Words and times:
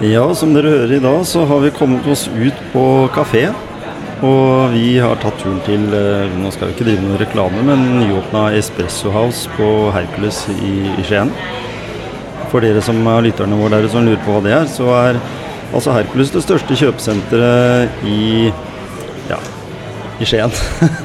Ja, 0.00 0.22
som 0.32 0.54
dere 0.56 0.70
hører 0.72 0.94
i 0.96 0.98
dag, 1.04 1.26
så 1.28 1.42
har 1.44 1.58
vi 1.60 1.70
kommet 1.76 2.06
oss 2.08 2.22
ut 2.32 2.56
på 2.72 2.84
kafé. 3.12 3.50
Og 4.24 4.72
vi 4.72 4.94
har 4.96 5.18
tatt 5.20 5.36
turen 5.42 5.58
til 5.66 5.82
eh, 5.92 6.32
Nå 6.40 6.48
skal 6.54 6.70
vi 6.70 6.72
ikke 6.72 6.86
drive 6.86 7.04
noe 7.04 7.18
reklame, 7.20 7.60
men 7.68 7.82
nyåpna 7.98 8.46
Espresso 8.56 9.12
House 9.12 9.52
på 9.58 9.68
Hercules 9.92 10.38
i, 10.54 10.72
i 10.88 11.04
Skien. 11.04 11.28
For 12.48 12.64
dere 12.64 12.80
som 12.84 12.96
er 13.12 13.26
lytterne 13.28 13.60
våre 13.60 13.76
der 13.76 13.92
som 13.92 14.08
lurer 14.08 14.24
på 14.24 14.38
hva 14.38 14.42
det 14.46 14.56
er, 14.56 14.72
så 14.72 14.88
er 15.02 15.20
altså 15.68 15.92
Hercules 15.92 16.32
det 16.32 16.46
største 16.46 16.80
kjøpesenteret 16.80 18.00
i 18.08 18.22
ja, 18.48 18.69
i 20.20 20.28
Skien. 20.28 20.52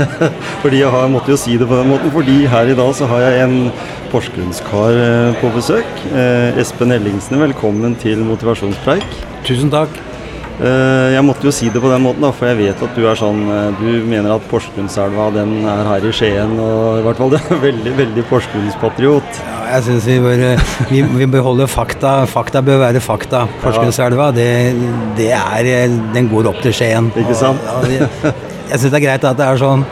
fordi 0.63 0.81
jeg 0.81 0.91
har, 0.91 1.11
måtte 1.11 1.33
jo 1.33 1.39
si 1.39 1.57
det 1.59 1.67
på 1.69 1.77
den 1.79 1.91
måten, 1.93 2.11
fordi 2.13 2.41
her 2.51 2.71
i 2.71 2.77
dag 2.77 2.91
så 2.97 3.07
har 3.11 3.23
jeg 3.25 3.45
en 3.45 3.55
porsgrunnskar 4.11 4.99
eh, 5.03 5.37
på 5.41 5.53
besøk. 5.55 6.03
Eh, 6.11 6.59
Espen 6.61 6.95
Ellingsen, 6.95 7.39
velkommen 7.41 7.95
til 8.01 8.25
motivasjonspreik. 8.27 9.07
Tusen 9.47 9.71
takk. 9.73 10.03
Eh, 10.55 11.11
jeg 11.11 11.23
måtte 11.27 11.43
jo 11.43 11.51
si 11.51 11.67
det 11.67 11.81
på 11.83 11.89
den 11.91 12.03
måten, 12.05 12.23
da, 12.23 12.29
for 12.31 12.47
jeg 12.47 12.59
vet 12.61 12.83
at 12.85 12.95
du 12.95 13.03
er 13.03 13.17
sånn 13.19 13.41
eh, 13.51 13.65
Du 13.75 14.05
mener 14.07 14.37
at 14.37 14.45
Porsgrunnselva 14.47 15.27
den 15.35 15.57
er 15.67 15.83
her 15.89 16.05
i 16.07 16.13
Skien, 16.15 16.53
og 16.63 17.01
i 17.01 17.03
hvert 17.03 17.19
fall 17.19 17.31
du 17.33 17.35
er 17.41 17.59
veldig, 17.65 17.95
veldig 17.97 18.23
Porsgrunnspatriot. 18.29 19.41
Ja, 19.43 19.57
jeg 19.73 19.85
syns 19.89 20.07
vi 20.07 20.17
bør 20.23 20.45
eh, 20.53 20.71
vi, 20.93 21.03
vi 21.19 21.27
bør 21.33 21.43
holde 21.49 21.67
fakta. 21.67 22.21
Fakta 22.31 22.63
bør 22.63 22.79
være 22.85 23.03
fakta. 23.03 23.43
Porsgrunnselva, 23.65 24.29
det, 24.35 24.49
det 25.19 25.33
er 25.35 25.91
Den 26.15 26.31
går 26.31 26.53
opp 26.53 26.63
til 26.63 26.75
Skien. 26.77 27.11
Ikke 27.19 27.35
sant? 27.35 27.59
Og, 27.75 27.91
ja, 27.91 28.07
det, 28.23 28.35
jeg 28.69 28.81
syns 28.81 28.91
det 28.91 28.99
er 28.99 29.05
greit 29.05 29.29
at 29.29 29.39
det 29.39 29.45
er 29.45 29.61
sånn. 29.61 29.85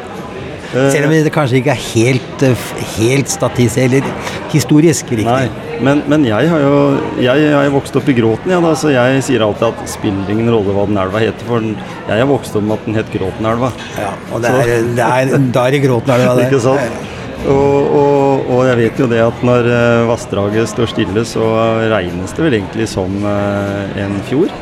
Selv 0.74 1.06
om 1.06 1.12
det 1.14 1.30
kanskje 1.34 1.60
ikke 1.60 1.74
er 1.76 1.82
helt, 1.94 2.44
eh, 2.48 2.70
helt 2.96 3.30
statistisk 3.30 3.84
eller 3.84 4.08
historisk 4.50 5.12
riktig. 5.14 5.28
Nei, 5.28 5.78
men, 5.86 6.02
men 6.10 6.26
jeg 6.26 6.50
har 6.50 6.64
jo 6.64 6.80
Jeg 7.22 7.44
jeg 7.44 7.54
har 7.54 7.70
vokst 7.74 7.96
opp 8.00 8.10
i 8.10 8.16
Gråten, 8.18 8.50
ja, 8.56 8.60
da, 8.64 8.74
så 8.78 8.90
jeg 8.90 9.22
sier 9.28 9.46
alltid 9.46 9.68
at 9.70 9.92
spiller 9.92 10.34
ingen 10.34 10.50
rolle 10.50 10.74
hva 10.74 10.88
den 10.90 10.98
elva 10.98 11.22
heter, 11.22 11.46
for 11.46 11.62
jeg 11.62 12.24
har 12.24 12.30
vokst 12.30 12.58
opp 12.58 12.66
med 12.66 12.80
at 12.80 12.88
den 12.90 12.98
het 12.98 13.14
Gråtenelva. 13.14 13.70
Ja, 14.02 14.14
og 14.32 14.42
det 14.42 14.54
er, 14.64 14.74
det 14.98 15.10
er, 15.10 15.36
da 15.54 15.68
er 15.68 15.78
det 15.78 15.84
gråten, 15.86 16.16
er 16.16 16.26
det. 16.26 16.46
Ikke 16.50 16.64
sant? 16.66 17.10
Og, 17.44 17.94
og, 18.00 18.50
og 18.56 18.60
jeg 18.70 18.80
vet 18.80 19.00
jo 19.04 19.08
det 19.12 19.20
at 19.20 19.42
når 19.46 19.68
eh, 19.68 20.02
vassdraget 20.10 20.70
står 20.72 20.94
stille, 20.94 21.26
så 21.28 21.44
regnes 21.92 22.34
det 22.34 22.46
vel 22.46 22.58
egentlig 22.62 22.88
som 22.90 23.18
eh, 23.30 23.98
en 24.06 24.16
fjord. 24.30 24.54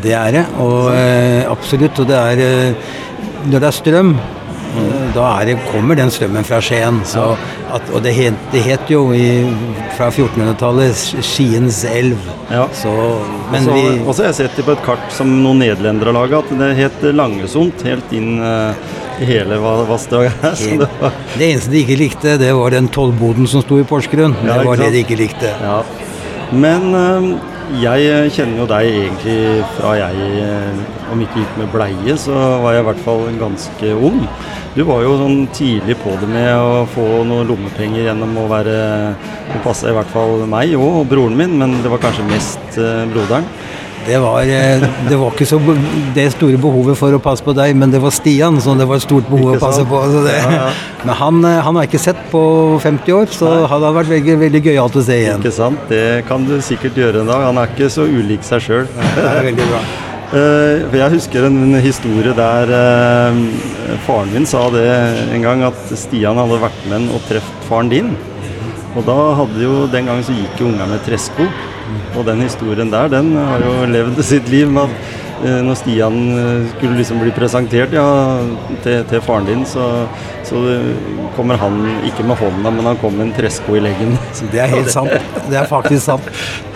Det 0.00 0.12
er 0.14 0.36
det, 0.38 0.44
og 0.62 0.92
eh, 0.94 1.42
absolutt. 1.50 1.98
Og 2.00 2.06
det 2.08 2.16
er 2.16 2.42
eh, 2.44 2.92
Når 3.48 3.58
det 3.62 3.68
er 3.70 3.76
strøm, 3.76 4.10
mm. 4.12 5.12
da 5.14 5.24
er 5.40 5.46
det, 5.50 5.54
kommer 5.72 5.96
den 5.98 6.10
strømmen 6.12 6.44
fra 6.44 6.58
Skien. 6.60 7.00
Så 7.08 7.22
at, 7.72 7.82
og 7.94 8.02
det 8.04 8.12
het, 8.16 8.34
det 8.52 8.62
het 8.66 8.90
jo 8.90 9.06
i, 9.16 9.46
fra 9.96 10.10
1400-tallet 10.10 10.96
Skiens 11.24 11.84
elv. 11.88 12.18
Ja. 12.50 12.66
Så, 12.74 12.92
men 13.52 13.62
Og 13.62 13.70
så- 13.70 13.74
vi 13.74 13.98
Og 14.06 14.14
så 14.14 14.22
har 14.22 14.28
jeg 14.32 14.34
sett 14.42 14.56
det 14.56 14.64
på 14.66 14.72
et 14.76 14.84
kart 14.84 15.12
som 15.14 15.30
noen 15.42 15.58
nederlendere 15.62 16.12
har 16.12 16.18
laga, 16.20 16.38
at 16.44 16.50
det 16.58 16.70
het 16.76 17.02
Langesund 17.14 17.72
helt 17.86 18.12
inn 18.12 18.38
i 19.20 19.24
hele 19.28 19.58
va- 19.60 19.84
vassdraget 19.88 20.32
her. 20.42 20.54
Det 20.80 20.88
var, 21.00 21.12
Det 21.38 21.48
eneste 21.52 21.70
de 21.70 21.80
ikke 21.84 21.98
likte, 22.00 22.38
det 22.40 22.52
var 22.56 22.70
den 22.70 22.88
tollboden 22.88 23.46
som 23.46 23.62
sto 23.62 23.78
i 23.80 23.84
Porsgrunn. 23.84 24.34
Ja, 24.44 24.58
det 24.58 24.66
var 24.66 24.76
det 24.76 24.92
de 24.92 25.02
ikke 25.04 25.18
likte. 25.20 25.54
ja. 25.62 25.82
Men 26.52 26.94
eh, 26.94 27.38
jeg 27.78 28.30
kjenner 28.34 28.62
jo 28.62 28.66
deg 28.70 28.88
egentlig 28.88 29.64
fra 29.76 29.92
jeg, 29.98 30.30
eh, 30.42 30.80
om 31.12 31.20
ikke 31.22 31.42
gikk 31.42 31.58
med 31.60 31.70
bleie, 31.70 32.16
så 32.18 32.34
var 32.62 32.74
jeg 32.74 32.82
i 32.82 32.86
hvert 32.88 33.04
fall 33.04 33.22
ganske 33.38 33.92
ung. 33.94 34.24
Du 34.74 34.82
var 34.86 35.02
jo 35.02 35.16
sånn 35.18 35.48
tidlig 35.54 35.96
på 36.02 36.14
det 36.20 36.28
med 36.30 36.50
å 36.54 36.84
få 36.90 37.04
noen 37.26 37.48
lommepenger 37.50 38.06
gjennom 38.06 38.36
å 38.38 38.48
være 38.50 38.76
Det 39.50 39.62
passa 39.64 39.90
i 39.90 39.94
hvert 39.96 40.10
fall 40.12 40.44
meg 40.46 40.76
og 40.78 41.08
broren 41.10 41.34
min, 41.36 41.56
men 41.58 41.80
det 41.82 41.90
var 41.90 42.02
kanskje 42.02 42.26
mest 42.30 42.78
eh, 42.78 43.06
broderen. 43.10 43.46
Det 44.10 44.18
var, 44.18 44.40
eh, 44.42 44.82
det 45.08 45.16
var 45.16 45.30
ikke 45.30 45.46
så 45.46 45.58
det 46.16 46.24
store 46.34 46.58
behovet 46.58 46.98
for 46.98 47.14
å 47.14 47.20
passe 47.22 47.44
på 47.46 47.52
deg, 47.54 47.76
men 47.78 47.92
det 47.92 48.00
var 48.02 48.10
Stian 48.10 48.56
som 48.62 48.78
det 48.80 48.88
var 48.90 48.98
et 48.98 49.04
stort 49.04 49.28
behov 49.30 49.52
å 49.54 49.60
passe 49.62 49.84
på. 49.86 50.00
Så 50.10 50.24
det, 50.24 50.32
Ja, 50.40 50.50
ja. 50.56 50.70
Men 51.04 51.14
han, 51.14 51.44
eh, 51.44 51.60
han 51.62 51.76
har 51.78 51.86
ikke 51.86 52.00
sett 52.02 52.18
på 52.32 52.42
50 52.82 53.14
år, 53.14 53.30
så 53.30 53.46
Nei. 53.52 53.68
han 53.70 53.86
vært 53.94 54.10
veldig, 54.10 54.36
veldig 54.40 54.62
gøyalt 54.64 54.98
å 54.98 55.04
se 55.06 55.14
igjen. 55.14 55.38
Ikke 55.38 55.54
sant? 55.54 55.78
Det 55.88 56.26
kan 56.26 56.44
du 56.44 56.56
sikkert 56.60 56.98
gjøre 56.98 57.22
en 57.22 57.30
dag. 57.30 57.44
Han 57.52 57.58
er 57.62 57.70
ikke 57.70 57.86
så 57.88 58.02
ulik 58.02 58.42
seg 58.42 58.66
sjøl. 58.66 58.88
Er. 58.98 59.54
Eh, 60.30 60.84
jeg 60.94 61.10
husker 61.10 61.42
en 61.48 61.74
historie 61.82 62.30
der 62.30 62.70
faren 64.06 64.30
min 64.30 64.44
sa 64.46 64.60
det 64.70 64.84
en 65.34 65.42
gang, 65.42 65.64
at 65.66 65.90
Stian 65.98 66.38
hadde 66.38 66.60
vært 66.62 66.84
med 66.86 67.08
og 67.10 67.18
truffet 67.26 67.66
faren 67.66 67.90
din. 67.90 68.12
Og 68.94 69.02
da 69.06 69.16
hadde 69.40 69.58
jo, 69.58 69.86
den 69.90 70.06
gangen 70.06 70.22
så 70.22 70.34
gikk 70.34 70.62
jo 70.62 70.70
ungene 70.70 70.86
med 70.92 71.02
tresko. 71.02 71.48
Og 72.16 72.26
den 72.28 72.44
historien 72.44 72.90
der, 72.92 73.08
den 73.12 73.32
har 73.36 73.64
jo 73.64 73.74
levd 73.90 74.22
sitt 74.26 74.48
liv 74.52 74.70
med 74.72 74.88
at 74.88 75.44
eh, 75.46 75.60
når 75.64 75.78
Stian 75.80 76.18
eh, 76.36 76.68
skulle 76.74 76.98
liksom 76.98 77.20
bli 77.22 77.32
presentert 77.36 77.94
ja, 77.96 78.06
til, 78.84 79.02
til 79.10 79.22
faren 79.24 79.48
din, 79.48 79.64
så, 79.68 79.86
så 80.48 80.60
kommer 81.36 81.60
han 81.60 81.78
ikke 82.08 82.26
med 82.28 82.36
hånda, 82.40 82.72
men 82.74 82.90
han 82.90 83.00
kommer 83.00 83.22
med 83.22 83.30
en 83.30 83.36
tresko 83.40 83.76
i 83.78 83.82
leggen. 83.84 84.16
Det 84.52 84.62
er 84.64 84.72
helt 84.76 84.92
sant. 84.92 85.12
Det 85.50 85.58
er 85.60 85.68
faktisk 85.70 86.04
sant. 86.10 86.30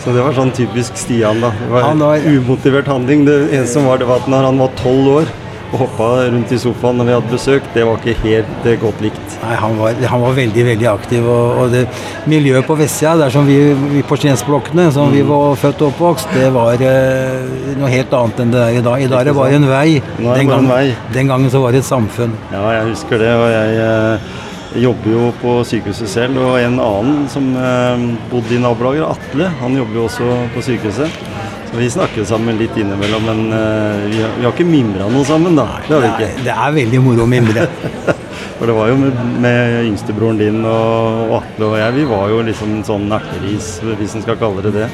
Så 0.05 0.13
det 0.13 0.25
var 0.25 0.37
sånn 0.37 0.53
typisk 0.57 0.97
Stian, 1.01 1.41
da. 1.45 1.53
Det 1.61 1.71
var 1.73 1.89
Han 1.91 2.03
var- 2.05 2.29
umotivert 2.29 2.89
handling. 2.91 3.25
Det 3.29 3.39
eneste 3.51 3.79
som 3.79 3.89
var, 3.89 3.99
det 4.03 4.09
var 4.11 4.23
at 4.23 4.29
når 4.33 4.51
han 4.51 4.61
var 4.61 4.75
tolv 4.83 5.11
år 5.21 5.33
og 5.75 5.81
hoppa 5.85 6.09
rundt 6.31 6.53
i 6.55 6.59
sofaen 6.61 7.01
når 7.01 7.09
vi 7.09 7.15
hadde 7.17 7.33
besøk, 7.33 7.67
det 7.75 7.85
var 7.87 7.99
ikke 7.99 8.15
helt 8.23 8.69
eh, 8.71 8.79
godt 8.83 9.03
likt. 9.05 9.37
Nei, 9.43 9.57
han 9.59 9.75
var, 9.81 9.99
han 10.13 10.23
var 10.23 10.37
veldig 10.39 10.67
veldig 10.71 10.89
aktiv. 10.93 11.27
Og, 11.27 11.59
og 11.65 11.75
det 11.75 11.85
miljøet 12.31 12.67
på 12.69 12.77
vestsida, 12.79 13.17
der 13.25 13.35
som 13.35 13.49
vi, 13.49 13.59
vi 13.97 14.05
på 14.07 14.19
som 14.21 14.93
som 14.95 15.13
vi 15.13 15.23
var 15.27 15.59
født 15.61 15.83
og 15.83 15.93
oppvokst, 15.93 16.31
det 16.35 16.53
var 16.55 16.81
eh, 16.81 17.75
noe 17.81 17.91
helt 17.93 18.15
annet 18.15 18.41
enn 18.45 18.55
det 18.55 18.63
er 18.63 18.79
i 18.79 18.85
dag. 18.87 19.03
I 19.03 19.11
dag 19.11 19.21
er 19.21 19.31
det 19.31 19.37
bare 19.37 19.59
en 19.59 19.69
vei. 19.69 20.01
Nå 20.19 20.31
er 20.31 20.35
det 20.35 20.41
Den, 20.41 20.49
bare 20.55 20.63
en 20.63 20.73
vei. 20.73 20.97
den 21.13 21.29
gangen 21.29 21.51
så 21.51 21.61
var 21.63 21.75
det 21.75 21.83
et 21.85 21.91
samfunn. 21.91 22.35
Ja, 22.53 22.65
jeg 22.79 22.91
husker 22.93 23.19
det. 23.21 23.33
Og 23.35 23.49
jeg 23.51 23.79
eh, 23.85 24.33
jobber 24.85 25.11
jo 25.17 25.29
på 25.43 25.57
sykehuset 25.67 26.11
selv. 26.11 26.41
Og 26.43 26.59
en 26.63 26.79
annen 26.83 27.25
som 27.33 27.51
eh, 27.59 28.09
bodde 28.33 28.57
i 28.57 28.63
nabolaget, 28.63 29.07
Atle, 29.11 29.51
han 29.61 29.79
jobber 29.83 30.01
jo 30.01 30.07
også 30.09 30.31
på 30.55 30.65
sykehuset. 30.71 31.23
Vi 31.75 31.91
snakker 31.91 32.25
sammen 32.25 32.59
litt 32.59 32.77
innimellom, 32.79 33.25
men 33.27 33.41
eh, 33.53 34.05
vi, 34.11 34.21
har, 34.23 34.35
vi 34.39 34.45
har 34.47 34.53
ikke 34.53 34.67
mimra 34.69 35.09
noe 35.11 35.27
sammen, 35.27 35.57
da. 35.59 35.67
Det 35.89 35.97
har 35.97 36.05
vi 36.05 36.11
Det 36.21 36.29
er, 36.29 36.43
det 36.47 36.55
er 36.55 36.77
veldig 36.77 37.01
moro 37.03 37.25
å 37.25 37.31
mimre. 37.31 37.67
For 38.59 38.71
det 38.71 38.77
var 38.77 38.93
jo 38.93 38.99
med, 39.01 39.17
med 39.43 39.89
yngstebroren 39.89 40.39
din 40.39 40.61
og, 40.63 41.25
og 41.25 41.33
Atle 41.41 41.71
og 41.73 41.75
jeg, 41.81 41.95
vi 41.97 42.05
var 42.07 42.29
jo 42.31 42.43
liksom 42.47 42.77
sånn 42.87 43.09
erteris, 43.17 43.73
hvis 43.99 44.15
en 44.15 44.23
skal 44.23 44.39
kalle 44.39 44.63
det 44.63 44.75
det, 44.77 44.87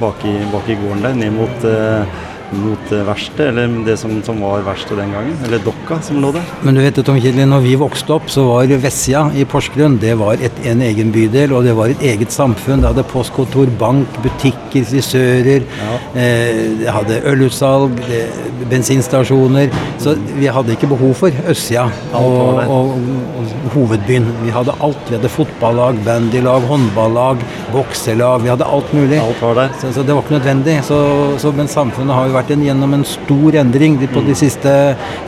bak 0.00 0.24
i, 0.26 0.34
bak 0.50 0.66
i 0.72 0.78
gården 0.80 1.04
der, 1.06 1.14
ned 1.20 1.36
mot, 1.36 1.68
eh, 1.70 2.24
mot 2.54 2.92
verkstedet, 2.92 3.48
eller 3.52 3.78
det 3.86 3.96
som, 4.00 4.12
som 4.26 4.40
var 4.44 4.64
verkstedet 4.66 5.02
den 5.04 5.14
gangen, 5.16 5.36
eller 5.46 5.62
dokka 5.64 6.00
som 6.04 6.20
lå 6.22 6.32
der. 6.36 6.46
Men 6.66 6.78
du 6.78 6.82
vet, 6.84 7.00
Tom 7.06 7.18
Kjedli, 7.20 7.46
når 7.48 7.64
vi 7.64 7.74
vokste 7.80 8.16
opp, 8.16 8.30
så 8.32 8.46
var 8.48 8.70
vestsida 8.82 9.26
i 9.34 9.46
Porsgrunn 9.48 9.98
det 10.02 10.14
var 10.20 10.40
et, 10.44 10.60
en 10.68 10.82
egen 10.84 11.12
bydel, 11.14 11.54
og 11.56 11.66
det 11.66 11.74
var 11.78 11.92
et 11.92 12.04
eget 12.12 12.34
samfunn. 12.34 12.82
Det 12.82 12.92
hadde 12.92 13.06
postkontor, 13.10 13.70
bank, 13.80 14.20
butikker, 14.24 14.86
frisører. 14.90 15.66
Eh, 16.14 16.62
det 16.82 16.92
hadde 16.92 17.20
ølutsalg, 17.32 17.96
det, 18.06 18.24
bensinstasjoner. 18.70 19.72
Så 20.02 20.16
vi 20.36 20.48
hadde 20.52 20.74
ikke 20.76 20.90
behov 20.90 21.14
for 21.18 21.34
østsida 21.50 21.86
Alt 22.16 22.22
og, 22.22 22.60
og, 22.72 22.92
og, 23.40 23.54
hovedbyen. 23.74 24.26
Vi 24.44 24.52
hadde 24.54 24.74
alt. 24.84 25.00
Vi 25.08 25.16
hadde 25.18 25.30
fotballag, 25.32 25.98
bandylag, 26.06 26.66
håndballag, 26.70 27.42
bokselag. 27.74 28.44
Vi 28.44 28.52
hadde 28.52 28.68
alt 28.78 28.92
mulig. 28.96 29.20
Alt 29.22 29.42
var 29.42 29.58
der. 29.60 29.74
Så, 29.80 29.92
så 29.96 30.06
det 30.06 30.16
var 30.16 30.24
ikke 30.24 30.38
nødvendig. 30.38 30.78
Så, 30.86 31.00
så, 31.42 31.52
men 31.56 31.70
samfunnet 31.70 32.16
har 32.16 32.30
jo 32.30 32.35
vært 32.36 32.52
en, 32.54 32.64
gjennom 32.66 32.94
en 32.96 33.04
stor 33.08 33.58
endring 33.62 33.98
på 34.00 34.20
Mm. 34.20 34.26
de 34.26 34.34
siste 34.34 34.72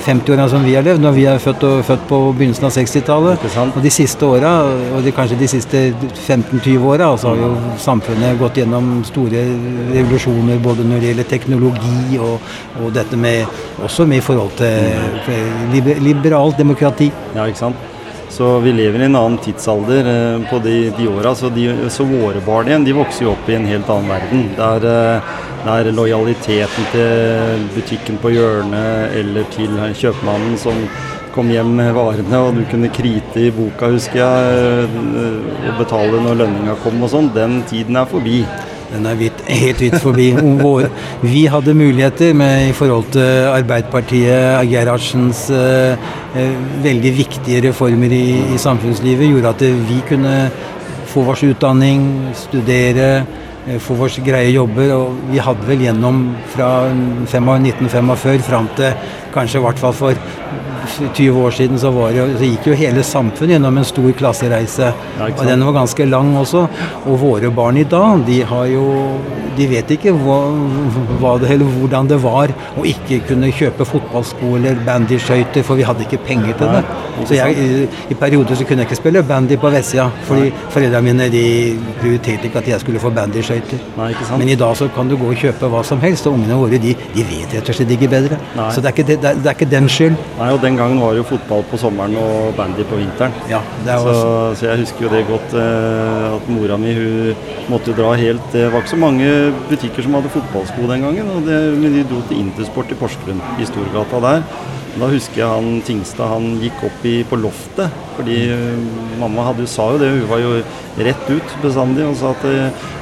50 0.06 0.32
årene 0.32 0.48
som 0.50 0.64
vi 0.64 0.74
har 0.74 0.82
levd. 0.86 1.00
Når 1.02 1.12
vi 1.16 1.24
er 1.26 1.38
født, 1.38 1.64
og, 1.64 1.84
født 1.84 2.06
på 2.08 2.20
begynnelsen 2.38 2.64
av 2.68 2.72
60-tallet. 2.76 3.38
Og 3.76 3.82
de 3.82 3.90
siste 3.90 4.24
åra, 4.26 4.52
og 4.96 5.02
de, 5.04 5.12
kanskje 5.12 5.38
de 5.38 5.48
siste 5.48 5.82
15-20 6.26 6.86
åra, 6.92 7.10
så 7.18 7.32
har 7.32 7.42
jo 7.42 7.50
samfunnet 7.78 8.38
gått 8.38 8.60
gjennom 8.62 9.04
store 9.04 9.44
revolusjoner 9.92 10.58
både 10.62 10.86
når 10.88 11.00
det 11.00 11.12
gjelder 11.12 11.30
teknologi 11.34 12.18
og, 12.18 12.40
og 12.82 12.92
dette 12.94 13.16
med 13.16 13.46
Også 13.84 14.06
med 14.06 14.18
i 14.18 14.24
forhold 14.24 14.56
til 14.58 14.90
liber, 15.72 16.00
liberalt 16.02 16.58
demokrati. 16.58 17.12
Ja, 17.36 17.46
ikke 17.46 17.58
sant? 17.58 17.76
Så 18.28 18.58
vi 18.60 18.72
lever 18.72 19.00
i 19.00 19.06
en 19.08 19.16
annen 19.16 19.38
tidsalder 19.42 20.08
eh, 20.12 20.50
på 20.50 20.58
de, 20.62 20.90
de 20.98 21.08
åra. 21.08 21.34
Så, 21.34 21.48
de, 21.48 21.68
så 21.90 22.04
våre 22.06 22.42
barn 22.44 22.68
igjen 22.68 22.84
de 22.86 22.94
vokser 22.96 23.24
jo 23.24 23.32
opp 23.32 23.48
i 23.48 23.56
en 23.56 23.66
helt 23.66 23.88
annen 23.90 24.10
verden. 24.12 24.44
Der, 24.58 24.88
eh, 24.92 25.30
Det 25.58 25.74
er 25.74 25.92
lojaliteten 25.92 26.90
til 26.92 27.68
butikken 27.74 28.18
på 28.22 28.30
hjørnet 28.32 29.16
eller 29.18 29.48
til 29.52 29.74
kjøpmannen 29.98 30.54
som 30.60 30.84
kom 31.34 31.50
hjem 31.52 31.74
med 31.78 31.92
varene, 31.94 32.38
og 32.40 32.56
du 32.56 32.64
kunne 32.70 32.90
krite 32.94 33.44
i 33.46 33.50
boka, 33.54 33.90
husker 33.92 34.22
jeg, 34.22 34.88
og 35.68 35.76
betale 35.78 36.22
når 36.24 36.40
lønninga 36.40 36.74
kom 36.82 37.02
og 37.04 37.12
sånn. 37.12 37.30
Den 37.34 37.60
tiden 37.68 37.98
er 38.00 38.08
forbi. 38.10 38.40
Den 38.88 39.04
er 39.04 39.18
vidt, 39.20 39.42
helt 39.46 39.82
vidt 39.84 39.98
forbi. 40.00 40.30
Vi 41.20 41.42
hadde 41.52 41.74
muligheter 41.76 42.32
med, 42.34 42.70
i 42.70 42.76
forhold 42.76 43.10
til 43.12 43.50
Arbeiderpartiet, 43.52 44.64
Gerhardsens 44.70 45.44
eh, 45.52 46.08
veldig 46.84 47.12
viktige 47.18 47.60
reformer 47.68 48.14
i, 48.16 48.24
i, 48.54 48.58
samfunnslivet, 48.58 49.28
gjorde 49.28 49.52
at 49.52 49.66
vi 49.90 50.00
kunne 50.08 50.38
få 51.08 51.26
vår 51.28 51.44
utdanning, 51.50 52.08
studere, 52.36 53.10
få 53.82 53.96
våre 53.98 54.24
greie 54.24 54.52
jobber. 54.54 54.92
Og 54.96 55.22
vi 55.32 55.42
hadde 55.42 55.68
vel 55.68 55.84
gjennom 55.86 56.22
fra 56.54 56.70
1945 56.90 58.44
fram 58.46 58.68
til 58.78 59.14
kanskje 59.34 59.60
i 59.60 59.66
hvert 59.66 59.82
fall 59.82 59.96
for 59.96 60.28
20 61.14 61.40
år 61.44 61.50
siden 61.50 61.80
så, 61.80 61.92
det, 62.12 62.26
så, 62.38 62.44
gikk 62.48 62.68
jo 62.70 62.76
hele 62.78 63.04
samfunnet 63.06 63.56
gjennom 63.56 63.80
en 63.80 63.88
stor 63.88 64.08
klassereise. 64.18 64.92
Ja, 65.18 65.28
og 65.28 65.44
den 65.46 65.64
var 65.66 65.76
ganske 65.80 66.06
lang 66.08 66.34
også. 66.38 66.64
Og 67.04 67.20
våre 67.22 67.50
barn 67.54 67.80
i 67.80 67.86
dag, 67.88 68.24
de 68.26 68.42
har 68.48 68.66
jo 68.72 68.86
De 69.58 69.64
vet 69.66 69.88
ikke 69.90 70.12
hva, 70.14 70.36
hva 71.18 71.32
det, 71.42 71.56
hvordan 71.58 72.06
det 72.06 72.20
var 72.22 72.52
å 72.78 72.84
ikke 72.86 73.16
kunne 73.26 73.48
kjøpe 73.50 73.82
fotballsko 73.88 74.52
eller 74.54 74.78
bandyskøyter, 74.86 75.64
for 75.66 75.74
vi 75.74 75.86
hadde 75.88 76.04
ikke 76.04 76.20
penger 76.28 76.54
til 76.60 76.70
det. 76.76 76.82
Så 77.26 77.34
jeg, 77.34 77.56
i, 77.58 77.88
i 78.12 78.16
perioder 78.20 78.54
så 78.54 78.62
kunne 78.68 78.84
jeg 78.84 78.92
ikke 78.92 79.00
spille 79.00 79.24
bandy 79.26 79.58
på 79.58 79.72
Vestsida, 79.74 80.06
fordi 80.28 80.52
foreldrene 80.70 81.02
mine 81.08 81.26
de 81.32 81.42
prioriterte 81.98 82.46
ikke 82.46 82.62
at 82.62 82.70
jeg 82.70 82.84
skulle 82.84 83.02
få 83.02 83.10
bandyskøyter. 83.18 83.82
Men 83.98 84.52
i 84.52 84.56
dag 84.62 84.76
så 84.78 84.86
kan 84.94 85.10
du 85.10 85.16
gå 85.18 85.32
og 85.32 85.42
kjøpe 85.42 85.72
hva 85.72 85.82
som 85.86 85.98
helst, 86.06 86.30
og 86.30 86.38
ungene 86.38 86.58
våre 86.62 86.78
de, 86.78 86.94
de 87.16 87.26
vet 87.26 87.58
rett 87.58 87.72
og 87.72 87.78
slett 87.80 87.96
ikke 87.98 88.10
bedre. 88.14 88.38
Nei. 88.54 88.70
Så 88.74 88.84
det 88.84 88.92
er 88.92 88.96
ikke, 88.96 89.08
det, 89.10 89.18
det 89.42 89.50
er 89.50 89.58
ikke 89.58 89.70
den 89.74 89.90
skyld. 89.92 90.18
Nei, 90.38 90.50
og 90.54 90.62
den 90.62 90.77
gangen 90.78 91.00
var 91.02 91.14
det 91.14 91.22
jo 91.22 91.26
fotball 91.32 91.64
på 91.70 91.80
sommeren 91.80 92.16
og 92.20 92.54
bandy 92.58 92.86
på 92.88 93.00
vinteren. 93.00 93.34
Ja, 93.50 93.60
så, 93.84 94.14
så, 94.58 94.68
jeg 94.70 94.84
husker 94.84 95.06
jo 95.06 95.12
det 95.12 95.24
godt 95.28 95.54
eh, 95.58 96.26
at 96.36 96.48
mora 96.52 96.78
mi 96.80 96.94
hun 96.96 97.44
måtte 97.68 97.94
dra 97.96 98.14
helt 98.18 98.52
Det 98.54 98.66
var 98.72 98.82
ikke 98.82 98.94
så 98.94 99.00
mange 99.00 99.28
butikker 99.68 100.06
som 100.06 100.16
hadde 100.18 100.32
fotballsko 100.32 100.88
den 100.90 101.06
gangen. 101.06 101.30
og 101.34 101.46
det, 101.48 101.60
Men 101.78 101.98
de 101.98 102.06
dro 102.08 102.22
til 102.28 102.42
Intersport 102.44 102.92
i 102.94 102.98
Porsgrunn, 102.98 103.42
i 103.58 103.68
Storgata 103.68 104.22
der. 104.24 104.42
Da 104.98 105.10
husker 105.12 105.42
jeg 105.42 105.48
han 105.52 105.82
Tingstad 105.86 106.32
han 106.32 106.56
gikk 106.62 106.80
opp 106.88 107.04
i, 107.06 107.16
på 107.28 107.38
loftet. 107.40 107.92
Fordi 108.16 108.38
uh, 108.50 109.18
mamma 109.20 109.50
hadde, 109.50 109.68
sa 109.70 109.90
jo 109.92 110.00
det, 110.02 110.12
hun 110.16 110.30
var 110.30 110.42
jo 110.42 110.54
rett 110.98 111.28
ut 111.30 111.58
bestandig 111.62 112.06
og 112.08 112.16
sa 112.18 112.32
at 112.34 112.48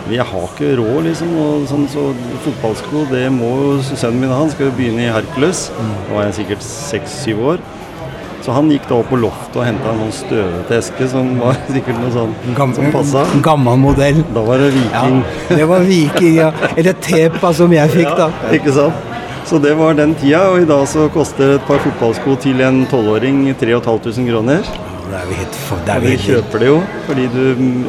vi 0.06 0.18
har 0.20 0.44
ikke 0.50 0.74
råd, 0.78 1.00
liksom. 1.08 1.32
Og 1.40 1.64
sånn, 1.70 1.86
så 1.90 2.10
fotballsko, 2.44 3.06
det 3.10 3.24
må 3.34 3.48
sønnen 3.88 4.20
min 4.22 4.30
ha. 4.30 4.42
Han 4.44 4.52
skal 4.52 4.68
jo 4.68 4.76
begynne 4.76 5.06
i 5.06 5.10
Hercules. 5.14 5.66
Mm. 5.74 5.96
Da 5.96 6.18
var 6.18 6.28
jeg 6.28 6.38
sikkert 6.42 6.66
seks-syv 6.66 7.42
år. 7.54 7.64
Så 8.46 8.54
han 8.54 8.68
gikk 8.70 8.84
da 8.86 9.00
opp 9.00 9.08
på 9.10 9.18
loftet 9.18 9.56
og 9.58 9.64
henta 9.66 9.90
en 9.90 10.04
sånn 10.04 10.12
støvete 10.14 10.76
eske 10.76 11.08
som 11.10 11.32
var 11.40 11.56
sikkert 11.74 11.98
noe 11.98 12.12
sånn 12.14 12.36
gammel, 12.54 12.76
som 12.78 12.94
passa. 12.94 13.24
Gammel 13.42 13.80
modell. 13.82 14.22
Da 14.36 14.44
var 14.46 14.62
det 14.62 14.70
Viking. 14.76 15.18
Ja, 15.24 15.58
det 15.58 15.66
var 15.72 15.86
Viking, 15.88 16.36
ja. 16.38 16.52
Eller 16.76 16.94
Tepa 17.02 17.50
som 17.58 17.74
jeg 17.74 17.90
fikk, 17.96 18.12
da. 18.22 18.30
Ja, 18.44 18.54
ikke 18.60 18.76
sant. 18.76 19.15
Så 19.46 19.58
det 19.62 19.76
var 19.78 19.94
den 19.94 20.14
tida, 20.18 20.40
og 20.50 20.58
i 20.58 20.66
dag 20.66 20.80
så 20.90 21.04
koster 21.14 21.52
et 21.54 21.66
par 21.68 21.78
fotballsko 21.78 22.34
til 22.42 22.58
en 22.66 22.80
tolvåring 22.90 23.44
3500 23.54 24.26
kroner. 24.32 24.70
Det 25.06 25.20
er 25.20 25.28
vi 25.28 25.36
helt 25.38 25.58
for, 25.68 25.82
det 25.86 25.92
er 25.94 26.02
vi 26.02 26.14
kjøper 26.18 26.62
det 26.64 26.70
jo, 26.72 26.80
fordi 27.06 27.26
du, 27.30 27.42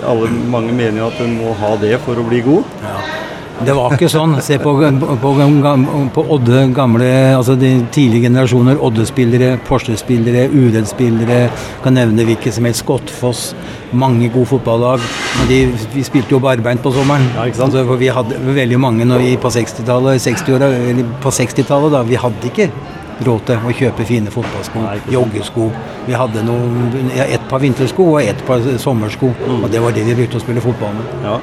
alle, 0.05 0.29
mange 0.53 0.75
mener 0.77 1.01
jo 1.01 1.07
at 1.09 1.17
du 1.17 1.25
må 1.31 1.55
ha 1.57 1.71
det 1.81 1.95
for 2.05 2.21
å 2.21 2.25
bli 2.27 2.43
god. 2.45 2.75
Ja. 2.85 2.99
Det 3.65 3.73
var 3.73 3.95
ikke 3.95 4.09
sånn. 4.11 4.35
Se 4.45 4.59
på, 4.61 4.73
på, 4.77 5.31
på 6.13 6.23
Odde 6.35 6.59
gamle, 6.75 7.07
altså 7.33 7.55
de 7.57 7.71
tidlige 7.93 8.27
generasjoner. 8.27 8.77
Odde-spillere, 8.85 9.55
Porsche-spillere, 9.67 10.45
Ured-spillere. 10.53 11.39
Kan 11.85 11.97
nevne 11.97 12.27
hvilket 12.27 12.57
som 12.57 12.67
helst. 12.69 12.83
Skottfoss. 12.85 13.47
Mange 13.97 14.29
gode 14.33 14.51
fotballag. 14.51 15.01
Men 15.39 15.49
de, 15.49 15.61
vi 15.95 16.05
spilte 16.05 16.35
jo 16.35 16.41
barbeint 16.43 16.83
på 16.83 16.93
sommeren. 16.93 17.25
Ja? 17.33 17.47
Altså, 17.49 17.83
vi 17.97 18.11
hadde 18.13 18.37
veldig 18.45 18.79
mange 18.83 19.07
når 19.09 19.25
vi 19.25 19.33
på 19.41 19.51
60-tallet, 19.53 20.21
60 20.21 21.17
på 21.23 21.33
60-tallet, 21.39 21.97
da. 21.97 22.05
Vi 22.05 22.21
hadde 22.21 22.51
ikke 22.51 22.69
råd 23.25 23.47
til 23.47 23.65
å 23.65 23.73
kjøpe 23.73 24.05
fine 24.05 24.33
fotballsko, 24.33 24.83
joggesko. 25.13 25.71
Vi 26.05 26.17
hadde 26.17 26.43
noen, 26.45 27.09
et 27.25 27.47
par 27.49 27.63
vintersko 27.63 28.11
og 28.13 28.21
et 28.21 28.43
par 28.45 28.61
sommersko. 28.81 29.31
Mm. 29.39 29.63
Og 29.63 29.71
det 29.73 29.81
var 29.81 29.95
det 29.97 30.05
vi 30.05 30.19
brukte 30.21 30.37
å 30.37 30.45
spille 30.45 30.63
fotball 30.63 30.93
med. 30.99 31.15
Ja. 31.25 31.39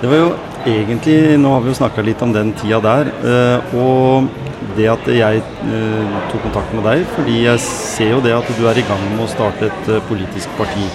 Det 0.00 0.08
var 0.10 0.18
jo 0.20 0.32
egentlig 0.68 1.38
Nå 1.40 1.54
har 1.54 1.62
vi 1.64 1.70
jo 1.70 1.78
snakka 1.78 2.02
litt 2.04 2.22
om 2.24 2.32
den 2.34 2.52
tida 2.58 2.82
der. 2.84 3.08
Eh, 3.32 3.76
og 3.80 4.28
det 4.76 4.88
at 4.92 5.08
jeg 5.08 5.40
eh, 5.40 6.16
tok 6.30 6.42
kontakt 6.48 6.72
med 6.76 6.84
deg, 6.84 7.04
fordi 7.14 7.36
jeg 7.46 7.62
ser 7.64 8.10
jo 8.16 8.22
det 8.24 8.34
at 8.36 8.48
du 8.58 8.64
er 8.68 8.80
i 8.80 8.84
gang 8.88 9.04
med 9.14 9.24
å 9.24 9.30
starte 9.30 9.70
et 9.70 9.92
eh, 9.92 10.02
politisk 10.08 10.52
parti. 10.58 10.88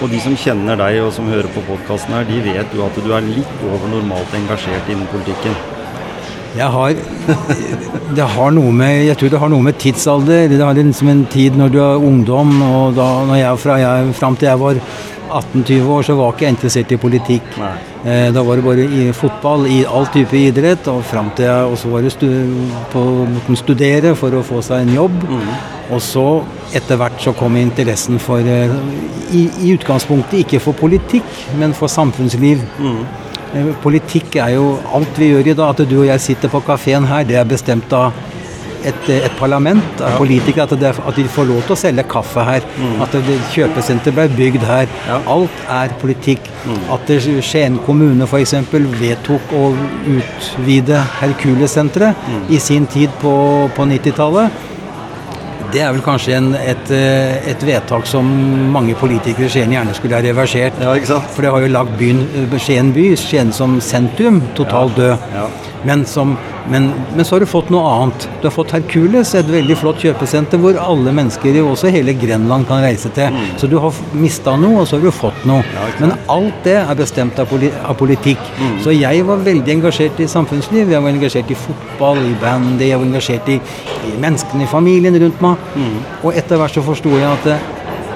Og 0.00 0.08
de 0.10 0.18
som 0.24 0.34
kjenner 0.34 0.78
deg 0.80 1.02
og 1.04 1.12
som 1.14 1.28
hører 1.28 1.50
på 1.52 1.62
podkasten 1.68 2.16
her, 2.16 2.24
de 2.26 2.40
vet 2.46 2.74
jo 2.74 2.86
at 2.86 2.96
du 3.04 3.12
er 3.12 3.26
litt 3.26 3.66
over 3.68 3.92
normalt 3.92 4.34
engasjert 4.38 4.88
innen 4.88 5.06
politikken. 5.12 5.54
Jeg 6.56 6.66
har 6.74 6.96
Det 8.16 8.24
har 8.26 8.50
noe 8.50 8.72
med 8.74 9.04
Jeg 9.06 9.18
tror 9.20 9.30
det 9.30 9.38
har 9.38 9.50
noe 9.52 9.62
med 9.62 9.76
tidsalder. 9.78 10.48
Det 10.50 10.58
har 10.58 10.74
liksom 10.74 11.12
en 11.12 11.22
tid 11.30 11.54
når 11.60 11.70
du 11.70 11.78
er 11.84 12.08
ungdom, 12.10 12.56
og 12.66 12.98
da 12.98 13.08
når 13.28 13.42
jeg, 13.44 13.60
fra 13.62 13.78
jeg, 13.78 14.14
fram 14.18 14.40
til 14.40 14.50
jeg 14.50 14.62
var 14.64 14.80
18-20 15.30 15.88
år, 15.94 16.04
så 16.06 16.16
var 16.18 16.32
ikke 16.34 16.46
jeg 16.46 16.56
interessert 16.56 16.92
i 16.94 16.98
politikk. 17.00 17.56
Eh, 18.04 18.28
da 18.34 18.42
var 18.46 18.58
det 18.58 18.64
bare 18.64 18.86
i 18.86 19.10
fotball, 19.16 19.66
i 19.70 19.82
all 19.84 20.08
type 20.12 20.36
idrett, 20.36 20.88
og 20.92 21.04
fram 21.04 21.30
til 21.36 21.48
jeg 21.48 21.74
også 21.74 21.92
var 21.92 22.08
stu 22.14 22.28
på 22.92 23.04
å 23.26 23.58
studere 23.60 24.14
for 24.18 24.34
å 24.34 24.44
få 24.46 24.62
seg 24.64 24.86
en 24.86 24.94
jobb. 24.96 25.16
Mm. 25.28 25.50
Og 25.90 26.02
så 26.04 26.26
etter 26.76 27.00
hvert 27.00 27.18
så 27.22 27.34
kom 27.36 27.58
interessen 27.58 28.20
for 28.22 28.46
eh, 28.46 28.76
i, 29.30 29.46
i, 29.46 29.74
utgangspunktet 29.74 30.44
ikke 30.44 30.62
for 30.62 30.78
politikk, 30.78 31.26
men 31.58 31.74
for 31.76 31.90
samfunnsliv. 31.90 32.62
Mm. 32.78 33.02
Eh, 33.50 33.70
politikk 33.82 34.38
er 34.38 34.54
jo 34.56 34.74
alt 34.94 35.18
vi 35.18 35.32
gjør 35.32 35.52
i 35.52 35.56
dag. 35.58 35.74
At 35.74 35.90
du 35.90 35.96
og 36.02 36.08
jeg 36.08 36.26
sitter 36.30 36.52
på 36.52 36.62
kafeen 36.66 37.08
her, 37.10 37.26
det 37.26 37.40
er 37.40 37.48
bestemt 37.48 37.92
av 37.96 38.14
et, 38.86 39.10
et 39.16 39.36
parlament 39.38 40.02
av 40.04 40.16
politikere 40.20 40.66
at, 40.66 40.74
det, 40.80 40.92
at, 40.94 41.16
de 41.16 41.26
får 41.30 41.48
lov 41.50 41.62
til 41.66 41.76
å 41.76 41.80
selge 41.80 42.06
kaffe 42.10 42.44
her. 42.46 42.66
Mm. 42.78 42.96
At 43.04 43.16
kjøpesenter 43.54 44.16
ble 44.16 44.26
bygd 44.36 44.66
her. 44.68 44.88
Ja. 45.08 45.20
Alt 45.34 45.62
er 45.80 45.94
politikk. 46.02 46.48
Mm. 46.64 46.80
At 46.96 47.14
Skien 47.20 47.78
kommune 47.86 48.28
f.eks. 48.28 48.56
vedtok 49.00 49.54
å 49.56 49.70
utvide 50.16 51.04
Hercules-senteret 51.20 52.26
mm. 52.28 52.42
i 52.52 52.60
sin 52.62 52.88
tid 52.90 53.14
på, 53.22 53.34
på 53.76 53.88
90-tallet. 53.92 54.66
Det 55.70 55.84
er 55.84 55.92
vel 55.94 56.02
kanskje 56.02 56.34
en, 56.34 56.48
et, 56.58 56.88
et, 56.90 57.60
vedtak 57.62 58.08
som 58.10 58.26
mange 58.74 58.96
politikere 58.98 59.46
i 59.46 59.52
Skien 59.52 59.70
gjerne 59.70 59.94
skulle 59.94 60.18
ha 60.18 60.24
reversert. 60.24 60.80
Ja, 60.82 60.96
For 61.30 61.46
det 61.46 61.52
har 61.54 61.62
jo 61.62 61.70
lagt 61.70 62.62
Skien 62.64 62.90
by, 62.96 63.12
Skien 63.20 63.54
som 63.54 63.78
sentrum, 63.84 64.42
totalt 64.58 64.98
død. 64.98 65.69
Men 65.86 66.04
som 66.06 66.36
men, 66.70 66.92
men, 67.16 67.24
så 67.24 67.34
har 67.34 67.40
du 67.40 67.48
fått 67.48 67.70
noe 67.72 67.82
annet. 67.88 68.26
Du 68.40 68.46
har 68.46 68.52
fått 68.54 68.72
Hercules, 68.74 69.32
et 69.34 69.48
veldig 69.50 69.76
flott 69.80 70.02
kjøpesenter 70.04 70.60
hvor 70.62 70.76
alle 70.78 71.12
mennesker, 71.16 71.56
også 71.64 71.90
hele 71.90 72.14
Grenland, 72.18 72.68
kan 72.68 72.84
reise 72.84 73.10
til. 73.16 73.32
Mm. 73.32 73.48
Så 73.58 73.70
du 73.70 73.78
har 73.82 73.96
mista 74.14 74.54
noe, 74.60 74.82
og 74.82 74.86
så 74.88 74.98
har 74.98 75.08
du 75.08 75.14
fått 75.14 75.46
noe. 75.48 75.64
Ja, 75.74 75.88
men 76.02 76.14
alt 76.30 76.60
det 76.66 76.76
er 76.82 76.94
bestemt 76.98 77.40
av 77.42 77.50
politikk. 77.98 78.44
Mm. 78.60 78.76
Så 78.84 78.94
jeg 78.94 79.26
var 79.26 79.42
veldig 79.46 79.74
engasjert 79.78 80.22
i 80.22 80.28
samfunnsliv. 80.30 80.92
Jeg 80.94 81.02
var 81.02 81.10
engasjert 81.10 81.50
i 81.50 81.58
fotball, 81.58 82.22
i 82.28 82.36
bandy, 82.42 82.92
jeg 82.92 83.00
var 83.00 83.08
engasjert 83.08 83.50
i, 83.50 83.58
i 84.10 84.14
menneskene 84.22 84.66
i 84.66 84.70
familien 84.70 85.18
rundt 85.24 85.42
meg. 85.42 85.68
Mm. 85.74 86.00
Og 86.22 86.38
etter 86.38 86.60
hvert 86.60 86.76
så 86.76 86.86
forsto 86.86 87.16
jeg 87.16 87.26
at 87.32 87.50
eh, 87.50 87.68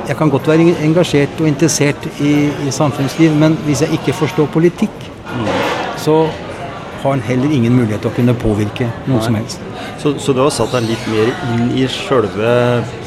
jeg 0.09 0.19
kan 0.21 0.31
godt 0.31 0.49
være 0.53 0.69
engasjert 0.85 1.41
og 1.41 1.49
interessert 1.49 2.09
i, 2.21 2.35
i 2.69 2.73
samfunnsliv, 2.75 3.35
men 3.41 3.57
hvis 3.65 3.87
jeg 3.87 3.97
ikke 3.97 4.15
forstår 4.21 4.51
politikk, 4.53 5.07
mm. 5.33 5.47
så 6.05 6.19
har 7.05 7.11
han 7.11 7.21
heller 7.21 7.53
ingen 7.53 7.75
mulighet 7.77 8.01
til 8.01 8.09
å 8.09 8.17
kunne 8.17 8.35
påvirke 8.41 8.89
noe 9.05 9.19
Nei. 9.19 9.25
som 9.27 9.37
helst. 9.37 9.61
Så, 10.01 10.15
så, 10.17 10.33
du 10.33 10.41
har 10.41 10.53
satt 10.55 10.73
deg 10.73 10.89
litt 10.89 11.05
mer 11.13 11.31
inn 11.53 11.69
i 11.77 11.85
sjølve 11.91 12.55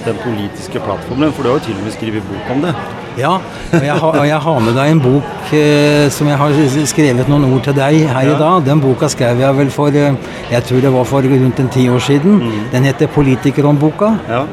den 0.05 0.21
politiske 0.21 0.81
plattformen, 0.85 1.33
for 1.33 1.41
du 1.41 1.51
har 1.51 1.57
jo 1.57 1.65
til 1.71 1.79
og 1.79 1.87
med 1.87 1.95
skrevet 1.97 2.29
bok 2.29 2.53
om 2.53 2.61
det? 2.67 2.75
Ja, 3.17 3.31
og 3.73 3.81
jeg 3.81 3.95
har, 3.97 4.17
jeg 4.29 4.39
har 4.45 4.59
med 4.61 4.75
deg 4.77 4.91
en 4.93 4.99
bok 5.01 5.53
eh, 5.57 6.03
som 6.13 6.29
jeg 6.29 6.37
har 6.37 6.57
skrevet 6.91 7.31
noen 7.31 7.47
ord 7.49 7.63
til 7.65 7.73
deg 7.73 8.03
her 8.05 8.29
ja. 8.29 8.35
i 8.35 8.37
dag. 8.37 8.61
Den 8.67 8.83
boka 8.83 9.09
skrev 9.09 9.41
jeg 9.41 9.57
vel 9.57 9.73
for 9.73 9.97
eh, 9.97 10.19
jeg 10.51 10.67
tror 10.69 10.85
det 10.85 10.93
var 10.93 11.09
for 11.09 11.25
rundt 11.25 11.63
en 11.63 11.73
ti 11.73 11.87
år 11.89 12.03
siden. 12.05 12.37
Mm. 12.43 12.69
Den 12.75 12.85
heter 12.85 13.09
'Politikerom-boka'. 13.09 14.13
Ja. 14.29 14.43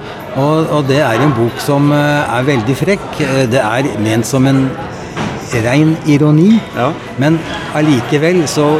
Og, 0.40 0.70
og, 0.70 0.88
det 0.88 1.02
er 1.04 1.20
en 1.20 1.36
bok 1.36 1.60
som 1.60 1.92
eh, 1.92 2.38
er 2.38 2.48
veldig 2.48 2.76
frekk. 2.80 3.06
Eh, 3.20 3.44
det 3.52 3.60
er 3.60 3.92
ment 4.00 4.26
som 4.26 4.48
en 4.48 4.64
rein 5.54 5.96
ironi, 6.10 6.56
ja. 6.74 6.88
men 7.20 7.36
allikevel 7.76 8.42
så 8.50 8.72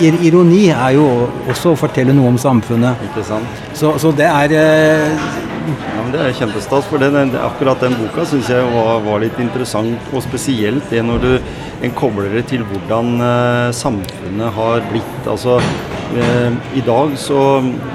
ironi 0.00 0.66
er 0.72 0.96
jo 0.96 1.06
også 1.52 1.72
å 1.72 1.78
fortelle 1.78 2.14
noe 2.16 2.32
om 2.32 2.40
samfunnet. 2.40 3.00
Ikke 3.10 3.24
sant? 3.26 3.62
Så, 3.78 3.94
så 4.02 4.12
det 4.16 4.28
er 4.28 4.54
eh, 4.58 5.24
ja, 5.62 6.02
men 6.02 6.12
Det 6.14 6.20
er 6.20 6.36
kjempestas. 6.40 6.88
for 6.90 6.98
den, 7.02 7.36
Akkurat 7.38 7.80
den 7.80 7.96
boka 8.00 8.26
syns 8.26 8.50
jeg 8.50 8.68
var, 8.74 9.00
var, 9.04 9.22
litt 9.22 9.38
interessant. 9.42 10.12
Og 10.12 10.24
spesielt 10.24 10.90
det 10.90 11.04
når 11.06 11.24
du 11.24 11.32
en 11.82 11.96
kobler 11.98 12.30
det 12.36 12.46
til 12.52 12.62
hvordan 12.68 13.16
eh, 13.20 13.72
samfunnet 13.76 14.54
har 14.58 14.86
blitt. 14.90 15.26
altså 15.26 15.60
Eh, 16.12 16.52
I 16.76 16.80
dag 16.84 17.14
så, 17.16 17.40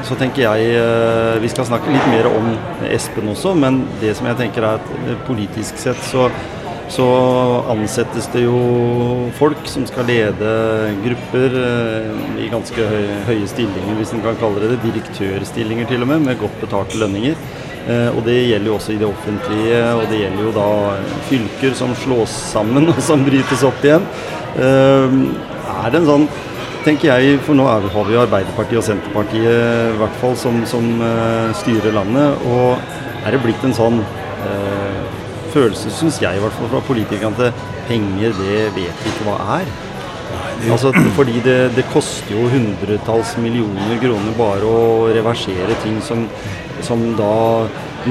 så, 0.04 0.16
tenker 0.18 0.42
jeg 0.42 0.72
eh, 0.74 1.36
Vi 1.42 1.50
skal 1.54 1.68
snakke 1.70 1.92
litt 1.94 2.08
mer 2.10 2.26
om 2.32 2.48
Espen 2.90 3.30
også, 3.30 3.54
men 3.54 3.84
det 4.02 4.16
som 4.18 4.26
jeg 4.26 4.40
tenker 4.40 4.66
er 4.66 4.80
at 4.80 4.88
eh, 5.04 5.20
politisk 5.28 5.78
sett 5.78 6.02
så, 6.02 6.26
så 6.90 7.06
ansettes 7.72 8.30
det 8.34 8.46
jo 8.46 8.58
folk 9.38 9.66
som 9.68 9.86
skal 9.90 10.08
lede 10.08 10.52
grupper 11.04 11.58
i 12.40 12.48
ganske 12.52 12.88
høye, 13.28 13.48
stillinger, 13.50 13.98
hvis 14.00 14.14
en 14.16 14.24
kan 14.24 14.40
kalle 14.40 14.64
det 14.64 14.74
det. 14.74 14.80
Direktørstillinger 14.86 15.90
til 15.90 16.06
og 16.06 16.12
med, 16.14 16.24
med 16.28 16.40
godt 16.42 16.60
betalte 16.64 17.00
lønninger. 17.02 17.36
Og 18.16 18.20
det 18.26 18.38
gjelder 18.50 18.68
jo 18.68 18.76
også 18.76 18.96
i 18.96 19.00
det 19.00 19.08
offentlige, 19.08 19.78
og 19.96 20.02
det 20.12 20.22
gjelder 20.22 20.44
jo 20.44 20.56
da 20.56 20.70
fylker 21.30 21.76
som 21.80 21.94
slås 21.96 22.34
sammen 22.52 22.90
og 22.92 23.00
som 23.04 23.24
brytes 23.28 23.64
opp 23.68 23.84
igjen. 23.88 24.08
Er 24.58 25.92
det 25.92 26.02
en 26.02 26.12
sånn 26.12 26.30
tenker 26.88 27.10
jeg, 27.12 27.40
for 27.44 27.58
nå 27.58 27.66
er, 27.68 27.88
har 27.92 28.06
vi 28.08 28.16
jo 28.16 28.22
Arbeiderpartiet 28.24 28.80
og 28.80 28.86
Senterpartiet 28.88 29.92
i 29.92 29.98
hvert 30.00 30.20
fall 30.22 30.38
som, 30.40 30.62
som 30.70 30.86
styrer 31.60 31.96
landet. 31.96 32.48
Og 32.48 33.26
er 33.28 33.36
det 33.36 33.42
blitt 33.44 33.66
en 33.68 33.76
sånn 33.76 33.98
uh, 34.00 34.87
følelse, 35.58 35.92
syns 35.94 36.22
jeg 36.22 36.38
i 36.38 36.44
hvert 36.44 36.56
fall 36.58 36.72
fra 36.72 36.86
politikerne, 36.88 37.50
at 37.50 37.68
penger, 37.90 38.34
det 38.38 38.64
vet 38.76 39.04
vi 39.04 39.14
ikke 39.14 39.28
hva 39.28 39.38
er. 39.60 39.76
Altså, 40.72 40.92
fordi 41.16 41.40
det, 41.46 41.58
det, 41.76 41.86
koster 41.94 42.34
jo 42.34 42.48
hundretalls 42.52 43.36
millioner 43.42 44.00
kroner 44.02 44.34
bare 44.38 44.66
å 44.68 45.08
reversere 45.16 45.78
ting 45.84 46.00
som, 46.04 46.26
som 46.86 47.04
da 47.20 47.36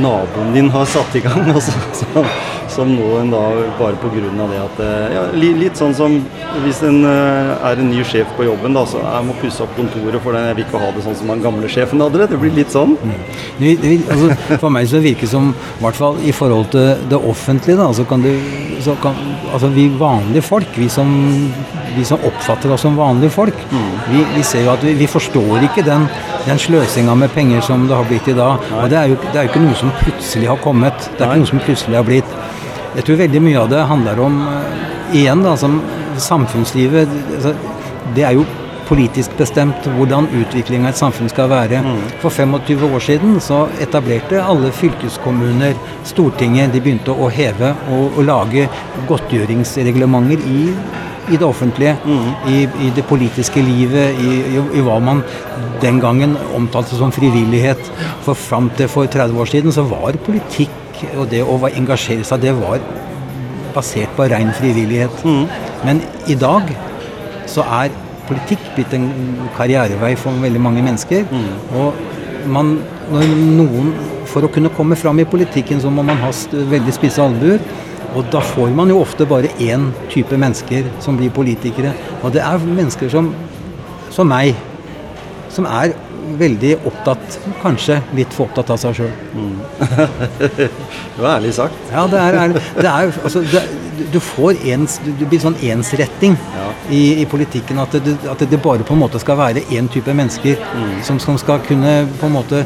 naboen 0.01 0.53
din 0.55 0.71
har 0.71 0.87
satt 0.91 1.17
i 1.17 1.25
gang. 1.25 1.43
Altså, 1.57 1.73
som, 1.97 2.27
som 2.69 2.91
en 3.21 3.31
da 3.33 3.41
bare 3.79 3.97
pga. 4.03 4.21
det 4.21 4.59
at 4.61 4.81
eh, 4.85 5.15
ja, 5.15 5.23
Litt 5.37 5.79
sånn 5.79 5.95
som 5.97 6.19
hvis 6.65 6.83
en 6.85 7.01
eh, 7.09 7.53
er 7.71 7.81
en 7.81 7.91
ny 7.91 8.05
sjef 8.05 8.29
på 8.37 8.45
jobben, 8.45 8.77
da, 8.77 8.85
så 8.89 9.01
jeg 9.01 9.27
må 9.29 9.37
pusse 9.41 9.65
opp 9.65 9.73
kontoret 9.79 10.21
for 10.23 10.37
den, 10.37 10.51
jeg 10.51 10.59
vil 10.59 10.67
ikke 10.67 10.83
ha 10.83 10.91
det 10.93 11.07
sånn 11.07 11.17
som 11.17 11.33
den 11.33 11.45
gamle 11.45 11.71
sjefen 11.73 12.05
hadde 12.05 12.21
det. 12.21 12.29
Det 12.35 12.41
blir 12.43 12.55
litt 12.59 12.75
sånn. 12.75 12.97
Mm. 13.01 13.17
Det, 13.63 13.75
det, 13.83 13.97
altså, 14.13 14.59
for 14.61 14.75
meg 14.77 14.91
så 14.91 15.01
virker 15.05 15.29
det 15.29 15.33
som, 15.33 15.53
i 15.55 15.87
hvert 15.87 16.01
fall 16.03 16.21
i 16.21 16.37
forhold 16.37 16.71
til 16.75 17.09
det 17.13 17.23
offentlige, 17.33 17.81
da, 17.81 17.91
så 17.97 18.05
kan 18.09 18.25
du 18.27 18.33
så 18.87 18.95
kan, 19.03 19.15
altså 19.53 19.69
vi 19.75 19.89
vanlige 19.99 20.43
folk, 20.43 20.79
vi 20.79 20.89
som, 20.93 21.09
vi 21.97 22.05
som 22.05 22.23
oppfatter 22.29 22.73
oss 22.73 22.85
som 22.85 22.97
vanlige 22.99 23.33
folk, 23.35 23.63
mm. 23.71 23.93
vi, 24.11 24.25
vi, 24.35 24.43
ser 24.45 24.67
jo 24.67 24.73
at 24.75 24.85
vi, 24.85 24.95
vi 24.99 25.09
forstår 25.11 25.65
ikke 25.69 25.85
den, 25.87 26.07
den 26.47 26.61
sløsinga 26.61 27.15
med 27.19 27.33
penger 27.35 27.65
som 27.65 27.87
det 27.89 27.97
har 27.97 28.09
blitt 28.09 28.29
i 28.29 28.37
dag. 28.37 28.61
Nei. 28.71 28.83
Og 28.83 28.93
det 28.93 29.01
er, 29.01 29.13
jo, 29.13 29.21
det 29.25 29.41
er 29.41 29.49
jo 29.49 29.53
ikke 29.55 29.65
noe 29.65 29.79
som 29.81 29.95
plutselig 30.03 30.51
har 30.53 30.61
kommet. 30.65 31.09
Det 31.17 31.25
er 31.25 31.33
Nei. 31.33 31.39
ikke 31.39 31.45
noe 31.45 31.53
som 31.55 31.65
plutselig 31.65 32.01
har 32.01 32.07
blitt. 32.09 32.37
Jeg 32.97 33.09
tror 33.09 33.23
veldig 33.25 33.43
mye 33.45 33.65
av 33.65 33.73
det 33.73 33.89
handler 33.91 34.21
om 34.25 34.39
uh, 34.49 35.17
igjen 35.17 35.43
da, 35.45 35.57
som 35.61 35.81
samfunnslivet 36.17 37.11
altså, 37.37 37.53
Det 38.17 38.23
er 38.25 38.39
jo 38.39 38.47
politisk 38.87 39.35
bestemt 39.39 39.87
hvordan 39.97 40.29
utviklingen 40.31 40.87
av 40.87 40.95
et 40.95 41.01
samfunn 41.01 41.31
skal 41.31 41.51
være. 41.51 41.81
Mm. 41.83 42.05
For 42.23 42.31
25 42.31 42.85
år 42.87 43.03
siden 43.03 43.41
så 43.43 43.65
etablerte 43.83 44.43
alle 44.43 44.71
fylkeskommuner, 44.75 45.75
Stortinget, 46.07 46.73
de 46.75 46.83
begynte 46.85 47.15
å 47.15 47.31
heve 47.33 47.73
og, 47.91 48.15
og 48.15 48.23
lage 48.29 48.69
godtgjøringsreglementer 49.11 50.47
i, 50.47 50.63
i 51.33 51.37
det 51.37 51.47
offentlige, 51.47 51.97
mm. 52.05 52.29
i, 52.53 52.63
i, 52.87 52.91
det 52.97 53.05
politiske 53.09 53.63
livet, 53.63 54.19
i, 54.23 54.41
i, 54.79 54.83
hva 54.85 54.99
man 55.03 55.23
den 55.83 56.01
gangen 56.01 56.37
omtalte 56.57 56.99
som 56.99 57.13
frivillighet. 57.15 57.83
For 58.27 58.39
fram 58.39 58.71
til 58.79 58.91
for 58.93 59.11
30 59.11 59.41
år 59.41 59.51
siden 59.51 59.75
så 59.75 59.87
var 59.91 60.19
politikk 60.27 61.05
og 61.17 61.29
det 61.31 61.43
å 61.45 61.59
engasjere 61.69 62.25
seg, 62.25 62.41
det 62.47 62.55
var 62.57 62.81
basert 63.75 64.13
på 64.17 64.29
ren 64.33 64.53
frivillighet. 64.57 65.25
Mm. 65.25 65.47
Men 65.85 66.03
i 66.31 66.37
dag 66.41 66.71
så 67.51 67.65
er 67.83 67.93
politikk 68.27 68.63
blitt 68.75 68.95
en 68.97 69.09
karrierevei 69.57 70.15
for 70.19 70.45
veldig 70.45 70.63
mange 70.63 70.85
mennesker. 70.85 71.27
Mm. 71.31 71.51
Og 71.81 72.49
man, 72.53 72.77
når 73.13 73.33
noen 73.57 73.97
For 74.27 74.45
å 74.45 74.49
kunne 74.53 74.69
komme 74.75 74.97
fram 74.99 75.21
i 75.23 75.25
politikken, 75.25 75.79
så 75.81 75.89
må 75.89 76.03
man 76.05 76.19
ha 76.21 76.29
veldig 76.53 76.93
spisse 76.93 77.23
albuer. 77.23 77.63
Og 78.17 78.25
da 78.33 78.41
får 78.41 78.73
man 78.77 78.89
jo 78.93 79.03
ofte 79.03 79.27
bare 79.29 79.53
én 79.61 79.91
type 80.13 80.39
mennesker 80.41 80.89
som 81.05 81.19
blir 81.19 81.35
politikere. 81.35 81.93
Og 82.23 82.33
det 82.33 82.43
er 82.45 82.65
mennesker 82.65 83.13
som, 83.13 83.35
som 84.15 84.29
meg, 84.31 84.57
som 85.53 85.69
er 85.69 85.93
veldig 86.41 86.73
opptatt 86.89 87.37
Kanskje 87.63 88.01
litt 88.17 88.33
for 88.35 88.49
opptatt 88.49 88.73
av 88.75 88.81
seg 88.81 88.97
sjøl. 88.99 89.13
Mm. 89.37 89.59
det 90.57 91.21
var 91.21 91.37
ærlig 91.37 91.53
sagt. 91.57 91.77
Ja, 91.93 92.07
det 92.11 92.23
er 92.23 92.39
ærlig. 92.41 92.63
Det 92.79 92.91
er, 92.91 93.13
altså, 93.23 93.43
det, 93.53 93.63
du 94.13 94.19
får 94.23 94.61
ens, 94.73 94.99
du 95.05 95.25
blir 95.25 95.41
sånn 95.43 95.57
ensretting 95.65 96.37
ja. 96.57 96.67
i, 96.91 97.03
i, 97.23 97.27
politikken. 97.31 97.81
At 97.83 97.97
det, 98.05 98.17
at 98.33 98.45
det, 98.45 98.61
bare 98.63 98.87
på 98.87 98.97
en 98.97 99.03
måte 99.05 99.21
skal 99.23 99.39
være 99.41 99.65
én 99.77 99.91
type 99.93 100.13
mennesker 100.17 100.61
mm. 100.61 101.01
som, 101.07 101.21
som, 101.23 101.39
skal 101.41 101.65
kunne 101.67 101.99
på 102.21 102.31
en 102.31 102.37
måte 102.37 102.65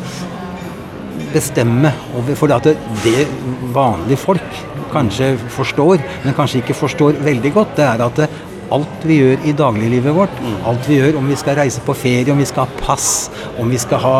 bestemme 1.30 1.92
over 2.19 2.35
For 2.35 2.50
det 2.50 2.57
at 2.59 2.87
det 3.04 3.26
vanlige 3.75 4.19
folk 4.19 4.57
kanskje 4.92 5.32
forstår, 5.56 6.04
men 6.25 6.37
kanskje 6.37 6.62
ikke 6.62 6.78
forstår 6.78 7.20
veldig 7.25 7.52
godt, 7.56 7.76
det 7.78 7.87
er 7.87 8.06
at 8.06 8.25
alt 8.70 9.04
vi 9.06 9.18
gjør 9.18 9.47
i 9.49 9.54
dagliglivet 9.56 10.14
vårt. 10.14 10.40
Alt 10.68 10.88
vi 10.88 11.00
gjør, 11.00 11.18
om 11.20 11.28
vi 11.30 11.38
skal 11.38 11.59
reise 11.59 11.82
på 11.87 11.97
ferie, 11.99 12.30
om 12.32 12.38
vi 12.38 12.49
skal 12.49 12.66
ha 12.66 12.82
pass, 12.85 13.30
om 13.59 13.70
vi 13.70 13.80
skal 13.82 14.02
ha, 14.04 14.14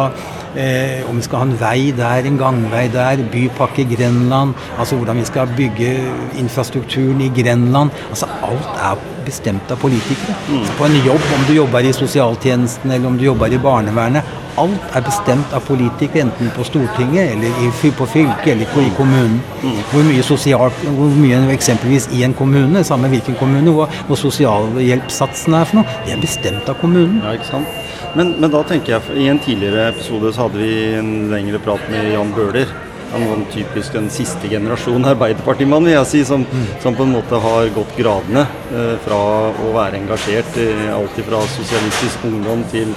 eh, 0.57 1.07
vi 1.07 1.23
skal 1.23 1.43
ha 1.43 1.47
en 1.47 1.61
vei 1.61 1.93
der, 1.97 2.27
en 2.27 2.41
gangvei 2.41 2.89
der, 2.93 3.23
bypakke 3.33 3.87
Grenland, 3.95 4.55
altså 4.79 4.97
hvordan 4.97 5.23
vi 5.23 5.29
skal 5.31 5.55
bygge 5.57 5.95
infrastrukturen 6.39 7.21
i 7.21 7.31
Grenland. 7.43 7.91
Altså 8.11 8.27
alt 8.43 8.75
er 8.83 9.10
bestemt 9.25 9.71
av 9.71 9.81
politikere. 9.83 10.37
Mm. 10.51 10.67
På 10.79 10.87
en 10.87 10.97
jobb, 11.07 11.27
om 11.37 11.45
du 11.49 11.55
jobber 11.55 11.87
i 11.87 11.93
sosialtjenesten 11.93 12.91
eller 12.91 13.09
om 13.09 13.19
du 13.19 13.25
jobber 13.25 13.53
i 13.53 13.59
barnevernet, 13.59 14.39
alt 14.61 14.97
er 14.97 15.05
bestemt 15.07 15.53
av 15.57 15.65
politikere, 15.67 16.27
enten 16.27 16.51
på 16.57 16.65
Stortinget 16.67 17.35
eller 17.35 17.63
i, 17.65 17.91
på 17.97 18.07
fylket 18.07 18.53
eller 18.55 18.83
i 18.83 18.91
kommunen. 18.97 19.39
Mm. 19.63 19.79
Hvor 19.93 20.07
mye 20.09 20.25
sosialt, 20.27 20.83
hvor 20.97 21.15
mye 21.21 21.41
eksempelvis 21.55 22.11
i 22.17 22.25
en 22.27 22.35
kommune, 22.37 22.85
samme 22.85 23.11
hvilken 23.13 23.39
kommune, 23.41 23.73
hvor, 23.77 23.93
hvor 24.09 24.21
sosialhjelpssatsen 24.21 25.57
er 25.57 25.71
for 25.71 25.81
noe, 25.81 26.01
det 26.07 26.17
er 26.17 26.23
bestemt 26.25 26.69
av 26.69 26.81
kommunen. 26.83 27.23
Ja, 27.25 27.37
ikke 27.39 27.53
sant? 27.53 27.79
Men, 28.19 28.35
men, 28.43 28.51
da 28.51 28.65
tenker 28.67 28.97
jeg, 28.97 29.19
i 29.23 29.29
en 29.31 29.39
tidligere 29.39 29.93
episode 29.93 30.33
så 30.35 30.49
hadde 30.49 30.59
vi 30.59 30.71
en 30.99 31.13
lengre 31.31 31.61
prat 31.63 31.83
med 31.93 32.11
Jan 32.11 32.33
Bøhler. 32.35 32.73
Han 33.11 33.27
var 33.27 33.45
typisk 33.53 33.95
en 33.99 34.11
siste 34.13 34.49
generasjon 34.51 35.05
Arbeiderpartimann, 35.13 35.87
vil 35.89 35.97
jeg 35.97 36.09
si, 36.11 36.25
som, 36.29 36.45
mm. 36.47 36.67
som, 36.83 36.95
på 36.95 37.07
en 37.07 37.15
måte 37.17 37.41
har 37.43 37.71
gått 37.75 37.95
gradene 37.99 38.45
eh, 38.71 38.97
fra 39.05 39.21
å 39.51 39.73
være 39.75 39.99
engasjert 39.99 40.61
eh, 40.63 40.89
alt 40.95 41.19
fra 41.27 41.43
sosialistisk 41.57 42.27
ungdom 42.31 42.63
til, 42.73 42.93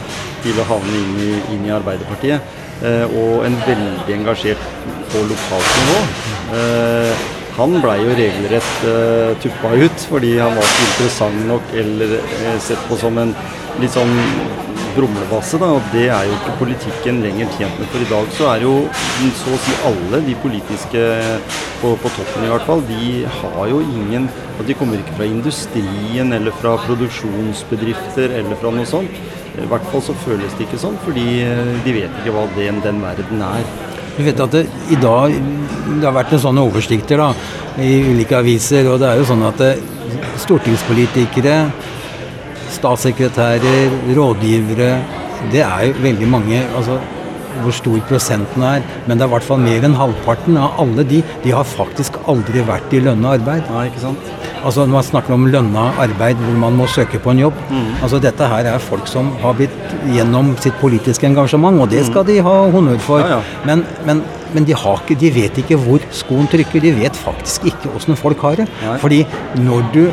til 0.45 0.59
å 0.61 0.67
havne 0.69 0.99
inn 1.01 1.21
i, 1.27 1.31
inn 1.55 1.69
i 1.69 1.73
Arbeiderpartiet. 1.73 2.59
Eh, 2.83 3.05
og 3.09 3.45
en 3.47 3.55
veldig 3.65 4.17
engasjert 4.19 4.67
på 5.13 5.23
lokalt 5.29 5.79
nivå. 5.79 6.03
Eh, 6.59 7.31
han 7.53 7.75
blei 7.83 7.99
jo 8.01 8.13
regelrett 8.17 8.85
uh, 8.89 9.33
tuppa 9.43 9.75
ut 9.77 10.05
fordi 10.09 10.31
han 10.39 10.55
var 10.57 10.65
ikke 10.65 10.85
interessant 10.87 11.43
nok 11.45 11.75
eller 11.83 12.15
uh, 12.17 12.55
sett 12.65 12.81
på 12.89 12.97
som 12.97 13.19
en 13.21 13.35
litt 13.81 13.93
sånn 13.93 14.13
brumlebasse, 14.93 15.57
da, 15.61 15.71
og 15.73 15.85
det 15.93 16.05
er 16.13 16.27
jo 16.27 16.35
ikke 16.37 16.55
politikken 16.59 17.21
lenger 17.23 17.49
tjent 17.57 17.79
med. 17.79 17.89
For 17.89 18.03
i 18.03 18.09
dag 18.09 18.31
så 18.37 18.49
er 18.51 18.65
jo 18.65 18.73
så 19.39 19.53
å 19.55 19.61
si 19.63 19.75
alle 19.89 20.21
de 20.27 20.35
politiske 20.43 21.03
på, 21.81 21.93
på 22.03 22.11
toppen 22.17 22.45
i 22.45 22.51
hvert 22.51 22.67
fall, 22.67 22.83
de 22.89 23.23
har 23.39 23.69
jo 23.71 23.81
ingen 23.83 24.29
at 24.53 24.67
De 24.69 24.75
kommer 24.77 24.99
ikke 25.01 25.15
fra 25.17 25.25
industrien 25.25 26.29
eller 26.35 26.53
fra 26.59 26.75
produksjonsbedrifter 26.83 28.35
eller 28.37 28.59
fra 28.61 28.69
noe 28.75 28.85
sånt. 28.85 29.15
I 29.57 29.65
hvert 29.69 29.87
fall 29.89 30.03
så 30.05 30.13
føles 30.21 30.53
det 30.59 30.67
ikke 30.67 30.77
sånn, 30.81 30.99
fordi 31.01 31.25
de 31.85 31.95
vet 31.95 32.19
ikke 32.21 32.35
hva 32.35 32.45
den, 32.53 32.77
den 32.85 33.01
verden 33.01 33.41
er. 33.41 33.65
Du 34.13 34.21
vet 34.27 34.43
at 34.45 34.53
det, 34.53 34.67
i 34.93 34.97
dag 35.01 35.33
Det 35.33 36.05
har 36.05 36.13
vært 36.13 36.35
noen 36.35 36.43
sånne 36.43 36.67
oversikter 36.69 37.17
da, 37.17 37.31
i 37.81 37.95
ulike 38.11 38.37
aviser. 38.37 38.85
og 38.93 39.01
det 39.01 39.09
er 39.09 39.23
jo 39.23 39.25
sånn 39.31 39.41
at 39.49 39.57
det, 39.57 39.71
stortingspolitikere 40.43 41.57
statssekretærer, 42.73 43.99
rådgivere 44.17 44.93
Det 45.51 45.61
er 45.61 45.89
jo 45.89 45.93
veldig 46.03 46.27
mange. 46.31 46.63
altså 46.75 46.99
hvor 47.61 47.75
stor 47.75 47.99
prosenten 48.09 48.63
er, 48.65 48.81
men 49.07 49.17
det 49.17 49.25
er 49.25 49.29
i 49.29 49.33
hvert 49.35 49.45
fall 49.45 49.61
mer 49.61 49.85
enn 49.85 49.97
halvparten 49.97 50.57
av 50.59 50.79
alle 50.81 51.05
de 51.09 51.21
de 51.43 51.53
har 51.53 51.67
faktisk 51.67 52.17
aldri 52.31 52.63
vært 52.65 52.93
i 52.95 53.01
lønna 53.03 53.35
arbeid. 53.37 53.67
Nei, 53.73 53.87
ikke 53.91 54.01
sant? 54.01 54.31
Altså 54.63 54.85
Når 54.85 54.93
man 54.93 55.03
snakker 55.03 55.35
om 55.35 55.47
lønna 55.51 55.89
arbeid 55.99 56.39
hvor 56.39 56.55
man 56.59 56.77
må 56.79 56.87
søke 56.87 57.19
på 57.19 57.33
en 57.33 57.41
jobb 57.41 57.57
mm. 57.67 57.89
altså 58.05 58.19
Dette 58.23 58.47
her 58.47 58.69
er 58.71 58.79
folk 58.79 59.09
som 59.11 59.33
har 59.41 59.57
blitt 59.57 59.75
gjennom 60.15 60.53
sitt 60.63 60.77
politiske 60.79 61.27
engasjement, 61.27 61.81
og 61.83 61.91
det 61.91 62.05
skal 62.07 62.23
de 62.27 62.37
ha 62.43 62.53
honnør 62.71 63.01
for. 63.03 63.23
Ja, 63.23 63.37
ja. 63.37 63.59
Men, 63.67 63.83
men, 64.07 64.23
men 64.55 64.67
de, 64.67 64.75
har 64.77 65.01
ikke, 65.01 65.17
de 65.19 65.31
vet 65.33 65.59
ikke 65.63 65.79
hvor 65.81 66.03
skoen 66.13 66.49
trykker. 66.51 66.83
De 66.83 66.93
vet 66.97 67.17
faktisk 67.17 67.67
ikke 67.69 67.91
åssen 67.97 68.17
folk 68.19 68.41
har 68.45 68.61
det. 68.61 68.67
Ja. 68.83 68.95
Fordi 69.01 69.23
når 69.63 69.85
du 69.93 70.03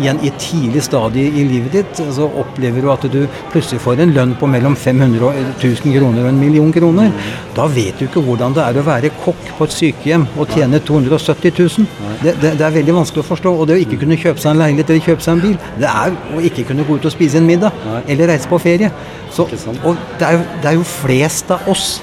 igjen 0.00 0.20
i 0.24 0.30
et 0.30 0.38
tidlig 0.42 0.82
stadie 0.84 1.30
i 1.30 1.44
livet 1.46 1.74
ditt 1.74 2.00
så 2.14 2.26
opplever 2.42 2.82
du 2.82 2.90
at 2.92 3.04
du 3.12 3.20
plutselig 3.52 3.80
får 3.84 4.02
en 4.02 4.14
lønn 4.16 4.34
på 4.38 4.48
mellom 4.50 4.74
500 4.78 5.22
og 5.28 5.38
1000 5.54 5.94
kroner 5.94 6.24
og 6.24 6.30
en 6.32 6.40
million 6.40 6.72
kroner, 6.74 7.12
da 7.54 7.66
vet 7.70 7.98
du 8.00 8.06
ikke 8.08 8.22
hvordan 8.24 8.56
det 8.56 8.64
er 8.64 8.80
å 8.80 8.86
være 8.86 9.12
kokk 9.22 9.52
på 9.58 9.68
et 9.68 9.76
sykehjem 9.76 10.26
og 10.34 10.50
tjene 10.54 10.80
270 10.82 11.54
000. 11.58 11.88
Det, 12.22 12.34
det, 12.42 12.54
det 12.58 12.66
er 12.66 12.76
veldig 12.78 12.96
vanskelig 12.98 13.24
å 13.24 13.28
forstå. 13.28 13.54
Og 13.54 13.68
det 13.68 13.78
å 13.78 13.82
ikke 13.84 14.00
kunne 14.02 14.18
kjøpe 14.20 14.42
seg 14.42 14.54
en 14.54 14.62
leilighet 14.62 14.90
eller 14.90 15.08
kjøpe 15.08 15.26
seg 15.26 15.36
en 15.36 15.44
bil, 15.44 15.58
det 15.80 15.90
er 15.90 16.16
å 16.34 16.42
ikke 16.50 16.66
kunne 16.70 16.86
gå 16.88 16.98
ut 16.98 17.08
og 17.08 17.14
spise 17.14 17.40
en 17.40 17.48
middag 17.48 17.84
eller 18.08 18.34
reise 18.34 18.50
på 18.50 18.60
ferie. 18.62 18.90
Så, 19.34 19.48
og 19.84 19.96
det 20.20 20.26
er, 20.28 20.32
jo, 20.36 20.42
det 20.62 20.68
er 20.70 20.76
jo 20.78 20.84
flest 20.86 21.50
av 21.50 21.66
oss 21.68 22.00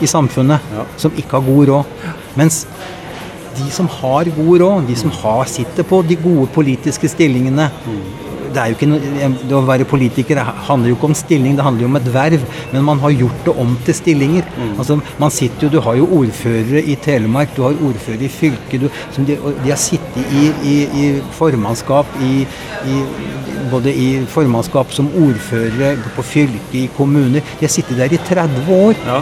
i 0.00 0.06
samfunnet 0.06 0.60
Ja. 0.76 0.84
som 0.96 1.10
ikke 1.18 1.40
har 1.40 1.46
god 1.48 1.68
råd. 1.68 1.84
Mens 2.38 2.60
de 3.58 3.66
som 3.74 3.88
har 3.90 4.30
god 4.36 4.60
råd, 4.62 4.86
de 4.86 4.94
som 4.96 5.10
har, 5.10 5.44
sitter 5.50 5.82
på 5.82 5.98
de 6.06 6.14
gode 6.22 6.46
politiske 6.54 7.08
stillingene 7.10 7.70
det 8.52 8.62
er 8.62 8.70
jo 8.70 8.76
ikke 8.76 8.88
noe, 8.90 9.30
det 9.48 9.56
Å 9.58 9.62
være 9.68 9.86
politiker 9.88 10.40
handler 10.68 10.92
jo 10.92 10.98
ikke 10.98 11.10
om 11.10 11.16
stilling, 11.18 11.56
det 11.58 11.66
handler 11.66 11.84
jo 11.84 11.90
om 11.90 11.98
et 12.00 12.10
verv. 12.14 12.44
Men 12.72 12.86
man 12.86 13.02
har 13.04 13.14
gjort 13.14 13.46
det 13.46 13.54
om 13.64 13.74
til 13.86 13.96
stillinger. 13.96 14.48
Altså, 14.76 14.98
man 15.20 15.34
sitter 15.34 15.66
jo, 15.66 15.72
Du 15.76 15.80
har 15.84 15.98
jo 15.98 16.08
ordførere 16.20 16.82
i 16.82 16.96
Telemark, 17.04 17.54
du 17.56 17.62
har 17.66 17.76
ordførere 17.88 18.28
i 18.28 18.32
fylket. 18.32 18.80
Du, 18.84 18.88
som 19.14 19.26
de, 19.28 19.38
de 19.62 19.72
har 19.72 19.80
sittet 19.80 20.32
i, 20.32 20.48
i, 20.64 20.76
i 21.02 21.08
formannskap 21.38 22.18
i, 22.24 22.46
i 22.88 23.02
både 23.70 23.92
i 23.92 24.08
formannskap 24.30 24.92
som 24.94 25.10
ordførere 25.18 25.96
på 26.16 26.24
fylket, 26.24 26.78
i 26.78 26.86
kommuner. 26.96 27.44
De 27.58 27.66
har 27.66 27.72
sittet 27.72 27.98
der 27.98 28.12
i 28.12 28.22
30 28.28 28.72
år. 28.74 29.02
Ja. 29.06 29.20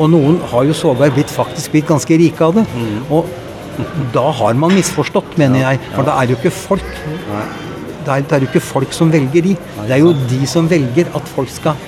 Og 0.00 0.10
noen 0.12 0.40
har 0.52 0.66
jo 0.66 0.76
sågar 0.76 1.12
blitt, 1.14 1.30
faktisk 1.30 1.74
blitt 1.74 1.88
ganske 1.88 2.16
rike 2.18 2.44
av 2.44 2.56
det. 2.56 2.66
Og 3.12 3.28
da 4.14 4.24
har 4.40 4.56
man 4.58 4.74
misforstått, 4.76 5.36
mener 5.40 5.64
jeg. 5.64 5.82
For 5.94 6.06
da 6.06 6.16
er 6.20 6.32
jo 6.32 6.38
ikke 6.40 6.54
folk 6.54 6.88
det 8.06 8.14
er, 8.16 8.26
det 8.26 8.36
er 8.36 8.44
jo 8.44 8.50
ikke 8.50 8.64
folk 8.64 8.96
som 8.96 9.12
velger 9.12 9.48
de. 9.48 9.54
Det 9.82 9.94
er 9.96 10.02
jo 10.02 10.12
de 10.30 10.42
som 10.50 10.68
velger 10.70 11.10
at 11.16 11.30
folk 11.36 11.50
skal 11.52 11.78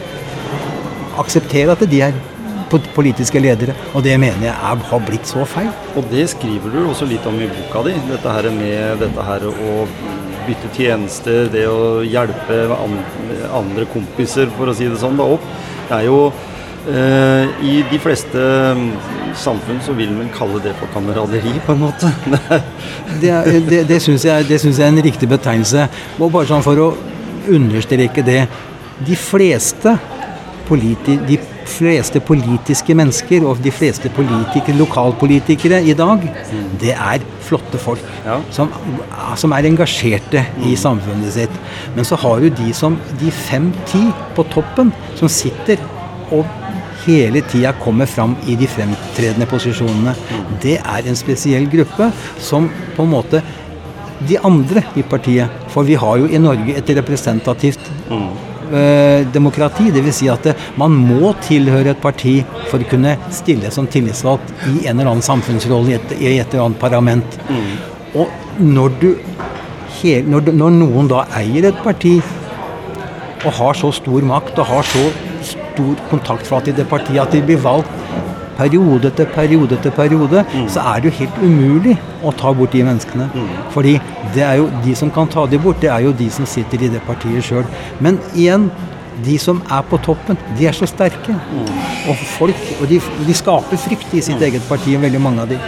akseptere 1.21 1.75
at 1.75 1.85
de 1.90 2.00
er 2.02 2.16
politiske 2.94 3.38
ledere. 3.38 3.75
Og 3.94 4.02
det 4.04 4.16
mener 4.21 4.49
jeg 4.49 4.54
er, 4.54 4.85
har 4.90 5.02
blitt 5.06 5.28
så 5.30 5.44
feil. 5.47 5.71
Og 5.94 6.06
det 6.11 6.26
skriver 6.33 6.73
du 6.73 6.80
også 6.88 7.06
litt 7.11 7.26
om 7.30 7.38
i 7.38 7.50
boka 7.50 7.85
di. 7.87 7.94
Dette 8.09 8.35
her 8.37 8.50
med 8.54 9.02
dette 9.02 9.26
her 9.28 9.47
å 9.50 9.76
bytte 10.44 10.71
tjenester, 10.76 11.47
det 11.52 11.64
å 11.71 12.02
hjelpe 12.04 12.64
andre 13.54 13.87
kompiser, 13.92 14.50
for 14.59 14.68
å 14.68 14.76
si 14.76 14.90
det 14.90 15.00
sånn, 15.00 15.16
da 15.21 15.28
opp. 15.37 15.47
Det 15.88 16.00
er 16.00 16.09
jo 16.09 16.18
I 16.84 17.74
de 17.90 17.98
fleste 18.02 18.40
mm, 18.76 18.88
samfunn 19.40 19.78
så 19.84 19.94
vil 19.96 20.10
man 20.12 20.28
kalle 20.34 20.60
det 20.64 20.74
for 20.78 20.90
kameraderi, 20.92 21.54
på 21.66 21.72
en 21.72 21.80
måte. 21.86 22.10
Det 23.22 23.30
er- 23.30 23.48
Det, 23.50 23.62
det, 23.70 23.80
det 23.88 24.02
syns 24.02 24.24
jeg, 24.24 24.46
jeg 24.50 24.60
er 24.78 24.88
en 24.88 25.02
riktig 25.04 25.28
betegnelse. 25.28 25.88
Og 26.20 26.32
bare 26.32 26.46
sånn 26.50 26.62
for 26.64 26.76
å 26.82 26.90
understreke 27.48 28.22
det. 28.24 28.44
De 29.04 29.16
fleste, 29.16 29.96
politi, 30.68 31.16
de 31.28 31.38
fleste 31.68 32.20
politiske 32.24 32.94
mennesker 32.96 33.44
og 33.48 33.60
de 33.64 33.70
fleste 33.72 34.08
politikere, 34.12 34.76
lokalpolitikere 34.78 35.80
i 35.88 35.94
dag, 35.96 36.22
det 36.80 36.92
er 36.94 37.24
flotte 37.44 37.80
folk. 37.80 38.00
Ja. 38.24 38.38
Som, 38.52 38.70
som 39.40 39.52
er 39.56 39.68
engasjerte 39.68 40.44
i 40.64 40.74
samfunnet 40.76 41.32
sitt. 41.36 41.56
Men 41.96 42.04
så 42.08 42.16
har 42.20 42.40
du 42.44 42.48
de 42.50 42.72
som 42.76 42.96
de 43.20 43.30
fem-ti 43.32 44.04
på 44.36 44.44
toppen, 44.52 44.92
som 45.16 45.28
sitter 45.32 45.80
og 46.32 46.44
hele 47.06 47.40
tida 47.50 47.73
kommer 47.80 48.06
fram 48.11 48.37
i 48.49 48.56
de 48.56 48.66
fremtredende 48.70 49.46
posisjonene. 49.50 50.14
Det 50.62 50.78
er 50.80 51.08
en 51.11 51.16
spesiell 51.18 51.66
gruppe 51.73 52.11
som 52.40 52.68
på 52.96 53.02
en 53.06 53.12
måte 53.14 53.42
de 54.25 54.38
andre 54.46 54.84
i 54.96 55.02
partiet 55.02 55.50
For 55.75 55.82
vi 55.84 55.96
har 55.99 56.16
jo 56.20 56.28
i 56.30 56.38
Norge 56.38 56.76
et 56.78 56.90
representativt 56.96 57.80
eh, 58.73 59.26
demokrati. 59.34 59.90
Dvs. 59.90 60.16
Si 60.20 60.28
at 60.30 60.46
eh, 60.46 60.54
man 60.80 60.94
må 60.94 61.32
tilhøre 61.44 61.90
et 61.92 62.00
parti 62.00 62.37
for 62.70 62.78
å 62.80 62.88
kunne 62.88 63.16
stille 63.34 63.70
som 63.75 63.87
tillitsvalgt 63.90 64.52
i 64.70 64.87
en 64.87 64.99
eller 65.00 65.11
annen 65.11 65.23
samfunnsrolle 65.26 65.90
i 65.90 65.99
et, 65.99 66.14
i 66.20 66.30
et 66.38 66.54
eller 66.54 66.68
annet 66.68 66.78
parlament. 66.80 67.38
Og 68.14 68.28
når 68.62 68.99
du 69.02 69.11
når, 70.04 70.40
du- 70.44 70.52
når 70.52 70.70
noen 70.76 71.06
da 71.08 71.23
eier 71.38 71.64
et 71.70 71.78
parti 71.83 72.18
og 73.44 73.52
har 73.57 73.74
så 73.78 73.88
stor 73.92 74.20
makt 74.28 74.59
og 74.61 74.66
har 74.68 74.83
så 74.85 75.05
stor 75.74 76.06
kontaktflate 76.10 76.72
i 76.72 76.78
det 76.78 76.88
partiet 76.90 77.20
at 77.26 77.34
de 77.34 77.42
blir 77.44 77.60
valgt 77.62 77.90
periode 78.54 79.10
etter 79.10 79.26
periode 79.34 79.74
etter 79.74 79.90
periode, 79.94 80.44
så 80.70 80.82
er 80.92 81.02
det 81.02 81.10
jo 81.10 81.18
helt 81.20 81.38
umulig 81.42 81.96
å 82.22 82.32
ta 82.38 82.52
bort 82.54 82.74
de 82.74 82.84
menneskene. 82.87 83.28
Fordi 83.74 83.96
det 84.34 84.44
er 84.46 84.60
jo 84.60 84.68
de 84.84 84.94
som 84.98 85.10
kan 85.14 85.30
ta 85.30 85.46
de 85.50 85.58
bort, 85.58 85.80
det 85.82 85.90
er 85.90 86.06
jo 86.06 86.14
de 86.16 86.30
som 86.30 86.46
sitter 86.46 86.87
i 86.87 86.92
det 86.92 87.02
partiet 87.08 87.44
sjøl. 87.44 87.66
Men 88.04 88.20
igjen, 88.34 88.70
de 89.24 89.37
som 89.38 89.61
er 89.70 89.85
på 89.90 89.98
toppen, 90.05 90.38
de 90.59 90.66
er 90.66 90.77
så 90.77 90.88
sterke. 90.90 91.37
Og 92.09 92.16
folk, 92.35 92.59
og 92.81 92.88
de, 92.90 92.98
de 93.27 93.37
skaper 93.37 93.81
frykt 93.81 94.12
i 94.16 94.22
sitt 94.24 94.42
eget 94.44 94.64
parti, 94.68 94.96
veldig 95.00 95.20
mange 95.22 95.44
av 95.44 95.48
de. 95.53 95.59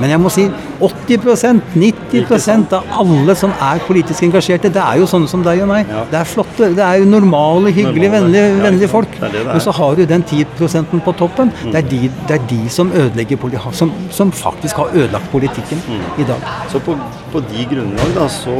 Men 0.00 0.10
jeg 0.14 0.22
må 0.22 0.32
si 0.32 0.46
80% 0.82 1.60
90% 1.78 2.74
av 2.78 2.88
alle 3.00 3.36
som 3.38 3.52
er 3.62 3.82
politisk 3.86 4.24
engasjerte, 4.26 4.72
det 4.74 4.82
er 4.82 4.98
jo 5.02 5.08
sånne 5.10 5.30
som 5.30 5.44
deg 5.46 5.62
og 5.64 5.70
meg. 5.70 5.90
Det 6.10 6.18
er 6.20 6.28
flotte, 6.28 6.70
det 6.74 6.84
er 6.84 7.02
jo 7.02 7.10
normale, 7.10 7.72
hyggelige, 7.74 8.10
vennlige, 8.16 8.54
vennlige 8.64 8.90
folk. 8.90 9.18
Men 9.20 9.62
så 9.62 9.74
har 9.78 9.98
du 9.98 10.04
den 10.10 10.24
10% 10.26 10.98
på 11.04 11.16
toppen. 11.20 11.52
Det, 11.64 11.76
er 11.82 11.88
de, 11.90 12.02
det 12.28 12.38
er 12.38 12.48
de 12.50 12.60
som 12.72 12.90
ødelegger 12.94 13.38
som, 13.72 13.92
som 14.10 14.32
faktisk 14.34 14.82
har 14.82 14.94
ødelagt 14.94 15.30
politikken 15.32 15.82
Mm. 15.84 16.22
i 16.22 16.24
dag. 16.24 16.40
Så 16.72 16.78
på, 16.78 16.94
på 17.32 17.40
de 17.50 17.64
grunnlag 17.70 18.14
da, 18.16 18.28
så 18.28 18.54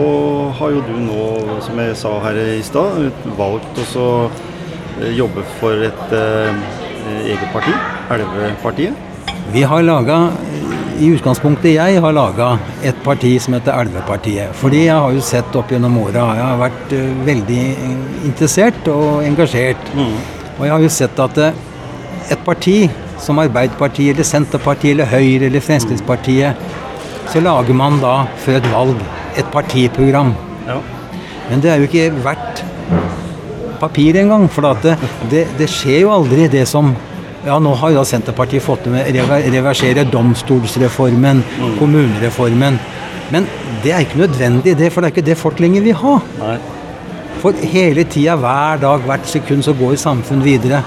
har 0.59 0.75
jo 0.75 0.83
du 0.85 0.95
nå, 1.01 1.21
som 1.65 1.79
jeg 1.81 1.97
sa 1.97 2.13
her 2.25 2.39
i 2.43 2.63
stad, 2.63 3.11
valgt 3.39 3.81
å 3.81 3.87
så 3.89 4.07
jobbe 5.17 5.43
for 5.59 5.83
et 5.85 6.15
eh, 6.15 6.63
eget 7.25 7.51
parti, 7.53 7.75
Elvepartiet. 8.15 8.95
Vi 9.53 9.63
har 9.63 9.83
laga 9.85 10.19
I 11.01 11.09
utgangspunktet 11.11 11.75
jeg 11.75 12.01
har 12.01 12.15
laga 12.15 12.55
et 12.87 12.97
parti 13.05 13.33
som 13.43 13.57
heter 13.57 13.75
Elvepartiet. 13.83 14.55
Fordi 14.57 14.85
jeg 14.87 14.95
har 14.95 15.13
jo 15.13 15.25
sett 15.25 15.57
opp 15.59 15.73
gjennom 15.73 15.99
åra 16.05 16.29
Jeg 16.39 16.45
har 16.45 16.61
vært 16.63 16.95
eh, 16.95 17.17
veldig 17.27 17.63
eh, 17.73 17.97
interessert 18.31 18.91
og 18.93 19.25
engasjert. 19.27 19.91
Og 19.99 20.63
jeg 20.67 20.75
har 20.77 20.85
jo 20.85 20.93
sett 20.93 21.19
at 21.27 21.41
eh, 21.43 21.59
et 22.31 22.45
parti 22.47 22.77
som 23.21 23.41
Arbeiderpartiet 23.43 24.15
eller 24.15 24.27
Senterpartiet 24.29 24.95
eller 24.95 25.11
Høyre 25.11 25.49
eller 25.49 25.65
Fremskrittspartiet, 25.65 26.55
så 27.33 27.41
lager 27.41 27.77
man 27.77 27.99
da 28.03 28.15
før 28.45 28.61
et 28.61 28.71
valg 28.73 29.01
et 29.41 29.51
partiprogram. 29.53 30.33
Ja. 30.69 30.79
Men 31.51 31.63
det 31.65 31.73
er 31.73 31.83
jo 31.83 31.89
ikke 31.89 32.11
verdt 32.25 32.63
papir 33.85 34.19
engang. 34.21 34.49
For 34.51 34.67
at 34.73 34.83
det, 34.85 34.99
det, 35.31 35.45
det 35.61 35.71
skjer 35.71 36.05
jo 36.05 36.15
aldri 36.17 36.49
det 36.53 36.67
som 36.71 36.95
ja, 37.45 37.59
Nå 37.61 37.75
har 37.77 37.93
jo 37.93 37.99
da 38.01 38.07
Senterpartiet 38.09 38.65
fått 38.65 38.87
med 38.89 39.05
å 39.05 39.25
reversere 39.53 40.07
domstolsreformen, 40.09 41.43
kommunereformen. 41.77 42.79
Men 43.35 43.49
det 43.85 43.93
er 43.93 44.07
ikke 44.07 44.23
nødvendig, 44.23 44.73
det, 44.79 44.89
for 44.93 45.05
det 45.05 45.11
er 45.11 45.15
ikke 45.15 45.27
det 45.27 45.37
folk 45.37 45.61
lenger 45.61 45.85
vil 45.85 45.99
ha. 46.01 46.15
Nei. 46.41 46.57
For 47.43 47.67
hele 47.75 48.07
tida, 48.09 48.39
hver 48.41 48.81
dag, 48.81 49.05
hvert 49.05 49.29
sekund, 49.29 49.65
så 49.67 49.75
går 49.77 49.99
samfunnet 50.01 50.47
videre. 50.47 50.81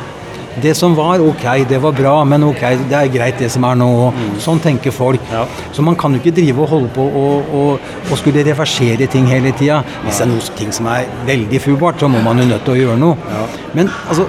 Det 0.62 0.74
som 0.78 0.96
var, 0.98 1.22
ok, 1.22 1.46
det 1.70 1.78
var 1.84 1.93
bra, 1.93 2.15
men 2.26 2.43
ok, 2.48 2.63
det 2.89 2.98
er 2.98 3.12
greit 3.13 3.38
det 3.41 3.50
som 3.54 3.65
er 3.67 3.78
nå. 3.78 3.89
Sånn 4.41 4.62
tenker 4.63 4.96
folk. 4.96 5.22
Ja. 5.32 5.46
Så 5.76 5.86
man 5.86 5.98
kan 6.00 6.15
jo 6.15 6.22
ikke 6.24 6.36
drive 6.39 6.65
og 6.65 6.72
holde 6.74 6.91
på 6.96 7.06
og, 7.06 7.54
og, 7.60 7.93
og 8.08 8.20
skulle 8.20 8.46
reversere 8.48 9.10
ting 9.12 9.30
hele 9.30 9.54
tida. 9.58 9.84
Hvis 10.06 10.22
det 10.22 10.28
er 10.28 10.32
noe 10.34 10.58
ting 10.58 10.74
som 10.76 10.89
er 10.91 11.08
veldig 11.30 11.62
fubart, 11.62 12.02
så 12.02 12.10
må 12.12 12.24
man 12.26 12.41
jo 12.41 12.50
nødt 12.50 12.65
til 12.65 12.76
å 12.76 12.82
gjøre 12.82 13.00
noe. 13.04 13.32
Ja. 13.32 13.46
Men 13.78 13.93
altså 14.08 14.28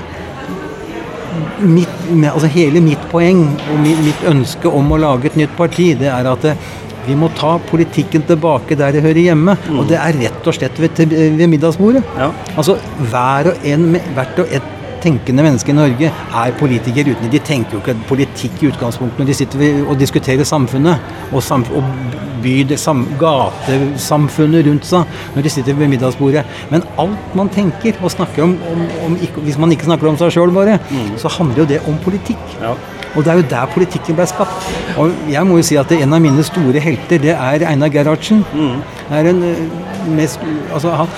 mitt, 1.64 1.94
altså 2.32 2.50
hele 2.52 2.82
mitt 2.84 3.08
poeng 3.12 3.46
og 3.70 3.80
mitt, 3.82 4.00
mitt 4.04 4.28
ønske 4.28 4.70
om 4.70 4.92
å 4.92 5.00
lage 5.00 5.30
et 5.30 5.38
nytt 5.40 5.56
parti, 5.58 5.92
det 5.98 6.10
er 6.12 6.28
at 6.30 6.46
eh, 6.48 6.68
vi 7.08 7.16
må 7.16 7.30
ta 7.36 7.54
politikken 7.70 8.24
tilbake 8.28 8.76
der 8.76 8.92
det 8.92 9.02
hører 9.04 9.22
hjemme. 9.30 9.54
Og 9.72 9.86
det 9.88 9.96
er 9.96 10.18
rett 10.26 10.48
og 10.48 10.56
slett 10.56 10.76
ved, 10.80 10.98
ved 11.08 11.46
middagsbordet. 11.48 12.02
Ja. 12.18 12.28
Altså 12.54 12.76
hver 13.08 13.54
og 13.54 13.68
en, 13.70 13.94
hvert 14.16 14.42
og 14.42 14.52
et 14.58 14.74
tenkende 15.02 15.44
mennesker 15.46 15.74
i 15.74 15.78
Norge 15.78 16.10
er 16.12 16.56
politikere 16.58 17.14
uten 17.14 17.32
De 17.32 17.40
tenker 17.44 17.76
jo 17.76 17.82
ikke 17.82 17.96
politikk 18.08 18.62
i 18.62 18.70
utgangspunktet 18.72 19.22
når 19.22 19.30
de 19.30 19.36
sitter 19.36 19.84
og 19.84 19.98
diskuterer 20.00 20.48
samfunnet 20.48 21.32
og, 21.32 21.42
samf 21.44 21.70
og 21.70 21.86
by, 22.42 22.54
sam, 22.78 23.04
gatesamfunnet 23.20 24.66
rundt 24.68 24.86
seg 24.88 25.18
når 25.34 25.46
de 25.46 25.52
sitter 25.52 25.78
ved 25.78 25.90
middagsbordet. 25.94 26.44
Men 26.72 26.86
alt 27.00 27.34
man 27.38 27.50
tenker 27.52 27.98
og 28.02 28.12
snakker 28.14 28.46
om, 28.46 28.54
om, 28.72 28.84
om 29.06 29.18
ikke, 29.22 29.42
hvis 29.46 29.58
man 29.58 29.74
ikke 29.74 29.88
snakker 29.88 30.10
om 30.10 30.20
seg 30.20 30.34
sjøl 30.36 30.54
bare, 30.54 30.78
så 31.20 31.32
handler 31.38 31.64
jo 31.64 31.68
det 31.74 31.82
om 31.90 31.98
politikk. 32.04 32.56
Ja. 32.62 32.76
Og 33.16 33.24
det 33.24 33.32
er 33.32 33.40
jo 33.40 33.46
der 33.50 33.70
politikken 33.72 34.18
ble 34.18 34.26
skapt. 34.28 34.68
Og 35.00 35.14
jeg 35.32 35.46
må 35.48 35.58
jo 35.58 35.66
si 35.66 35.78
at 35.80 35.92
en 35.96 36.14
av 36.14 36.22
mine 36.22 36.44
store 36.46 36.82
helter, 36.82 37.20
det 37.22 37.34
er 37.34 37.64
Einar 37.70 37.90
Gerhardsen. 37.92 38.44
Det 38.52 39.20
er 39.20 39.30
en 39.32 39.42
eh, 39.48 39.62
mest, 40.14 40.44
altså 40.72 40.92
han, 41.00 41.14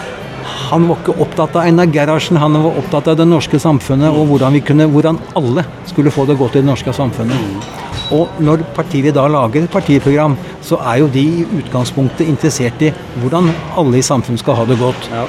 han 0.71 0.87
var 0.87 1.01
ikke 1.01 1.17
opptatt 1.25 1.57
av 1.59 1.67
Einar 1.67 1.91
Gerhardsen, 1.91 2.39
han 2.39 2.55
var 2.63 2.77
opptatt 2.79 3.09
av 3.11 3.17
det 3.19 3.27
norske 3.27 3.59
samfunnet 3.59 4.15
og 4.15 4.29
hvordan, 4.31 4.55
vi 4.55 4.63
kunne, 4.63 4.87
hvordan 4.91 5.19
alle 5.39 5.65
skulle 5.91 6.13
få 6.15 6.27
det 6.29 6.39
godt 6.39 6.59
i 6.59 6.63
det 6.63 6.69
norske 6.69 6.95
samfunnet. 6.95 7.71
Og 8.15 8.41
når 8.43 8.63
partiet 8.75 9.15
da 9.15 9.27
lager 9.31 9.67
et 9.67 9.73
partiprogram, 9.73 10.37
så 10.67 10.79
er 10.93 11.01
jo 11.03 11.11
de 11.11 11.25
i 11.43 11.47
utgangspunktet 11.61 12.27
interessert 12.27 12.83
i 12.83 12.93
hvordan 13.19 13.51
alle 13.79 13.99
i 13.99 14.07
samfunnet 14.07 14.43
skal 14.43 14.59
ha 14.59 14.67
det 14.67 14.79
godt. 14.79 15.11
Ja. 15.11 15.27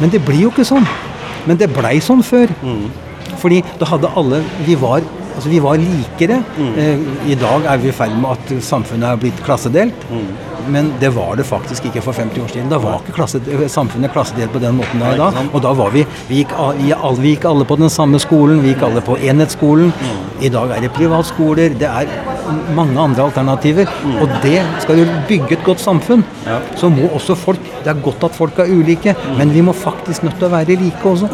Men 0.00 0.12
det 0.12 0.24
blir 0.24 0.46
jo 0.46 0.52
ikke 0.52 0.66
sånn. 0.68 0.86
Men 1.44 1.60
det 1.60 1.70
blei 1.72 1.98
sånn 2.04 2.24
før. 2.24 2.52
Fordi 3.40 3.60
da 3.80 3.88
hadde 3.88 4.10
alle 4.16 4.40
Vi 4.64 4.76
var, 4.80 5.04
altså 5.34 5.48
vi 5.50 5.60
var 5.62 5.78
likere. 5.80 6.40
Eh, 6.78 7.04
I 7.30 7.34
dag 7.40 7.66
er 7.72 7.76
vi 7.82 7.88
i 7.88 7.92
ferd 7.96 8.16
med 8.20 8.30
at 8.36 8.52
samfunnet 8.64 9.10
er 9.12 9.22
blitt 9.24 9.44
klassedelt. 9.46 10.06
Men 10.68 10.94
det 11.00 11.10
var 11.12 11.34
det 11.36 11.44
faktisk 11.44 11.84
ikke 11.90 12.00
for 12.00 12.16
50 12.16 12.40
år 12.40 12.48
siden. 12.48 12.70
Da 12.72 12.78
var 12.80 13.02
ikke 13.02 13.12
klasse, 13.18 13.40
samfunnet 13.68 14.12
klassedelt 14.14 14.52
på 14.54 14.62
den 14.62 14.78
måten 14.78 15.02
det 15.02 15.10
er 15.10 15.18
i 15.18 15.20
dag. 15.20 15.40
Og 15.52 15.60
da 15.60 15.72
var 15.76 15.90
vi 15.92 16.06
vi 16.28 16.38
gikk, 16.40 16.54
alle, 16.56 17.18
vi 17.20 17.34
gikk 17.34 17.44
alle 17.50 17.66
på 17.68 17.76
den 17.76 17.90
samme 17.92 18.20
skolen. 18.22 18.62
Vi 18.64 18.72
gikk 18.72 18.86
alle 18.86 19.02
på 19.04 19.18
enhetsskolen. 19.20 19.92
I 20.40 20.48
dag 20.54 20.72
er 20.76 20.80
det 20.86 20.92
privatskoler. 20.96 21.76
Det 21.78 21.90
er 21.90 22.08
mange 22.76 22.96
andre 23.00 23.26
alternativer. 23.28 23.92
Og 24.22 24.32
det 24.42 24.62
skal 24.86 25.02
jo 25.02 25.04
bygge 25.28 25.58
et 25.58 25.64
godt 25.68 25.84
samfunn. 25.84 26.24
Ja. 26.46 26.58
Så 26.80 26.88
må 26.88 27.10
også 27.12 27.36
folk 27.36 27.60
Det 27.84 27.92
er 27.92 28.00
godt 28.00 28.24
at 28.24 28.32
folk 28.32 28.58
er 28.58 28.70
ulike, 28.72 29.12
men 29.36 29.52
vi 29.52 29.60
må 29.60 29.72
faktisk 29.76 30.22
nødt 30.24 30.38
til 30.40 30.48
å 30.48 30.54
være 30.56 30.76
like 30.80 31.04
også. 31.04 31.28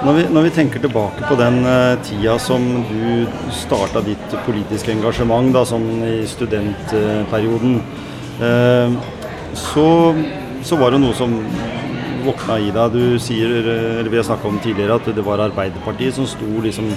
Når 0.00 0.14
vi, 0.16 0.22
når 0.32 0.46
vi 0.46 0.50
tenker 0.56 0.80
tilbake 0.80 1.26
på 1.28 1.36
den 1.36 1.58
uh, 1.66 1.98
tida 2.06 2.38
som 2.40 2.62
du 2.88 3.26
starta 3.52 4.00
ditt 4.00 4.36
politiske 4.46 4.94
engasjement, 4.94 5.50
da, 5.52 5.60
sånn 5.68 6.00
i 6.06 6.22
studentperioden, 6.28 7.74
uh, 8.40 8.96
så, 9.52 9.84
så 10.64 10.78
var 10.80 10.94
det 10.94 11.02
noe 11.02 11.12
som 11.18 11.34
våkna 12.24 12.56
i 12.64 12.72
deg. 12.72 12.96
Du 12.96 13.20
sier, 13.20 13.52
eh, 13.60 14.00
eller 14.00 14.08
vi 14.12 14.18
har 14.20 14.26
snakka 14.28 14.48
om 14.48 14.58
tidligere, 14.60 14.96
at 15.00 15.12
det 15.16 15.24
var 15.24 15.40
Arbeiderpartiet 15.40 16.16
som 16.16 16.28
sto 16.28 16.48
liksom 16.64 16.90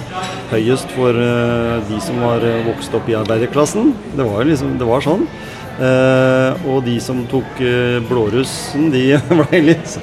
høyest 0.50 0.92
for 0.96 1.16
uh, 1.16 1.80
de 1.88 2.00
som 2.04 2.20
var 2.24 2.44
vokst 2.66 2.96
opp 2.96 3.08
i 3.08 3.16
arbeiderklassen. 3.16 3.92
Det 4.16 4.24
var 4.24 4.42
jo 4.42 4.50
liksom, 4.50 4.76
det 4.80 4.88
var 4.88 5.04
sånn. 5.04 5.24
Eh, 5.74 6.66
og 6.70 6.84
de 6.86 6.92
som 7.02 7.24
tok 7.26 7.56
uh, 7.58 7.96
blårussen, 8.06 8.92
de 8.94 9.16
ble 9.40 9.60
litt 9.64 9.88
så 9.90 9.98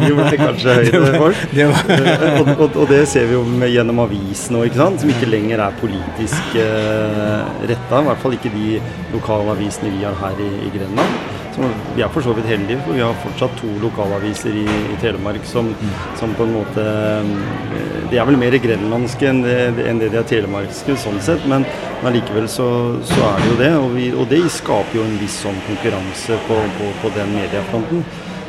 De 0.00 0.08
ble 0.16 0.24
kanskje 0.40 0.74
høyere 0.80 1.12
folk. 1.22 1.44
det 1.54 1.68
var- 1.70 1.92
Eh, 1.92 2.40
og, 2.40 2.48
og, 2.56 2.76
og 2.82 2.88
det 2.90 3.04
ser 3.10 3.28
vi 3.30 3.36
jo 3.36 3.42
med, 3.46 3.70
gjennom 3.70 4.00
avisen 4.02 4.56
nå, 4.56 4.64
som 4.74 5.12
ikke 5.14 5.28
lenger 5.30 5.62
er 5.62 5.76
politisk 5.78 6.56
uh, 6.58 7.46
retta. 7.70 8.00
I 8.02 8.08
hvert 8.10 8.22
fall 8.24 8.34
ikke 8.38 8.50
de 8.54 8.80
lokale 9.14 9.54
avisene 9.54 9.92
vi 9.94 10.02
har 10.06 10.18
her 10.24 10.42
i, 10.42 10.50
i 10.66 10.72
Grenland. 10.74 11.41
Vi 11.92 12.00
er 12.00 12.08
for 12.08 12.24
så 12.24 12.32
vidt 12.32 12.46
heldige, 12.48 12.80
for 12.86 12.96
vi 12.96 13.02
har 13.04 13.16
fortsatt 13.20 13.58
to 13.60 13.68
lokalaviser 13.82 14.54
i, 14.56 14.64
i 14.64 14.94
Telemark 15.02 15.44
som, 15.44 15.66
som 16.16 16.32
på 16.38 16.46
en 16.46 16.54
måte 16.54 16.84
eh, 16.84 18.06
De 18.08 18.16
er 18.16 18.28
vel 18.28 18.38
mer 18.40 18.56
grenlandske 18.64 19.28
enn 19.28 19.42
det, 19.44 19.58
enn 19.90 20.00
det 20.00 20.08
de 20.14 20.20
er 20.22 20.28
telemarkske, 20.28 20.96
sånn 21.00 21.20
sett, 21.24 21.44
men, 21.48 21.66
men 22.00 22.10
allikevel 22.10 22.48
så, 22.48 22.68
så 23.08 23.20
er 23.28 23.44
det 23.44 23.50
jo 23.50 23.58
det. 23.60 23.70
Og, 23.82 23.88
vi, 23.96 24.08
og 24.16 24.26
det 24.32 24.40
skaper 24.52 24.98
jo 24.98 25.04
en 25.04 25.18
viss 25.20 25.38
sånn 25.44 25.60
konkurranse 25.68 26.40
på, 26.48 26.58
på, 26.78 26.90
på 27.04 27.12
den 27.18 27.32
mediefronten. 27.36 28.04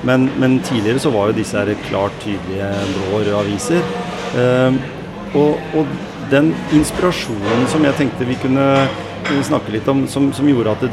Men, 0.07 0.27
men 0.39 0.59
tidligere 0.67 1.03
så 1.03 1.11
var 1.15 1.31
jo 1.31 1.37
disse 1.39 1.59
her 1.59 1.71
klart 1.87 2.15
tydelige 2.23 2.71
blå 2.95 3.23
aviser. 3.39 3.83
Eh, 4.39 4.83
og, 5.33 5.59
og 5.75 5.95
den 6.31 6.53
inspirasjonen 6.75 7.67
som 7.71 7.83
jeg 7.87 7.99
tenkte 7.99 8.27
vi 8.27 8.39
kunne 8.39 8.67
snakke 9.43 9.71
litt 9.75 9.87
om, 9.91 10.05
som, 10.11 10.31
som 10.35 10.47
gjorde 10.47 10.75
at 10.75 10.87
det 10.87 10.91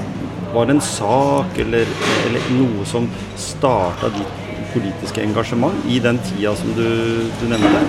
var 0.54 0.66
det 0.66 0.76
en 0.76 0.84
sak 0.84 1.58
eller, 1.58 1.90
eller 2.26 2.52
noe 2.58 2.86
som 2.88 3.08
starta 3.38 4.10
ditt 4.14 4.38
politiske 4.72 5.22
engasjement 5.22 5.86
i 5.90 5.98
den 6.02 6.18
tida 6.30 6.54
som 6.58 6.72
du, 6.76 6.86
du 7.40 7.44
nevnte? 7.50 7.82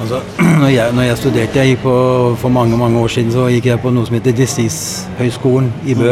Altså, 0.00 0.20
når, 0.62 0.68
jeg, 0.68 0.92
når 0.96 1.06
jeg 1.08 1.18
studerte, 1.20 1.62
jeg 1.64 1.78
på, 1.80 1.94
for 2.40 2.52
mange 2.52 2.76
mange 2.76 3.00
år 3.00 3.12
siden, 3.12 3.32
så 3.32 3.46
gikk 3.52 3.70
jeg 3.70 3.80
på 3.80 3.92
noe 3.94 4.08
som 4.08 4.18
heter 4.18 4.36
Distriktshøgskolen 4.36 5.70
i 5.88 5.96
Bø. 5.96 6.10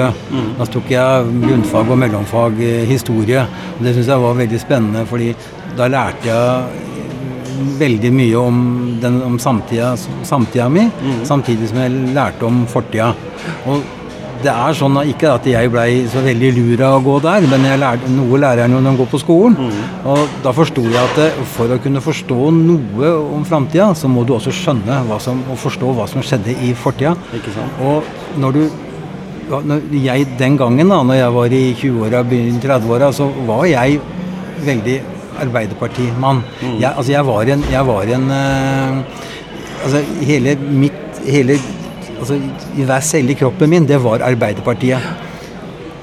Da 0.58 0.68
tok 0.72 0.88
jeg 0.94 1.34
grunnfag 1.42 1.92
og 1.92 2.00
mellomfag 2.00 2.64
eh, 2.64 2.86
historie. 2.88 3.44
Og 3.76 3.84
det 3.84 3.92
syns 3.96 4.08
jeg 4.12 4.24
var 4.24 4.40
veldig 4.40 4.62
spennende, 4.62 5.04
fordi 5.10 5.34
da 5.76 5.90
lærte 5.92 6.30
jeg 6.30 6.80
veldig 7.78 8.10
mye 8.14 8.38
om, 8.38 8.56
den, 9.02 9.20
om 9.22 9.36
samtida, 9.38 9.92
samtida 10.26 10.68
mi, 10.72 10.88
samtidig 11.26 11.68
som 11.70 11.82
jeg 11.84 12.14
lærte 12.16 12.48
om 12.48 12.64
fortida. 12.70 13.12
Og 13.70 13.84
det 14.44 14.52
er 14.52 14.76
sånn 14.76 14.98
at 15.00 15.10
Ikke 15.10 15.32
at 15.34 15.46
jeg 15.48 15.70
blei 15.72 16.04
så 16.10 16.22
veldig 16.24 16.50
lur 16.56 16.82
av 16.86 16.98
å 16.98 17.02
gå 17.04 17.16
der, 17.24 17.46
men 17.50 17.66
jeg 17.68 17.80
lærte, 17.82 18.10
noe 18.12 18.40
lærer 18.40 18.64
jeg 18.64 18.72
når 18.74 18.84
man 18.86 18.98
går 19.00 19.10
på 19.12 19.20
skolen. 19.22 19.56
Og 20.10 20.38
da 20.44 20.52
forsto 20.56 20.84
jeg 20.86 21.00
at 21.00 21.44
for 21.54 21.74
å 21.74 21.80
kunne 21.82 22.02
forstå 22.04 22.50
noe 22.56 23.12
om 23.36 23.44
framtida, 23.48 23.90
så 23.98 24.10
må 24.10 24.24
du 24.24 24.34
også 24.36 24.54
skjønne 24.54 25.02
som, 25.24 25.42
og 25.50 25.60
forstå 25.60 25.92
hva 25.96 26.08
som 26.10 26.24
skjedde 26.24 26.56
i 26.64 26.74
fortida. 26.78 27.16
Og 27.84 28.04
når 28.40 28.60
du 28.60 28.64
jeg 29.44 30.24
Den 30.38 30.56
gangen, 30.56 30.88
da 30.88 31.02
når 31.04 31.18
jeg 31.18 31.32
var 31.34 31.52
i 31.52 31.64
20-åra, 31.76 32.22
begynnelsen 32.24 32.62
30-åra, 32.64 33.10
så 33.12 33.26
var 33.46 33.66
jeg 33.68 34.00
veldig 34.64 35.00
Arbeiderpartimann. 35.44 36.40
Jeg, 36.80 36.92
altså 36.96 37.12
jeg 37.12 37.26
var 37.26 37.50
en, 37.52 37.64
jeg 37.70 37.86
var 37.86 38.10
en 38.16 38.28
uh, 38.30 39.22
Altså 39.84 40.00
hele 40.24 40.54
mitt 40.56 41.18
hele, 41.28 41.56
altså, 42.24 42.40
I 42.74 42.88
hver 42.88 43.04
celle 43.04 43.34
i 43.34 43.38
kroppen 43.38 43.70
min, 43.70 43.86
det 43.88 44.00
var 44.02 44.24
Arbeiderpartiet. 44.24 45.32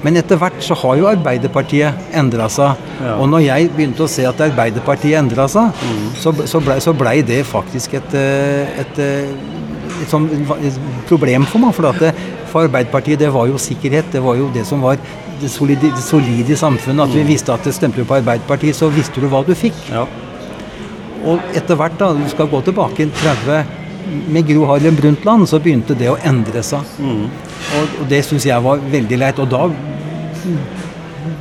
Men 0.02 0.18
etter 0.18 0.38
hvert 0.40 0.58
så 0.64 0.74
har 0.80 0.98
jo 0.98 1.08
Arbeiderpartiet 1.10 2.14
endra 2.18 2.48
seg. 2.50 2.78
Ja. 2.98 3.16
Og 3.22 3.28
når 3.30 3.44
jeg 3.46 3.70
begynte 3.76 4.06
å 4.06 4.10
se 4.10 4.24
at 4.26 4.40
Arbeiderpartiet 4.42 5.18
endra 5.20 5.46
seg, 5.50 5.82
så, 6.18 6.34
så 6.50 6.62
blei 6.62 6.80
ble 7.02 7.16
det 7.26 7.42
faktisk 7.46 7.94
et, 8.00 8.16
eh, 8.18 8.80
et, 8.82 8.98
eh, 9.02 9.30
et, 10.00 10.08
sånn, 10.10 10.26
et 10.58 10.80
problem 11.10 11.46
for 11.46 11.62
meg. 11.62 11.76
For, 11.76 11.90
at 11.92 12.02
det, 12.02 12.14
for 12.50 12.66
Arbeiderpartiet 12.66 13.22
det 13.22 13.30
var 13.34 13.46
jo 13.50 13.60
sikkerhet. 13.62 14.10
Det 14.14 14.22
var 14.24 14.40
jo 14.40 14.50
det 14.54 14.66
som 14.66 14.82
var 14.82 14.98
det 15.42 15.50
solide, 15.50 15.92
det 15.94 16.02
solide 16.02 16.50
i 16.54 16.58
samfunnet. 16.58 17.06
At 17.06 17.14
vi 17.14 17.28
visste 17.30 17.54
at 17.54 17.62
det 17.66 17.74
stemte 17.76 18.02
du 18.02 18.08
på 18.08 18.18
Arbeiderpartiet, 18.18 18.78
så 18.78 18.90
visste 18.90 19.22
du 19.22 19.30
hva 19.30 19.44
du 19.46 19.54
fikk. 19.58 19.78
Ja. 19.92 20.08
Og 21.22 21.54
etter 21.54 21.78
hvert, 21.78 21.94
da, 22.00 22.10
du 22.18 22.26
skal 22.30 22.50
gå 22.50 22.58
tilbake 22.66 23.06
i 23.06 23.12
30 23.22 23.81
med 24.32 24.46
Gro 24.48 24.66
Harlem 24.70 24.96
Brundtland, 24.98 25.46
så 25.48 25.60
begynte 25.62 25.94
det 25.98 26.08
å 26.12 26.18
endre 26.26 26.62
seg. 26.66 26.80
Og, 27.78 27.98
og 28.02 28.08
det 28.10 28.22
syns 28.26 28.44
jeg 28.48 28.62
var 28.64 28.80
veldig 28.92 29.18
leit. 29.22 29.38
Og 29.42 29.48
da 29.52 29.66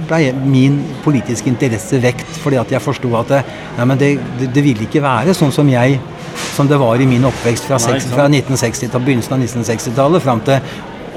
ble 0.08 0.32
min 0.46 0.76
politiske 1.06 1.50
interesse 1.50 1.98
vekt, 2.04 2.28
fordi 2.44 2.60
at 2.62 2.72
jeg 2.76 2.84
forsto 2.84 3.12
at 3.18 3.32
det, 3.32 3.42
nei, 3.78 3.86
men 3.90 3.98
det, 4.02 4.12
det, 4.40 4.50
det 4.54 4.64
ville 4.66 4.86
ikke 4.88 5.02
være 5.04 5.34
sånn 5.38 5.54
som 5.56 5.70
jeg 5.72 6.00
som 6.52 6.68
det 6.70 6.78
var 6.80 7.00
i 7.02 7.08
min 7.08 7.24
oppvekst 7.28 7.66
fra, 7.68 7.78
Nei, 7.80 7.84
seks- 7.86 8.06
ikke 8.06 8.10
sant. 8.10 8.18
fra 8.20 8.28
1960 8.30 8.92
til 8.94 9.06
begynnelsen 9.08 9.36
av 9.36 9.42
1960-tallet 9.46 10.24
fram 10.24 10.42
til 10.48 10.60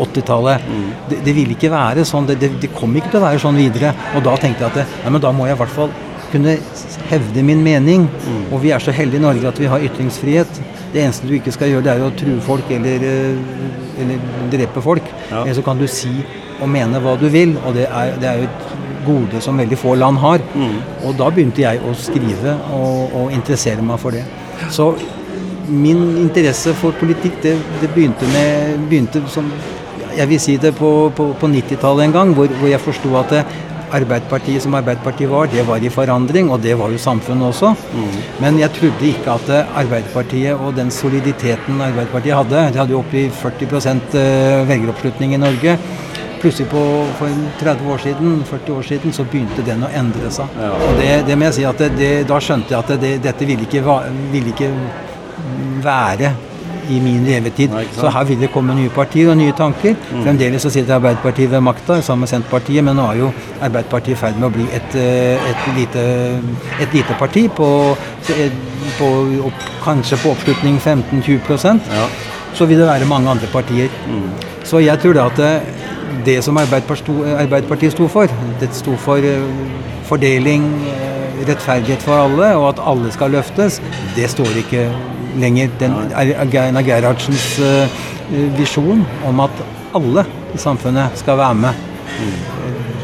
80-tallet. 0.05 0.65
Det, 1.11 1.19
det 1.27 1.35
ville 1.37 1.55
ikke 1.55 1.71
være 1.71 2.03
sånn. 2.09 2.27
Det, 2.27 2.35
det, 2.41 2.49
det 2.65 2.71
kom 2.75 2.95
ikke 2.99 3.13
til 3.13 3.21
å 3.21 3.27
være 3.29 3.43
sånn 3.43 3.59
videre. 3.59 3.93
Og 4.19 4.25
da 4.27 4.35
tenkte 4.43 4.65
jeg 4.65 4.73
at 4.73 4.79
det, 4.81 4.87
nei, 5.05 5.13
men 5.15 5.23
da 5.23 5.31
må 5.35 5.47
jeg 5.47 5.55
i 5.55 5.61
hvert 5.61 5.75
fall 5.75 5.93
kunne 6.33 6.57
hevde 7.13 7.45
min 7.47 7.61
mening. 7.63 8.09
Og 8.51 8.59
vi 8.65 8.73
er 8.75 8.83
så 8.83 8.95
heldige 8.95 9.23
i 9.23 9.27
Norge 9.27 9.51
at 9.53 9.61
vi 9.63 9.69
har 9.71 9.85
ytringsfrihet. 9.87 10.59
Det 10.95 11.03
eneste 11.03 11.27
du 11.27 11.35
ikke 11.35 11.53
skal 11.55 11.73
gjøre, 11.73 11.85
det 11.89 11.93
er 11.97 12.07
å 12.07 12.13
true 12.15 12.41
folk 12.45 12.71
eller, 12.71 13.03
eh, 13.03 14.03
eller 14.05 14.49
drepe 14.53 14.83
folk. 14.83 15.09
Ja. 15.31 15.43
Eller 15.43 15.57
så 15.59 15.65
kan 15.67 15.81
du 15.81 15.89
si 15.91 16.13
og 16.63 16.71
mene 16.71 17.01
hva 17.03 17.17
du 17.19 17.27
vil, 17.35 17.57
og 17.67 17.75
det 17.75 17.89
er, 17.91 18.15
det 18.23 18.29
er 18.31 18.39
jo 18.39 18.47
et 18.47 18.75
gode 19.05 19.41
som 19.43 19.59
veldig 19.59 19.79
få 19.79 19.97
land 19.99 20.21
har. 20.23 20.45
Og 21.05 21.17
da 21.19 21.29
begynte 21.35 21.65
jeg 21.65 21.83
å 21.83 21.93
skrive 21.99 22.55
og, 22.77 23.17
og 23.19 23.35
interessere 23.35 23.83
meg 23.85 24.01
for 24.01 24.15
det. 24.15 24.23
Så 24.73 24.93
min 25.69 26.03
interesse 26.23 26.75
for 26.79 26.95
politikk, 27.01 27.41
det, 27.43 27.57
det 27.81 27.91
begynte 27.95 28.29
med 28.33 28.85
begynte 28.91 29.25
som 29.33 29.51
Jeg 30.15 30.29
vil 30.31 30.39
si 30.39 30.53
det 30.63 30.71
på, 30.79 30.89
på, 31.11 31.25
på 31.41 31.49
90-tallet 31.51 32.05
en 32.05 32.13
gang, 32.15 32.29
hvor, 32.39 32.47
hvor 32.61 32.69
jeg 32.71 32.79
forsto 32.79 33.17
at 33.19 33.33
det, 33.35 33.41
Arbeiderpartiet 33.93 34.63
som 34.65 34.75
Arbeiderpartiet 34.75 35.31
var, 35.31 35.49
det 35.53 35.65
var 35.69 35.83
i 35.83 35.91
forandring, 35.93 36.51
og 36.51 36.63
det 36.63 36.77
var 36.79 36.93
jo 36.93 37.01
samfunnet 37.01 37.49
også. 37.51 37.75
Men 38.43 38.59
jeg 38.61 38.73
trodde 38.79 39.09
ikke 39.11 39.35
at 39.35 39.53
eh, 39.53 39.77
Arbeiderpartiet 39.83 40.55
og 40.55 40.75
den 40.79 40.91
soliditeten 40.95 41.81
Arbeiderpartiet 41.81 42.37
hadde 42.37 42.65
De 42.73 42.81
hadde 42.83 42.95
jo 42.97 43.03
oppi 43.03 43.29
40 43.31 43.69
eh, 44.21 44.69
velgeroppslutning 44.69 45.35
i 45.35 45.43
Norge. 45.43 45.77
Plutselig 46.41 46.69
på, 46.69 46.81
for 47.19 47.45
30 47.61 47.93
år 47.93 48.03
siden, 48.03 48.43
40 48.45 48.75
år 48.79 48.83
siden 48.83 49.13
så 49.17 49.25
begynte 49.25 49.65
den 49.65 49.85
å 49.87 49.93
endre 49.97 50.33
seg. 50.33 50.59
Ja. 50.61 50.73
Og 50.77 50.99
det, 51.01 51.13
det 51.29 51.39
må 51.39 51.49
jeg 51.49 51.59
si 51.61 51.69
at 51.69 51.81
det, 51.81 51.93
det, 51.97 52.11
Da 52.29 52.41
skjønte 52.41 52.75
jeg 52.75 52.83
at 52.83 52.97
det, 53.01 53.15
dette 53.25 53.49
ville 53.49 53.65
ikke, 53.65 53.85
ville 54.33 54.53
ikke 54.53 54.73
være 55.85 56.35
i 56.91 57.01
min 57.01 57.25
levetid. 57.27 57.73
Nei, 57.75 57.85
så 57.95 58.11
her 58.13 58.27
vil 58.29 58.41
det 58.41 58.51
komme 58.55 58.75
nye 58.77 58.93
partier 58.93 59.31
og 59.33 59.39
nye 59.41 59.55
tanker. 59.57 59.97
Fremdeles 60.11 60.65
så 60.65 60.73
sitter 60.73 60.97
Arbeiderpartiet 60.99 61.51
ved 61.53 61.65
makta 61.65 62.01
sammen 62.01 62.25
med 62.25 62.33
Senterpartiet, 62.33 62.85
men 62.85 62.99
nå 62.99 63.07
er 63.13 63.21
jo 63.23 63.31
Arbeiderpartiet 63.61 64.17
i 64.17 64.21
ferd 64.21 64.41
med 64.41 64.51
å 64.51 64.53
bli 64.55 64.67
et, 64.77 64.99
eh, 65.01 65.49
et, 65.51 65.65
lite, 65.79 66.05
et 66.81 66.95
lite 66.97 67.19
parti 67.21 67.47
på, 67.49 67.71
på 68.99 69.11
opp, 69.51 69.67
kanskje 69.85 70.21
på 70.23 70.35
oppslutning 70.35 70.79
15-20 70.79 71.81
Ja. 71.91 72.07
Så 72.55 72.69
vil 72.71 72.79
det 72.79 72.87
være 72.87 73.07
mange 73.11 73.31
andre 73.31 73.49
partier. 73.53 73.91
Så 74.65 74.79
jeg 74.79 75.01
tror 75.03 75.17
da 75.17 75.27
at 75.27 75.37
det, 75.37 75.53
det 76.27 76.45
som 76.45 76.57
Arbeiderpartiet 76.57 77.93
sto, 77.93 78.09
for, 78.09 78.31
det 78.61 78.71
sto 78.73 78.97
for 78.97 79.17
eh, 79.17 79.43
fordeling, 80.09 80.69
eh, 80.93 81.15
rettferdighet 81.49 82.03
for 82.03 82.27
alle, 82.27 82.55
og 82.57 82.69
at 82.69 82.85
alle 82.87 83.13
skal 83.13 83.35
løftes, 83.35 83.81
det 84.17 84.31
står 84.31 84.63
ikke 84.63 84.87
lenger 85.41 85.73
den 85.81 85.95
Einar 86.15 86.85
Gerhardsens 86.87 87.47
uh, 87.63 88.03
visjon 88.59 89.05
om 89.29 89.43
at 89.45 89.65
alle 89.95 90.27
i 90.55 90.61
samfunnet 90.61 91.19
skal 91.19 91.39
være 91.39 91.59
med. 91.67 91.83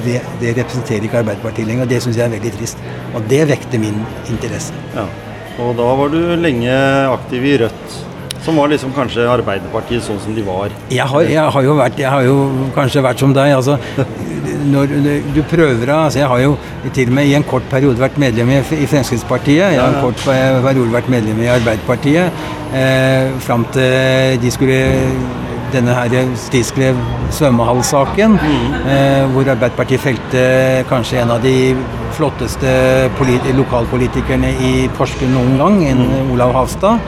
Det, 0.05 0.21
det 0.41 0.55
representerer 0.57 1.05
ikke 1.05 1.21
Arbeiderpartiet 1.21 1.69
lenger, 1.69 1.85
og 1.85 1.91
det 1.93 1.99
syns 2.03 2.19
jeg 2.19 2.27
er 2.27 2.33
veldig 2.33 2.53
trist. 2.57 2.81
Og 3.15 3.27
det 3.31 3.43
vekte 3.51 3.81
min 3.83 3.99
interesse. 4.33 4.77
Ja. 4.95 5.05
Og 5.61 5.75
da 5.77 5.89
var 5.99 6.13
du 6.13 6.21
lenge 6.41 6.73
aktiv 7.11 7.45
i 7.45 7.59
Rødt. 7.61 7.99
Som 8.41 8.57
var 8.57 8.71
liksom 8.73 8.95
kanskje 8.97 9.27
Arbeiderpartiet 9.29 10.07
sånn 10.07 10.21
som 10.23 10.33
de 10.37 10.45
var? 10.47 10.73
Jeg 10.89 11.05
har, 11.05 11.27
jeg 11.29 11.53
har, 11.57 11.67
jo, 11.67 11.75
vært, 11.77 11.99
jeg 12.01 12.09
har 12.09 12.25
jo 12.25 12.37
kanskje 12.77 13.05
vært 13.05 13.21
som 13.21 13.35
deg. 13.37 13.53
altså 13.59 13.77
når 14.67 14.95
du 15.35 15.43
prøver 15.51 15.93
altså 15.95 16.19
Jeg 16.19 16.29
har 16.29 16.39
jo 16.39 16.57
til 16.95 17.09
og 17.09 17.15
med 17.15 17.27
i 17.27 17.35
en 17.35 17.47
kort 17.47 17.63
periode 17.71 18.01
vært 18.01 18.19
medlem 18.19 18.51
i, 18.51 18.59
i 18.59 18.87
Fremskrittspartiet. 18.87 19.73
Jeg 19.75 19.81
har 19.81 19.95
en 19.95 20.03
kort 20.03 20.25
periode 20.25 20.93
vært 20.93 21.09
medlem 21.09 21.43
i 21.43 21.53
Arbeiderpartiet. 21.53 22.33
Eh, 22.75 23.31
fram 23.41 23.65
til 23.75 24.39
de 24.43 24.51
skulle 24.51 24.81
denne 25.73 25.95
her 25.95 26.35
Stisklev 26.39 26.99
svømmehallsaken, 27.31 28.31
mm. 28.31 28.75
eh, 28.91 29.25
hvor 29.33 29.51
Arbeiderpartiet 29.51 30.03
felte 30.03 30.45
kanskje 30.91 31.23
en 31.23 31.35
av 31.37 31.43
de 31.43 31.75
flotteste 32.17 32.73
lokalpolitikerne 33.57 34.51
i 34.67 34.73
Porsgrunn 34.97 35.35
noen 35.37 35.57
gang, 35.61 35.79
en 35.93 36.03
mm. 36.09 36.33
Olav 36.35 36.55
Havstad. 36.59 36.99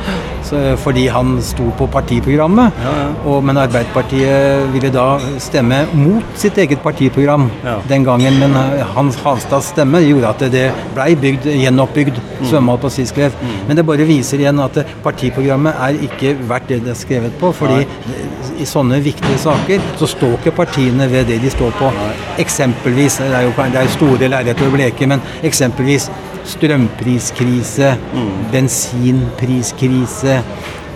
Fordi 0.82 1.06
han 1.12 1.36
sto 1.44 1.68
på 1.78 1.86
partiprogrammet. 1.92 2.78
Ja, 2.82 2.92
ja. 2.98 3.08
Og, 3.28 3.44
men 3.44 3.60
Arbeiderpartiet 3.60 4.72
ville 4.74 4.90
da 4.92 5.06
stemme 5.42 5.82
mot 5.94 6.36
sitt 6.38 6.58
eget 6.58 6.82
partiprogram 6.84 7.48
ja. 7.64 7.78
den 7.88 8.06
gangen. 8.06 8.38
Men 8.40 8.56
eh, 8.58 8.82
Hans 8.96 9.18
Halstads 9.22 9.72
stemme 9.72 10.02
gjorde 10.04 10.32
at 10.32 10.44
det 10.52 10.66
blei 10.96 11.12
bygd, 11.18 11.48
gjenoppbygd 11.62 12.18
mm. 12.18 12.46
svømmehall 12.50 12.82
på 12.82 12.92
Sisklev. 12.92 13.36
Mm. 13.40 13.54
Men 13.68 13.78
det 13.78 13.86
bare 13.88 14.08
viser 14.08 14.42
igjen 14.42 14.62
at 14.62 14.82
partiprogrammet 15.04 15.78
er 15.88 16.02
ikke 16.08 16.34
verdt 16.48 16.70
det 16.72 16.82
det 16.86 16.94
er 16.96 17.00
skrevet 17.02 17.38
på. 17.40 17.52
fordi 17.52 17.86
i 18.60 18.66
sånne 18.68 18.98
viktige 19.02 19.38
saker 19.40 19.82
så 20.00 20.08
står 20.10 20.36
ikke 20.38 20.54
partiene 20.62 21.08
ved 21.10 21.28
det 21.30 21.40
de 21.42 21.50
står 21.50 21.72
på. 21.78 21.90
Eksempelvis, 22.42 23.18
det 23.22 23.32
er 23.38 23.46
jo 23.46 23.54
det 23.72 23.80
er 23.80 23.94
store 23.96 24.28
lerreter 24.30 24.68
å 24.68 24.74
bleke, 24.74 25.08
men 25.08 25.22
eksempelvis 25.42 26.10
strømpriskrise, 26.48 27.94
mm. 28.14 28.32
bensinpriskrise, 28.52 30.40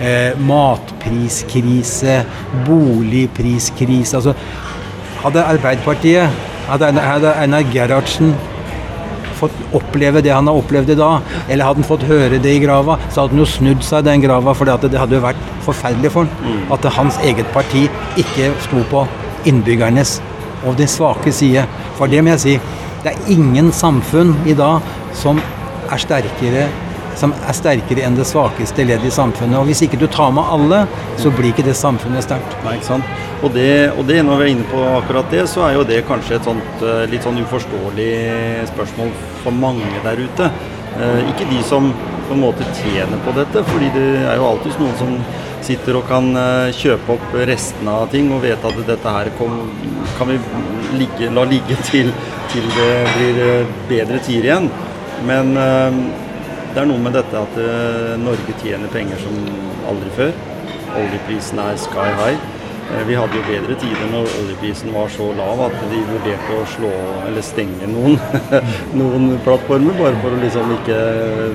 eh, 0.00 0.40
matpriskrise, 0.48 2.18
boligpriskrise. 2.66 4.16
Altså, 4.16 4.34
hadde 5.22 5.44
Arbeiderpartiet, 5.44 6.44
hadde, 6.68 6.92
hadde 7.00 7.32
Einar 7.40 7.64
Gerhardsen 7.72 8.34
fått 9.36 9.56
oppleve 9.76 10.22
det 10.24 10.32
han 10.32 10.48
har 10.48 10.58
opplevd 10.58 10.94
i 10.94 10.98
dag, 10.98 11.34
eller 11.48 11.68
hadde 11.68 11.82
han 11.82 11.88
fått 11.88 12.06
høre 12.08 12.40
det 12.42 12.54
i 12.56 12.62
grava, 12.62 12.96
så 13.10 13.22
hadde 13.22 13.36
han 13.36 13.42
jo 13.42 13.48
snudd 13.50 13.84
seg 13.84 14.04
i 14.04 14.08
den 14.10 14.24
grava, 14.24 14.54
for 14.56 14.68
det 14.68 14.96
hadde 14.96 15.18
jo 15.18 15.24
vært 15.24 15.50
forferdelig 15.66 16.12
for 16.14 16.30
han 16.30 16.56
mm. 16.56 16.72
at 16.76 16.88
hans 16.96 17.20
eget 17.26 17.50
parti 17.56 17.86
ikke 18.20 18.52
sto 18.64 18.84
på 18.92 19.04
innbyggernes 19.46 20.18
og 20.66 20.78
de 20.80 20.88
svake 20.90 21.32
side. 21.34 21.66
For 21.98 22.10
det 22.10 22.22
må 22.24 22.34
jeg 22.34 22.42
si, 22.42 22.54
det 23.04 23.12
er 23.12 23.34
ingen 23.36 23.70
samfunn 23.74 24.34
i 24.48 24.56
dag 24.58 24.84
som 25.16 25.40
er 25.40 26.02
sterkere 26.02 26.66
som 27.16 27.32
er 27.32 27.56
sterkere 27.56 28.04
enn 28.06 28.16
det 28.18 28.26
svakeste 28.28 28.84
leddet 28.84 29.08
i 29.08 29.14
samfunnet. 29.14 29.58
Og 29.58 29.70
Hvis 29.70 29.82
ikke 29.86 30.00
du 30.00 30.06
tar 30.12 30.32
med 30.36 30.44
alle, 30.52 30.82
så 31.20 31.32
blir 31.32 31.52
ikke 31.52 31.64
det 31.66 31.76
samfunnet 31.78 32.26
sterkt. 32.26 32.56
Nei, 32.64 32.76
ikke 32.76 32.90
sant? 32.90 33.24
Og 33.44 33.52
det, 33.54 33.92
og 33.96 34.04
det, 34.08 34.20
når 34.26 34.40
vi 34.40 34.46
er 34.46 34.52
inne 34.54 34.68
på 34.70 34.82
akkurat 34.98 35.32
det, 35.32 35.46
så 35.52 35.66
er 35.66 35.78
jo 35.78 35.86
det 35.88 36.02
kanskje 36.08 36.38
et 36.38 36.48
sånt 36.48 36.84
eh, 36.84 37.04
litt 37.10 37.24
sånn 37.24 37.40
uforståelig 37.40 38.10
spørsmål 38.72 39.12
for 39.44 39.56
mange 39.64 40.04
der 40.04 40.20
ute. 40.20 40.50
Eh, 40.96 41.32
ikke 41.32 41.48
de 41.50 41.62
som 41.64 41.90
på 42.26 42.34
en 42.34 42.42
måte 42.42 42.66
tjener 42.80 43.20
på 43.24 43.34
dette, 43.36 43.64
fordi 43.70 43.90
det 43.94 44.06
er 44.24 44.40
jo 44.40 44.48
alltid 44.50 44.80
noen 44.82 44.96
som 45.00 45.18
sitter 45.66 45.98
og 45.98 46.08
kan 46.10 46.30
eh, 46.36 46.72
kjøpe 46.76 47.16
opp 47.16 47.36
restene 47.48 48.00
av 48.02 48.10
ting 48.12 48.28
og 48.34 48.42
vet 48.44 48.64
at 48.64 48.82
dette 48.88 49.14
her 49.18 49.30
kom, 49.38 49.60
kan 50.18 50.30
vi 50.30 50.40
ligge, 50.96 51.30
la 51.34 51.46
ligge 51.48 51.78
til, 51.88 52.12
til, 52.52 52.68
det 52.76 52.92
blir 53.16 53.40
bedre 53.88 54.20
tider 54.24 54.50
igjen. 54.50 54.68
Men 55.24 55.54
det 55.56 56.82
er 56.82 56.88
noe 56.90 57.00
med 57.00 57.16
dette 57.16 57.40
at 57.40 57.56
Norge 58.20 58.58
tjener 58.60 58.90
penger 58.92 59.22
som 59.22 59.38
aldri 59.88 60.12
før. 60.18 60.36
Oljeprisen 61.00 61.62
er 61.62 61.80
sky 61.80 62.10
high. 62.20 62.56
Eh, 62.94 63.06
vi 63.06 63.16
hadde 63.18 63.34
jo 63.34 63.42
bedre 63.42 63.74
tider 63.82 64.10
når 64.12 64.28
oljeprisen 64.40 64.92
var 64.94 65.08
så 65.10 65.26
lav 65.34 65.62
at 65.64 65.74
de 65.90 66.02
vurderte 66.06 66.54
å 66.54 66.66
slå 66.70 66.90
eller 67.26 67.42
stenge 67.42 67.88
noen, 67.90 68.14
noen 69.00 69.32
plattformer, 69.42 69.96
bare 69.98 70.20
for 70.22 70.36
å 70.36 70.38
liksom 70.44 70.70
ikke 70.76 71.00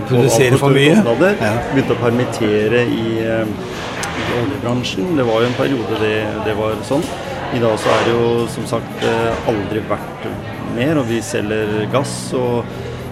Produsere 0.10 0.60
for 0.60 0.76
mye? 0.76 0.98
Ja. 0.98 1.54
Begynte 1.72 1.96
å 1.96 2.02
permittere 2.02 2.84
i, 2.84 3.06
eh, 3.24 3.48
i, 3.48 4.28
oljebransjen. 4.42 5.14
Det 5.16 5.28
var 5.28 5.44
jo 5.46 5.52
en 5.54 5.60
periode 5.60 6.02
det, 6.04 6.16
det 6.48 6.58
var 6.60 6.76
sånn. 6.88 7.08
I 7.56 7.64
dag 7.64 7.80
så 7.80 7.96
er 7.96 8.06
det 8.08 8.16
jo 8.16 8.28
som 8.52 8.68
sagt 8.68 9.08
eh, 9.08 9.48
aldri 9.52 9.84
vært 9.88 10.28
mer, 10.76 11.00
og 11.00 11.08
vi 11.08 11.24
selger 11.24 11.78
gass. 11.96 12.16
og 12.36 12.68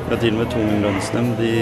vi 0.10 0.16
er 0.16 0.22
til 0.24 0.34
og 0.34 0.40
med 0.40 0.48
tung 0.50 0.70
lønnsnemnd 0.84 1.42
i, 1.46 1.56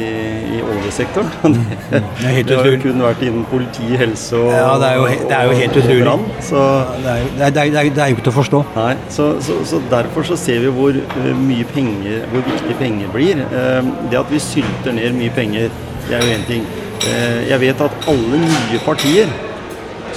i 0.56 0.62
oljesektoren. 0.64 1.32
Det, 1.88 2.02
det, 2.22 2.48
det, 2.48 2.58
har 2.58 2.68
jo 2.68 2.80
kun 2.82 3.02
vært 3.04 3.22
innen 3.24 3.44
politi, 3.48 3.86
helse 4.00 4.36
og 4.38 4.50
Ja, 4.52 4.74
det 4.82 4.88
er 4.88 4.96
jo, 4.98 5.06
det 5.30 5.36
er 5.38 5.44
jo 5.48 5.56
helt 5.60 5.78
utrolig. 5.80 6.04
Brann, 6.04 6.26
så, 6.44 6.64
det, 7.04 7.14
er, 7.14 7.26
det, 7.38 7.62
er, 7.64 7.72
det, 7.74 8.02
er, 8.04 8.10
jo 8.12 8.18
ikke 8.18 8.26
til 8.28 8.34
å 8.34 8.36
forstå. 8.38 8.62
Nei, 8.76 8.94
så, 9.14 9.28
så, 9.44 9.58
så, 9.70 9.80
derfor 9.92 10.28
så 10.28 10.38
ser 10.40 10.64
vi 10.64 10.74
hvor 10.78 10.98
eh, 10.98 11.30
mye 11.40 11.68
penger, 11.74 12.26
hvor 12.32 12.44
viktig 12.48 12.78
penger 12.82 13.14
blir. 13.14 13.44
Eh, 13.48 13.92
det 14.12 14.20
at 14.20 14.32
vi 14.34 14.42
sylter 14.44 14.96
ned 14.98 15.16
mye 15.18 15.34
penger, 15.36 15.72
det 16.08 16.18
er 16.18 16.26
jo 16.26 16.36
én 16.38 16.46
ting. 16.50 16.68
Eh, 17.08 17.42
jeg 17.52 17.62
vet 17.64 17.86
at 17.88 18.12
alle 18.12 18.42
nye 18.44 18.84
partier, 18.86 19.32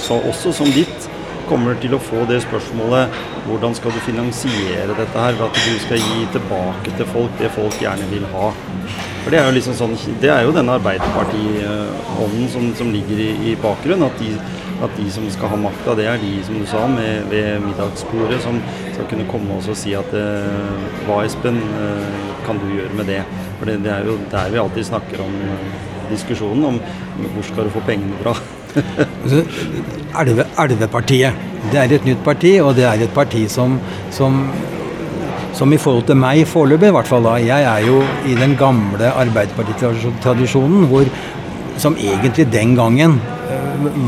så 0.01 0.19
også 0.31 0.53
som 0.61 0.71
ditt, 0.75 1.09
kommer 1.51 1.75
til 1.83 1.91
å 1.95 1.99
få 1.99 2.23
det 2.29 2.39
spørsmålet 2.45 3.11
hvordan 3.43 3.73
skal 3.75 3.91
du 3.91 3.99
finansiere 4.05 4.95
dette 4.95 5.23
her 5.25 5.35
ved 5.35 5.49
at 5.49 5.57
du 5.59 5.79
skal 5.83 5.99
gi 5.99 6.27
tilbake 6.31 6.93
til 6.95 7.09
folk 7.11 7.33
det 7.41 7.51
folk 7.55 7.75
gjerne 7.81 8.07
vil 8.11 8.27
ha. 8.31 8.51
For 9.23 9.33
Det 9.33 9.41
er 9.41 9.49
jo 9.49 9.57
liksom 9.57 9.75
sånn, 9.77 9.97
det 10.23 10.31
er 10.33 10.45
jo 10.47 10.53
denne 10.55 10.77
Arbeiderparti-ånden 10.79 12.47
som, 12.53 12.71
som, 12.77 12.93
ligger 12.95 13.19
i, 13.21 13.29
i 13.51 13.55
bakgrunnen. 13.61 14.07
At 14.07 14.17
de, 14.21 14.31
at 14.81 14.95
de, 14.97 15.05
som 15.13 15.27
skal 15.29 15.51
ha 15.51 15.59
makta, 15.61 15.93
det 15.99 16.07
er 16.09 16.23
de 16.23 16.31
som 16.47 16.57
du 16.57 16.65
sa, 16.69 16.87
med, 16.89 17.27
ved 17.29 17.61
middagsbordet, 17.67 18.39
som 18.41 18.57
skal 18.95 19.11
kunne 19.11 19.27
komme 19.29 19.59
og 19.59 19.77
si 19.77 19.93
at 19.97 20.15
eh, 20.17 20.87
hva, 21.05 21.19
Espen, 21.27 21.59
eh, 21.83 22.31
kan 22.47 22.57
du 22.63 22.65
gjøre 22.71 22.95
med 22.97 23.11
det? 23.11 23.21
For 23.59 23.69
det, 23.69 23.81
det 23.85 23.93
er 23.93 24.09
jo 24.09 24.17
der 24.31 24.55
vi 24.55 24.63
alltid 24.63 24.89
snakker 24.89 25.21
om 25.27 25.37
eh, 25.45 25.69
diskusjonen 26.09 26.71
om 26.73 26.81
hvor 27.35 27.45
skal 27.51 27.69
du 27.69 27.75
få 27.75 27.85
pengene 27.85 28.17
fra. 28.23 28.33
Elve, 30.21 30.45
Elvepartiet. 30.59 31.47
Det 31.71 31.79
er 31.79 31.95
et 31.95 32.07
nytt 32.07 32.23
parti, 32.25 32.55
og 32.63 32.75
det 32.75 32.85
er 32.87 33.05
et 33.05 33.15
parti 33.15 33.45
som, 33.51 33.77
som, 34.13 34.39
som 35.57 35.73
i 35.73 35.79
forhold 35.81 36.07
til 36.09 36.19
meg 36.19 36.47
foreløpig, 36.49 36.89
i 36.89 36.95
hvert 36.95 37.09
fall 37.09 37.27
da 37.27 37.35
Jeg 37.41 37.67
er 37.69 37.85
jo 37.85 38.01
i 38.27 38.37
den 38.39 38.55
gamle 38.59 39.11
arbeiderpartitradisjonen, 39.11 41.11
som 41.81 41.95
egentlig 41.97 42.51
den 42.51 42.75
gangen 42.75 43.19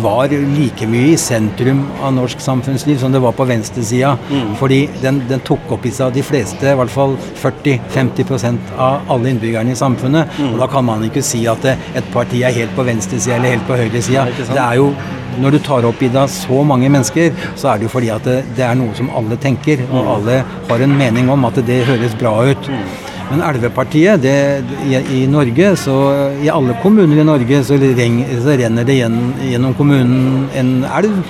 var 0.03 0.34
like 0.58 0.88
mye 0.89 1.13
i 1.13 1.17
sentrum 1.19 1.84
av 2.01 2.13
norsk 2.15 2.41
samfunnsliv 2.43 2.99
som 3.01 3.13
det 3.13 3.21
var 3.23 3.36
på 3.38 3.47
venstresida. 3.49 4.17
Mm. 4.32 4.53
Fordi 4.60 4.79
den, 5.01 5.23
den, 5.29 5.43
tok 5.43 5.71
opp 5.75 5.86
i 5.86 5.91
seg 5.93 6.13
de 6.15 6.23
fleste, 6.25 6.69
i 6.71 6.77
hvert 6.79 6.93
fall 6.93 7.17
40-50% 7.41 8.75
av 8.77 9.12
alle 9.13 9.34
innbyggerne 9.34 9.73
i 9.73 9.79
samfunnet. 9.79 10.38
Mm. 10.39 10.53
Og 10.53 10.62
da 10.63 10.69
kan 10.71 10.88
man 10.88 11.03
ikke 11.08 11.25
si 11.25 11.43
at 11.49 11.65
et 11.73 12.13
parti 12.13 12.43
er 12.43 12.56
helt 12.56 12.75
på 12.77 12.86
venstresida 12.88 13.38
eller 13.38 13.58
helt 13.58 13.67
på 13.67 13.79
høyresida. 13.79 14.27
Det 14.43 14.62
er 14.62 14.79
jo 14.82 14.93
når 15.41 15.56
du 15.56 15.60
tar 15.65 15.86
opp 15.88 16.01
i 16.06 16.12
deg 16.13 16.29
så 16.29 16.60
mange 16.67 16.89
mennesker, 16.93 17.34
så 17.58 17.71
er 17.71 17.79
det 17.79 17.88
jo 17.88 17.93
fordi 17.95 18.12
at 18.13 18.27
det, 18.27 18.43
det 18.58 18.67
er 18.67 18.77
noe 18.77 18.93
som 18.97 19.10
alle 19.17 19.38
tenker, 19.41 19.82
og 19.89 19.97
mm. 20.03 20.12
alle 20.17 20.36
har 20.69 20.86
en 20.86 20.93
mening 20.99 21.32
om 21.34 21.49
at 21.49 21.58
det 21.65 21.84
høres 21.89 22.13
bra 22.19 22.36
ut. 22.51 22.69
Mm. 22.69 22.86
Men 23.31 23.41
Elvepartiet, 23.47 24.21
det, 24.21 24.63
i, 24.86 24.97
i, 25.17 25.21
Norge, 25.31 25.73
så 25.79 25.97
i 26.43 26.49
alle 26.51 26.75
kommuner 26.83 27.21
i 27.21 27.25
Norge, 27.25 27.62
så, 27.65 27.77
reng, 27.79 28.19
så 28.43 28.57
renner 28.59 28.88
det 28.88 28.99
gjennom, 28.99 29.31
gjennom 29.41 29.75
kommunen 29.77 30.49
en 30.59 30.73
elv. 30.86 31.21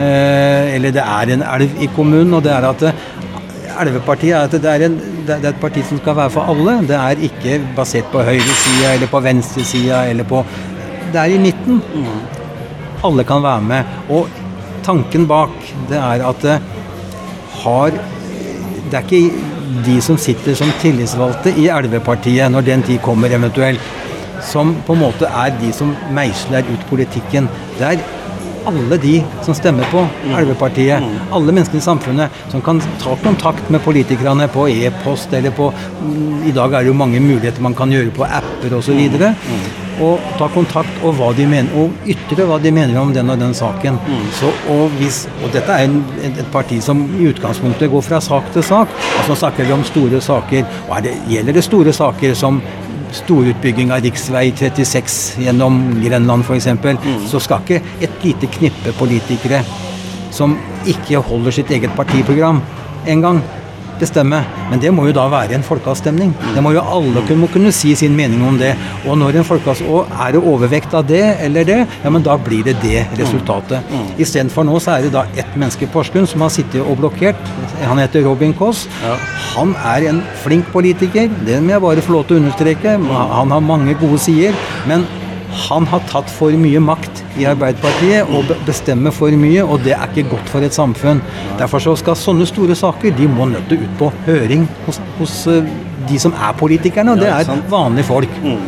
Eh, 0.00 0.76
eller 0.76 0.94
det 0.94 1.04
er 1.04 1.34
en 1.34 1.44
elv 1.56 1.82
i 1.82 1.90
kommunen, 1.96 2.36
og 2.38 2.46
det 2.46 2.54
er 2.54 2.68
at 2.70 2.86
Elvepartiet 3.80 4.34
er, 4.34 4.44
at 4.44 4.54
det 4.60 4.68
er, 4.68 4.84
en, 4.86 4.96
det 5.26 5.36
er 5.38 5.52
et 5.52 5.60
parti 5.62 5.82
som 5.86 6.00
skal 6.00 6.16
være 6.18 6.34
for 6.34 6.52
alle. 6.52 6.76
Det 6.88 6.96
er 6.96 7.22
ikke 7.30 7.60
basert 7.76 8.10
på 8.12 8.24
høyresida 8.26 8.94
eller 8.96 9.08
på 9.10 9.22
venstresida 9.24 10.04
eller 10.10 10.28
på 10.28 10.42
Det 11.10 11.18
er 11.18 11.32
i 11.34 11.40
midten. 11.42 11.80
Alle 13.04 13.24
kan 13.24 13.42
være 13.42 13.64
med. 13.64 13.94
Og 14.12 14.28
tanken 14.84 15.26
bak 15.30 15.54
det 15.88 15.98
er 15.98 16.26
at 16.28 16.44
det 16.44 16.58
har 17.62 17.96
Det 18.90 18.98
er 18.98 19.06
ikke 19.06 19.82
de 19.86 19.96
som 20.02 20.18
sitter 20.18 20.56
som 20.58 20.70
tillitsvalgte 20.82 21.52
i 21.62 21.68
Elvepartiet, 21.70 22.50
når 22.50 22.66
den 22.66 22.82
tid 22.86 22.98
kommer 23.04 23.30
eventuelt, 23.32 23.82
som 24.42 24.72
på 24.86 24.96
en 24.96 25.04
måte 25.04 25.28
er 25.28 25.52
de 25.60 25.70
som 25.76 25.92
meisler 26.16 26.66
ut 26.72 26.86
politikken. 26.90 27.46
Det 27.78 27.86
er 27.86 28.02
alle 28.68 28.98
de 29.00 29.14
som 29.44 29.54
stemmer 29.56 29.86
på 29.92 30.02
mm. 30.02 30.34
Elvepartiet, 30.40 31.04
mm. 31.04 31.30
alle 31.36 31.54
menneskene 31.54 31.80
i 31.80 31.84
samfunnet, 31.86 32.40
som 32.52 32.64
kan 32.64 32.82
ta 33.00 33.14
kontakt 33.22 33.70
med 33.72 33.82
politikerne 33.84 34.48
på 34.52 34.66
e-post 34.72 35.32
eller 35.36 35.54
på 35.56 35.70
mm, 35.72 36.48
I 36.50 36.56
dag 36.56 36.74
er 36.74 36.84
det 36.84 36.92
jo 36.92 36.98
mange 36.98 37.20
muligheter 37.22 37.62
man 37.64 37.76
kan 37.78 37.92
gjøre 37.94 38.12
på 38.16 38.26
apper 38.26 38.76
osv. 38.80 39.00
og 40.00 40.20
ta 40.38 40.48
kontakt 40.52 41.02
og, 41.04 41.14
hva 41.18 41.30
de 41.36 41.46
mener, 41.48 41.72
og 41.76 42.08
ytre 42.08 42.46
hva 42.48 42.58
de 42.62 42.72
mener 42.74 42.98
om 43.00 43.12
den 43.14 43.30
og 43.30 43.40
den 43.40 43.54
saken. 43.56 43.98
Mm. 44.06 44.28
Så, 44.38 44.52
og, 44.72 44.94
hvis, 45.00 45.22
og, 45.40 45.48
dette 45.54 45.76
er 45.76 45.88
en, 45.88 46.00
et 46.30 46.46
parti 46.52 46.80
som 46.84 47.02
i 47.18 47.28
utgangspunktet 47.30 47.90
går 47.92 48.06
fra 48.06 48.20
sak 48.24 48.52
til 48.54 48.64
sak. 48.66 48.92
Altså 49.18 49.38
snakker 49.42 49.68
vi 49.68 49.76
om 49.76 49.84
store 49.84 50.22
saker. 50.24 50.64
og 50.88 51.02
det, 51.04 51.16
Gjelder 51.30 51.60
det 51.60 51.66
store 51.66 51.92
saker 51.94 52.34
som 52.34 52.62
storutbygging 53.14 53.90
av 53.90 54.04
rv. 54.04 54.16
36 54.16 55.42
gjennom 55.44 55.80
Grenland 56.02 56.44
f.eks., 56.46 56.68
mm. 56.78 57.24
så 57.30 57.40
skal 57.42 57.64
ikke 57.64 57.96
et 58.06 58.24
lite 58.24 58.50
knippe 58.58 58.94
politikere 58.98 59.64
som 60.34 60.54
ikke 60.88 61.22
holder 61.26 61.54
sitt 61.54 61.70
eget 61.74 61.92
partiprogram 61.98 62.60
engang, 63.10 63.40
bestemme. 64.00 64.42
Men 64.70 64.82
det 64.82 64.92
må 64.94 65.06
jo 65.08 65.14
da 65.16 65.26
være 65.32 65.56
en 65.56 65.66
folkeavstemning. 65.66 66.32
Det 66.54 66.62
må 66.64 66.74
jo 66.74 66.82
alle 66.82 67.24
kunne, 67.28 67.48
kunne 67.52 67.72
si 67.74 67.94
sin 67.98 68.16
mening 68.16 68.42
om 68.46 68.58
det. 68.60 68.72
Og 69.06 69.18
når 69.20 69.40
en 69.40 69.46
folkeavstemning 69.46 69.70
Er 70.20 70.32
det 70.34 70.40
overvekt 70.44 70.94
av 70.94 71.06
det 71.06 71.22
eller 71.44 71.64
det, 71.64 71.78
ja, 72.04 72.10
men 72.12 72.22
da 72.22 72.36
blir 72.36 72.64
det 72.66 72.76
det 72.82 73.04
resultatet. 73.18 73.80
Mm. 73.90 73.96
mm. 73.96 74.08
Istedenfor 74.24 74.66
nå 74.66 74.78
så 74.82 74.96
er 74.96 75.06
det 75.06 75.12
da 75.14 75.24
ett 75.38 75.54
menneske 75.56 75.86
i 75.86 75.90
Porsgrunn 75.90 76.28
som 76.28 76.44
har 76.44 76.52
sittet 76.52 76.82
og 76.82 76.98
blokkert. 77.00 77.38
Han 77.82 78.00
heter 78.02 78.24
Robin 78.26 78.52
Koss. 78.56 78.86
Han 79.54 79.74
er 79.94 80.08
en 80.10 80.20
flink 80.44 80.68
politiker, 80.74 81.30
det 81.46 81.60
må 81.62 81.74
jeg 81.74 81.84
bare 81.86 82.04
få 82.04 82.16
lov 82.18 82.28
til 82.28 82.38
å 82.38 82.42
understreke. 82.44 82.98
Han 83.08 83.54
har 83.54 83.64
mange 83.64 83.96
gode 84.00 84.20
sider. 84.22 84.56
Men 84.90 85.06
han 85.50 85.86
har 85.90 86.02
tatt 86.10 86.30
for 86.30 86.54
mye 86.58 86.80
makt 86.82 87.22
i 87.40 87.46
Arbeiderpartiet 87.50 88.30
og 88.36 88.50
bestemmer 88.66 89.14
for 89.14 89.34
mye, 89.34 89.64
og 89.64 89.82
det 89.84 89.94
er 89.96 90.10
ikke 90.10 90.30
godt 90.34 90.52
for 90.52 90.66
et 90.66 90.76
samfunn. 90.76 91.22
Derfor 91.58 91.82
så 91.82 91.96
skal 91.98 92.18
sånne 92.18 92.46
store 92.48 92.76
saker 92.78 93.16
de 93.16 93.28
må 93.30 93.48
nødt 93.50 93.68
til 93.70 93.82
ut 93.84 93.96
på 94.00 94.12
høring 94.28 94.68
hos, 94.86 95.00
hos 95.18 95.36
eh, 95.50 95.66
de 96.08 96.20
som 96.22 96.34
er 96.36 96.54
politikerne, 96.58 97.16
og 97.16 97.22
det 97.22 97.30
er 97.32 97.66
vanlige 97.70 98.08
folk. 98.08 98.40
Mm. 98.44 98.62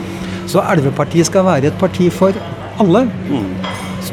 Så 0.51 0.64
Elvepartiet 0.75 1.31
skal 1.31 1.47
være 1.47 1.71
et 1.71 1.81
parti 1.81 2.11
for 2.12 2.37
alle. 2.83 3.07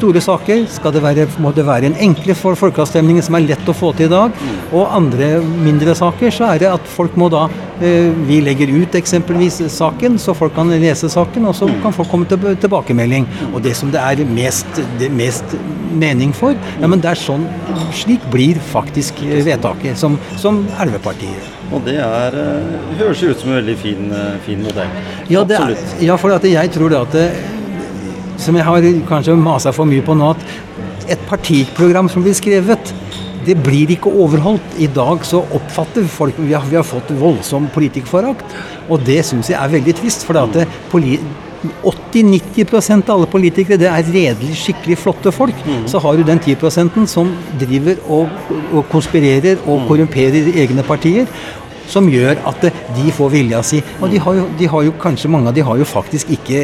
Store 0.00 0.20
saker 0.24 0.62
skal 0.72 0.94
det 0.94 1.02
være, 1.04 1.26
må 1.44 1.50
det 1.52 1.66
være 1.68 1.90
en 1.90 1.96
enkle 2.00 2.32
for 2.38 2.56
folkeavstemninger 2.56 3.24
som 3.26 3.34
er 3.36 3.44
lett 3.50 3.66
å 3.68 3.74
få 3.76 3.90
til 3.98 4.06
i 4.08 4.12
dag. 4.12 4.38
Og 4.70 4.94
andre 4.96 5.42
mindre 5.44 5.92
saker 5.98 6.32
så 6.32 6.46
er 6.54 6.62
det 6.62 6.70
at 6.70 6.86
folk 6.88 7.18
må 7.20 7.28
da 7.32 7.42
eh, 7.84 8.08
Vi 8.24 8.38
legger 8.40 8.72
ut 8.72 8.96
eksempelvis 8.96 9.58
saken, 9.74 10.16
så 10.16 10.32
folk 10.38 10.56
kan 10.56 10.72
lese 10.72 11.10
saken, 11.12 11.50
og 11.50 11.58
så 11.58 11.68
kan 11.84 11.92
folk 11.92 12.08
komme 12.08 12.30
til 12.30 12.56
tilbakemelding. 12.64 13.28
Og 13.52 13.60
det 13.66 13.74
som 13.76 13.92
det 13.92 14.00
er 14.00 14.24
mest, 14.24 14.80
det 15.02 15.12
mest 15.12 15.52
mening 15.92 16.32
for, 16.32 16.56
ja, 16.80 16.88
men 16.88 17.04
det 17.04 17.12
er 17.12 17.20
sånn 17.20 17.44
Slik 18.00 18.24
blir 18.32 18.56
faktisk 18.70 19.20
vedtaket 19.20 19.98
som, 20.00 20.16
som 20.40 20.62
Elvepartiet. 20.80 21.56
Og 21.74 21.84
det 21.84 22.00
er, 22.00 22.40
eh, 22.40 22.98
høres 22.98 23.20
ut 23.20 23.36
som 23.38 23.52
en 23.52 23.60
veldig 23.60 23.78
fin, 23.78 24.12
eh, 24.16 24.36
fin 24.46 24.64
modell. 24.64 25.00
Ja, 25.28 25.44
er, 25.44 25.76
ja, 26.00 26.16
for 26.16 26.32
jeg 26.40 26.72
tror 26.72 26.88
det 26.88 27.04
at 27.04 27.18
det, 27.18 27.30
som 28.40 28.56
jeg 28.56 28.66
har 28.66 28.86
kanskje 29.08 29.36
masa 29.38 29.72
for 29.76 29.88
mye 29.88 30.04
på 30.04 30.16
nå, 30.16 30.32
at 30.34 31.10
et 31.10 31.28
partiprogram 31.28 32.08
som 32.10 32.24
blir 32.24 32.36
skrevet 32.36 32.94
det 33.46 33.56
blir 33.64 33.90
ikke 33.94 34.10
overholdt. 34.20 34.74
I 34.78 34.88
dag 34.92 35.24
så 35.26 35.42
oppfatter 35.56 36.04
folk 36.10 36.38
Vi 36.38 36.52
har, 36.52 36.64
vi 36.68 36.76
har 36.76 36.86
fått 36.86 37.12
voldsom 37.16 37.70
politikerforakt, 37.74 38.44
og 38.88 39.06
det 39.06 39.22
syns 39.26 39.50
jeg 39.52 39.60
er 39.60 39.72
veldig 39.72 39.94
trist. 40.00 40.26
For 40.28 40.36
80-90% 41.60 43.10
av 43.10 43.18
alle 43.18 43.28
politikere 43.28 43.80
det 43.80 43.88
er 43.90 44.06
redelig, 44.06 44.56
skikkelig 44.62 44.96
flotte 45.00 45.32
folk. 45.32 45.56
Mm. 45.66 45.86
Så 45.90 46.00
har 46.00 46.16
du 46.16 46.24
den 46.24 46.40
10% 46.40 47.06
som 47.10 47.32
driver 47.60 48.00
og, 48.08 48.28
og 48.72 48.86
konspirerer 48.92 49.60
og 49.66 49.82
mm. 49.82 49.88
korrumperer 49.88 50.52
egne 50.64 50.84
partier 50.86 51.28
som 51.90 52.08
gjør 52.10 52.40
at 52.50 52.66
de 52.96 53.14
får 53.14 53.32
vilja 53.34 53.62
si. 53.66 53.82
Og 54.00 54.10
de 54.12 54.20
har, 54.22 54.38
jo, 54.38 54.46
de 54.58 54.68
har 54.70 54.86
jo 54.86 54.94
kanskje 55.00 55.30
mange 55.32 55.50
av 55.50 55.56
de 55.56 55.64
har 55.66 55.80
jo 55.80 55.88
faktisk 55.88 56.30
ikke 56.36 56.62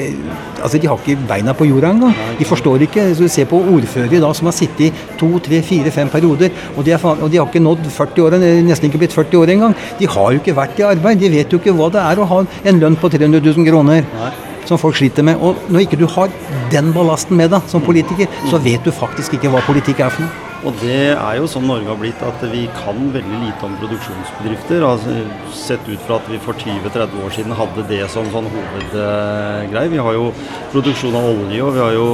altså 0.63 0.81
de 0.81 0.89
har 0.91 0.99
ikke 1.01 1.27
beina 1.29 1.55
på 1.57 1.67
jorda 1.69 1.93
engang. 1.95 2.15
De 2.39 2.47
forstår 2.49 2.87
ikke. 2.87 3.09
Så 3.15 3.27
du 3.27 3.33
ser 3.33 3.49
på 3.51 3.61
ordførere 3.61 4.23
da 4.23 4.33
som 4.35 4.51
har 4.51 4.57
sittet 4.57 4.89
i 4.89 4.93
to, 5.21 5.31
tre, 5.43 5.61
fire, 5.67 5.93
fem 5.95 6.11
perioder, 6.13 6.51
og 6.77 6.87
de, 6.87 6.95
er, 6.97 7.05
og 7.07 7.31
de 7.31 7.39
har 7.41 7.47
ikke 7.47 7.63
nådd 7.63 7.87
40 7.93 8.27
år, 8.27 8.39
nesten 8.67 8.91
ikke 8.91 9.03
blitt 9.05 9.17
40 9.17 9.41
år 9.43 9.55
engang. 9.57 9.77
De 10.01 10.09
har 10.11 10.33
jo 10.33 10.43
ikke 10.43 10.57
vært 10.57 10.81
i 10.81 10.89
arbeid. 10.89 11.23
De 11.23 11.33
vet 11.33 11.53
jo 11.53 11.61
ikke 11.63 11.75
hva 11.77 11.91
det 11.95 12.03
er 12.03 12.21
å 12.21 12.29
ha 12.33 12.43
en 12.67 12.83
lønn 12.83 12.99
på 13.01 13.11
300 13.13 13.43
000 13.45 13.71
kroner. 13.71 14.05
Som 14.67 14.81
folk 14.83 14.97
sliter 14.99 15.23
med. 15.23 15.39
Og 15.39 15.69
når 15.71 15.85
ikke 15.85 16.01
du 16.01 16.09
har 16.11 16.33
den 16.73 16.91
ballasten 16.95 17.39
med 17.39 17.53
deg 17.55 17.71
som 17.71 17.85
politiker, 17.87 18.27
så 18.51 18.59
vet 18.63 18.83
du 18.83 18.91
faktisk 18.91 19.37
ikke 19.39 19.53
hva 19.53 19.63
politikk 19.67 20.03
er 20.03 20.11
for 20.11 20.27
noe. 20.27 20.43
Og 20.67 20.75
det 20.83 21.13
er 21.15 21.37
jo 21.39 21.47
sånn 21.47 21.69
Norge 21.69 21.87
har 21.87 21.99
blitt, 22.01 22.23
at 22.27 22.41
vi 22.51 22.65
kan 22.75 22.99
veldig 23.15 23.39
lite 23.45 23.67
om 23.69 23.77
produksjonsbedrifter. 23.79 24.83
Altså, 24.83 25.15
sett 25.55 25.87
ut 25.87 26.03
fra 26.09 26.19
at 26.19 26.27
vi 26.31 26.41
for 26.43 26.59
20-30 26.59 27.23
år 27.23 27.35
siden 27.37 27.55
hadde 27.55 27.85
det 27.87 28.01
som 28.11 28.27
sånn 28.33 28.49
hovedgreie. 28.51 29.93
Vi 29.93 30.03
har 30.03 30.17
jo 30.17 30.33
produksjon 30.73 31.15
av 31.15 31.29
olje, 31.31 31.61
og 31.63 31.71
vi 31.77 31.83
har 31.85 31.95
jo, 31.95 32.09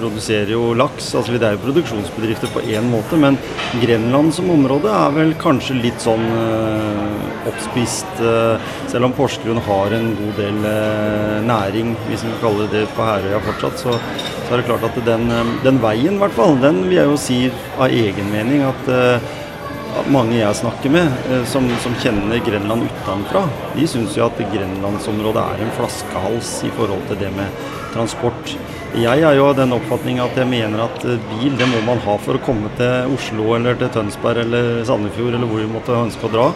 produserer 0.00 0.50
jo 0.56 0.72
laks. 0.78 1.12
Altså, 1.14 1.36
det 1.36 1.46
er 1.46 1.54
jo 1.54 1.62
produksjonsbedrifter 1.68 2.50
på 2.50 2.64
én 2.74 2.90
måte, 2.90 3.20
men 3.22 3.38
Grenland 3.84 4.34
som 4.34 4.50
område 4.50 4.90
er 4.90 5.14
vel 5.14 5.36
kanskje 5.38 5.78
litt 5.78 6.02
sånn 6.02 6.26
øh, 6.26 7.46
oppspist. 7.52 8.10
Øh, 8.18 8.74
selv 8.90 9.06
om 9.06 9.14
Porsgrunn 9.14 9.62
har 9.62 9.94
en 9.94 10.10
god 10.18 10.42
del 10.42 10.58
øh, 10.72 11.38
næring, 11.46 11.94
hvis 12.10 12.26
vi 12.26 12.34
kaller 12.42 12.66
det 12.66 12.82
det 12.82 12.90
på 12.96 13.06
Herøya 13.06 13.38
fortsatt, 13.46 13.78
så, 13.78 13.94
så 14.42 14.50
er 14.50 14.58
det 14.58 14.66
klart 14.66 14.86
at 14.90 15.00
den, 15.06 15.30
den 15.62 15.78
veien, 15.82 16.16
i 16.16 16.22
hvert 16.22 16.34
fall, 16.34 16.58
den 16.62 16.82
vil 16.88 16.98
jeg 16.98 17.10
jo 17.12 17.18
si 17.20 17.40
av 17.78 17.91
egen 17.92 18.28
mening 18.32 18.64
at, 18.66 18.88
uh, 18.88 20.02
mange 20.12 20.38
jeg 20.38 20.58
snakker 20.62 20.92
med 20.92 21.08
uh, 21.28 21.42
som, 21.48 21.66
som, 21.84 21.94
kjenner 22.02 22.40
Grenland 22.46 22.88
utenfra, 22.88 23.44
de 23.76 23.86
syns 23.88 24.16
jo 24.16 24.26
at 24.26 24.40
grenlandsområdet 24.52 25.42
er 25.42 25.64
en 25.64 25.74
flaskehals 25.78 26.54
i 26.68 26.72
forhold 26.76 27.04
til 27.10 27.20
det 27.22 27.32
med 27.36 27.64
transport. 27.92 28.54
Jeg 28.96 29.24
er 29.24 29.36
jo 29.38 29.46
av 29.48 29.56
den 29.56 29.72
oppfatning 29.76 30.20
at 30.20 30.36
jeg 30.36 30.48
mener 30.48 30.86
at 30.86 31.04
uh, 31.04 31.18
bil 31.34 31.58
det 31.60 31.68
må 31.72 31.82
man 31.88 32.02
ha 32.06 32.16
for 32.24 32.38
å 32.38 32.44
komme 32.44 32.72
til 32.80 33.12
Oslo 33.16 33.52
eller 33.58 33.78
til 33.80 33.92
Tønsberg 33.92 34.46
eller 34.46 34.82
Sandefjord 34.88 35.36
eller 35.36 35.48
hvor 35.50 35.62
vi 35.64 35.70
måtte 35.74 36.00
ønske 36.04 36.28
å 36.28 36.34
dra. 36.38 36.48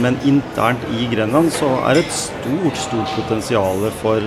Men 0.00 0.14
internt 0.24 0.86
i 0.96 1.04
Grenland 1.10 1.50
så 1.52 1.68
er 1.84 1.98
det 1.98 2.06
et 2.06 2.16
stort, 2.16 2.80
stort 2.80 3.12
potensial 3.18 3.84
for 4.00 4.24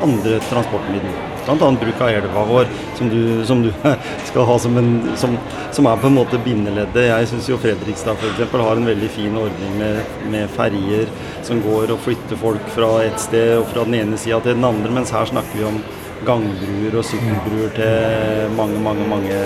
andre 0.00 0.40
transportmidler. 0.48 1.35
Bl.a. 1.46 1.70
bruk 1.80 2.00
av 2.02 2.08
elva 2.10 2.44
vår, 2.48 2.70
som 2.98 3.10
du, 3.12 3.20
som 3.46 3.62
du 3.62 3.70
skal 4.28 4.48
ha 4.48 4.58
som, 4.58 4.76
en, 4.80 5.16
som, 5.16 5.36
som, 5.72 5.86
er 5.86 6.00
på 6.02 6.10
en 6.10 6.18
måte 6.18 6.40
bindeleddet. 6.42 7.06
Jeg 7.06 7.30
syns 7.30 7.50
jo 7.52 7.60
Fredrikstad 7.62 8.18
f.eks. 8.18 8.50
har 8.50 8.80
en 8.80 8.90
veldig 8.90 9.10
fin 9.14 9.36
ordning 9.38 9.78
med, 9.78 10.16
med 10.32 10.50
ferjer 10.56 11.06
som 11.46 11.62
går 11.62 11.94
og 11.94 12.02
flytter 12.02 12.40
folk 12.40 12.66
fra 12.74 12.90
et 13.06 13.22
sted 13.22 13.54
og 13.60 13.70
fra 13.70 13.86
den 13.86 14.00
ene 14.00 14.18
sida 14.18 14.42
til 14.42 14.58
den 14.58 14.66
andre, 14.66 14.90
mens 14.98 15.14
her 15.14 15.30
snakker 15.30 15.60
vi 15.60 15.68
om 15.68 15.80
gangbruer 16.26 16.96
og 16.96 17.04
sykkelbruer 17.06 17.74
til 17.76 18.54
mange, 18.56 18.78
mange, 18.82 19.06
mange 19.10 19.40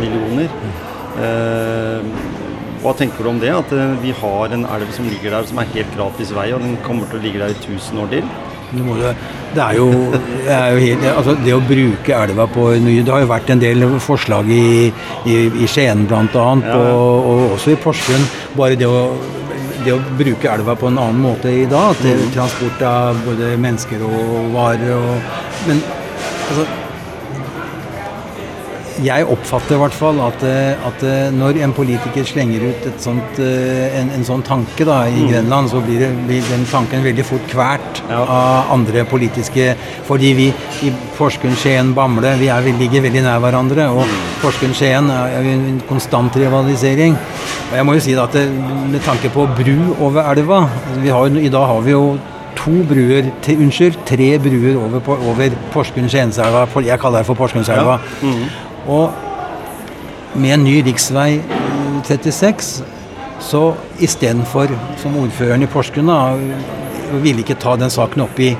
millioner. 0.00 0.48
Eh, 1.20 2.38
hva 2.80 2.94
tenker 2.96 3.22
du 3.22 3.28
om 3.28 3.40
det? 3.42 3.50
At 3.52 3.72
eh, 3.76 3.96
vi 4.00 4.14
har 4.16 4.54
en 4.54 4.64
elv 4.64 4.92
som 4.96 5.08
ligger 5.10 5.36
der 5.36 5.48
som 5.48 5.60
er 5.60 5.68
helt 5.74 5.92
gratis 5.96 6.32
vei, 6.36 6.48
og 6.56 6.64
den 6.64 6.78
kommer 6.86 7.10
til 7.10 7.20
å 7.20 7.24
ligge 7.26 7.42
der 7.42 7.52
i 7.52 7.58
1000 7.58 8.00
år 8.04 8.14
til? 8.14 8.30
Det 8.70 9.62
er 9.64 9.76
jo, 9.76 9.88
det, 10.14 10.54
er 10.54 10.74
jo 10.74 10.82
helt, 10.84 11.06
altså 11.10 11.34
det 11.42 11.54
å 11.56 11.62
bruke 11.66 12.14
elva 12.14 12.46
på 12.50 12.68
Det 12.78 13.02
har 13.08 13.24
jo 13.24 13.30
vært 13.32 13.50
en 13.50 13.62
del 13.62 13.86
forslag 14.02 14.50
i, 14.54 14.90
i, 15.26 15.36
i 15.50 15.68
Skien 15.70 16.06
bl.a. 16.06 16.22
Ja. 16.30 16.76
Og, 16.76 17.30
og 17.30 17.56
også 17.56 17.74
i 17.74 17.78
Porsgrunn. 17.82 18.28
Bare 18.54 18.78
det 18.78 18.86
å, 18.86 19.00
det 19.84 19.96
å 19.96 20.02
bruke 20.18 20.52
elva 20.52 20.76
på 20.78 20.90
en 20.90 21.00
annen 21.02 21.24
måte 21.24 21.50
i 21.50 21.66
dag, 21.70 21.96
til 22.02 22.20
mm. 22.20 22.30
transport 22.36 22.84
av 22.86 23.24
både 23.26 23.56
mennesker 23.60 24.06
og 24.06 24.52
varer 24.54 24.94
og 24.98 25.40
Men 25.66 25.82
altså 26.50 26.64
jeg 29.04 29.26
oppfatter 29.32 29.76
i 29.76 29.80
hvert 29.80 29.96
fall 29.96 30.20
at, 30.24 30.42
eh, 30.46 30.86
at, 30.88 31.02
eh, 31.06 31.30
når 31.34 31.60
en 31.64 31.72
politiker 31.76 32.24
slenger 32.26 32.64
ut 32.68 32.88
sånt, 33.00 33.38
eh, 33.42 33.96
en, 34.00 34.10
en, 34.16 34.24
sånn 34.26 34.42
tanke 34.46 34.84
da, 34.86 35.02
i 35.08 35.22
mm. 35.22 35.28
Grenland, 35.30 35.70
så 35.72 35.80
blir, 35.84 36.00
det, 36.02 36.10
blir, 36.28 36.44
den 36.50 36.66
tanken 36.68 37.04
veldig 37.04 37.24
fort 37.26 37.46
kvært 37.50 38.02
av 38.12 38.72
andre 38.74 39.04
politiske 39.08 39.74
Fordi 40.06 40.32
vi 40.36 40.48
i 40.86 40.90
Porsgrunn, 41.16 41.56
Skien, 41.58 41.92
Bamble 41.96 42.34
vi, 42.40 42.48
er, 42.52 42.64
vi 42.64 42.74
ligger 42.76 43.04
veldig 43.06 43.22
nær 43.24 43.40
hverandre. 43.42 43.88
Og 43.92 44.02
mm. 44.08 44.16
Porsgrunn, 44.42 44.74
Skien 44.76 45.10
er 45.12 45.50
en 45.54 45.80
konstant 45.88 46.36
rivalisering. 46.40 47.16
Og 47.70 47.76
jeg 47.78 47.86
må 47.86 47.96
jo 47.96 48.04
si 48.04 48.16
at 48.18 48.36
det, 48.36 48.46
med 48.90 49.00
tanke 49.06 49.32
på 49.32 49.46
bru 49.56 49.76
over 50.00 50.26
elva 50.32 50.64
har, 50.66 51.30
I 51.40 51.52
dag 51.52 51.68
har 51.72 51.84
vi 51.86 51.94
jo 51.94 52.04
to 52.60 52.82
bruer 52.88 53.30
til, 53.44 53.62
Unnskyld, 53.64 54.00
tre 54.08 54.32
bruer 54.42 54.76
over, 54.80 55.00
over 55.30 55.54
Porsgrunn-Skienselva. 55.72 56.66
Jeg 56.84 57.00
kaller 57.00 57.22
det 57.22 57.30
for 57.30 57.38
Porsgrunnselva. 57.38 58.00
Ja. 58.00 58.26
Mm. 58.26 58.69
Og 58.90 59.10
med 60.34 60.54
en 60.54 60.64
ny 60.64 60.80
rv. 60.82 60.94
36 62.06 62.82
så 63.40 63.74
istedenfor, 64.00 64.70
som 65.00 65.16
ordføreren 65.16 65.64
i 65.64 65.70
Porsgrunn 65.70 66.10
da, 66.10 66.18
ville 67.22 67.42
ikke 67.42 67.58
ta 67.60 67.76
den 67.80 67.90
saken 67.92 68.26
opp 68.26 68.38
i, 68.40 68.52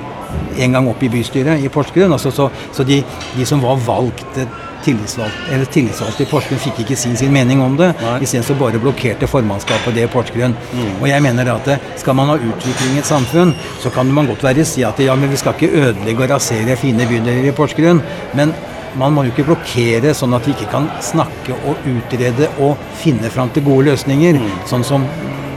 en 0.61 0.75
gang 0.75 0.89
opp 0.89 1.03
i 1.03 1.09
bystyret 1.11 1.63
i 1.63 1.69
Porsgrunn. 1.71 2.11
Altså, 2.11 2.31
så, 2.33 2.49
så 2.73 2.85
de, 2.87 3.01
de, 3.35 3.45
som 3.47 3.61
var 3.63 3.79
valgt 3.85 4.39
tillitsvalgt, 4.81 5.37
eller 5.53 5.69
tillitsvalgte 5.69 6.25
i 6.25 6.29
Porsgrunn 6.31 6.61
fikk 6.63 6.81
ikke 6.83 6.97
sin, 6.97 7.13
sin 7.19 7.33
mening 7.33 7.61
om 7.61 7.77
det. 7.77 7.91
Isteden 8.23 8.45
så 8.47 8.57
bare 8.57 8.81
blokkerte 8.81 9.29
formannskapet 9.29 9.95
det 9.95 10.07
i 10.07 10.11
Porsgrunn. 10.11 10.57
Og 10.97 11.07
jeg 11.11 11.21
mener 11.23 11.53
at 11.53 11.69
eh, 11.69 11.87
skal 12.01 12.17
man 12.17 12.33
ha 12.33 12.39
utvikling 12.39 12.97
i 12.97 13.03
et 13.03 13.09
samfunn, 13.09 13.53
så 13.83 13.93
kan 13.93 14.09
man 14.09 14.29
godt 14.31 14.43
være 14.49 14.65
si 14.65 14.85
at 14.87 14.99
ja, 15.03 15.15
men 15.15 15.31
vi 15.31 15.39
skal 15.39 15.55
ikke 15.57 15.85
ødelegge 15.85 16.25
og 16.25 16.33
rasere 16.33 16.79
fine 16.79 17.07
bydeler 17.09 17.51
i 17.51 17.55
Porsgrunn. 17.55 18.01
Men 18.37 18.55
man 18.99 19.13
må 19.13 19.23
jo 19.25 19.31
ikke 19.33 19.47
blokkere 19.47 20.13
sånn 20.17 20.33
at 20.35 20.47
vi 20.47 20.55
ikke 20.55 20.71
kan 20.71 20.87
snakke 21.03 21.55
og 21.67 21.85
utrede 21.87 22.49
og 22.63 22.79
finne 22.99 23.29
fram 23.33 23.51
til 23.55 23.63
gode 23.67 23.91
løsninger. 23.91 24.41
Sånn 24.69 24.87
som 24.87 25.07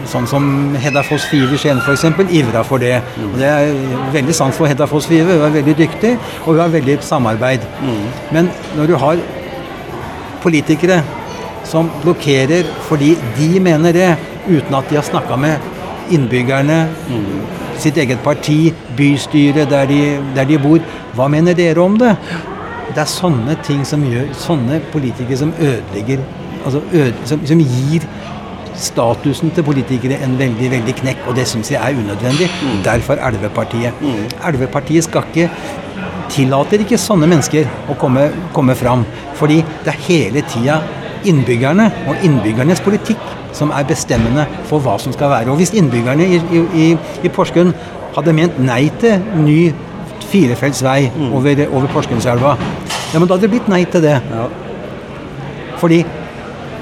Sånn 0.04 0.26
som 0.28 0.44
Hedda 0.76 1.00
Foss 1.00 1.24
Five 1.30 1.54
i 1.56 1.58
Skien 1.58 1.78
f.eks. 1.80 2.02
ivra 2.36 2.60
for 2.68 2.82
det. 2.82 2.98
Og 3.24 3.38
Det 3.40 3.46
er 3.48 3.70
veldig 4.12 4.34
sans 4.36 4.52
for 4.52 4.68
Hedda 4.68 4.84
Foss 4.84 5.06
Five. 5.08 5.24
Hun 5.24 5.46
er 5.46 5.54
veldig 5.54 5.74
dyktig, 5.78 6.10
og 6.42 6.50
hun 6.50 6.60
har 6.60 6.74
veldig 6.74 6.98
samarbeid. 7.00 7.64
Men 8.36 8.50
når 8.76 8.90
du 8.92 8.96
har 9.00 9.22
politikere 10.44 11.00
som 11.64 11.88
blokkerer 12.02 12.68
fordi 12.84 13.14
de 13.38 13.48
mener 13.64 13.96
det, 13.96 14.10
uten 14.44 14.76
at 14.76 14.90
de 14.90 15.00
har 15.00 15.08
snakka 15.08 15.40
med 15.40 16.12
innbyggerne, 16.12 16.82
sitt 17.80 17.96
eget 17.96 18.20
parti, 18.22 18.74
bystyret 18.96 19.70
der 19.72 19.88
de, 19.88 20.02
der 20.36 20.44
de 20.44 20.58
bor, 20.60 20.84
hva 21.16 21.30
mener 21.32 21.56
dere 21.56 21.80
om 21.80 21.96
det? 21.98 22.12
Det 22.94 23.02
er 23.02 23.10
sånne 23.10 23.56
ting 23.66 23.82
som 23.88 24.04
gjør 24.06 24.28
Sånne 24.38 24.78
politikere 24.92 25.38
som 25.40 25.52
ødelegger 25.58 26.22
altså 26.64 26.80
øde, 26.92 27.14
som, 27.28 27.42
som 27.46 27.60
gir 27.60 28.06
statusen 28.74 29.50
til 29.54 29.62
politikere 29.66 30.16
en 30.24 30.38
veldig 30.38 30.70
veldig 30.70 30.94
knekk, 30.98 31.26
og 31.28 31.36
det 31.36 31.44
syns 31.46 31.70
jeg 31.70 31.78
er 31.78 31.98
unødvendig. 31.98 32.48
Derfor 32.84 33.20
Elvepartiet. 33.28 34.00
Elvepartiet 34.48 35.04
skal 35.04 35.26
ikke 35.28 35.50
tillater 36.32 36.82
ikke 36.82 36.98
sånne 36.98 37.28
mennesker 37.30 37.68
å 37.90 37.96
komme, 38.00 38.28
komme 38.56 38.74
fram. 38.78 39.04
Fordi 39.38 39.60
det 39.84 39.92
er 39.92 40.04
hele 40.08 40.42
tida 40.50 40.80
innbyggerne 41.28 41.90
og 42.08 42.24
innbyggernes 42.26 42.82
politikk 42.84 43.22
som 43.54 43.70
er 43.70 43.86
bestemmende 43.86 44.46
for 44.68 44.82
hva 44.82 44.96
som 45.00 45.14
skal 45.14 45.30
være. 45.30 45.52
Og 45.52 45.60
hvis 45.60 45.74
innbyggerne 45.78 46.26
i, 46.26 46.40
i, 46.40 46.64
i, 46.84 46.88
i 47.24 47.32
Porsgrunn 47.32 47.74
hadde 48.16 48.34
ment 48.36 48.58
nei 48.62 48.88
til 49.02 49.22
ny 49.44 49.58
firefelts 50.30 50.82
vei 50.82 51.10
over, 51.30 51.66
over 51.68 51.90
Porsgrunnselva, 51.92 52.56
ja, 53.14 53.20
men 53.20 53.28
da 53.28 53.36
hadde 53.36 53.46
det 53.46 53.52
blitt 53.54 53.70
nei 53.70 53.84
til 53.88 54.02
det. 54.04 54.18
Ja. 54.18 54.44
Fordi 55.80 56.02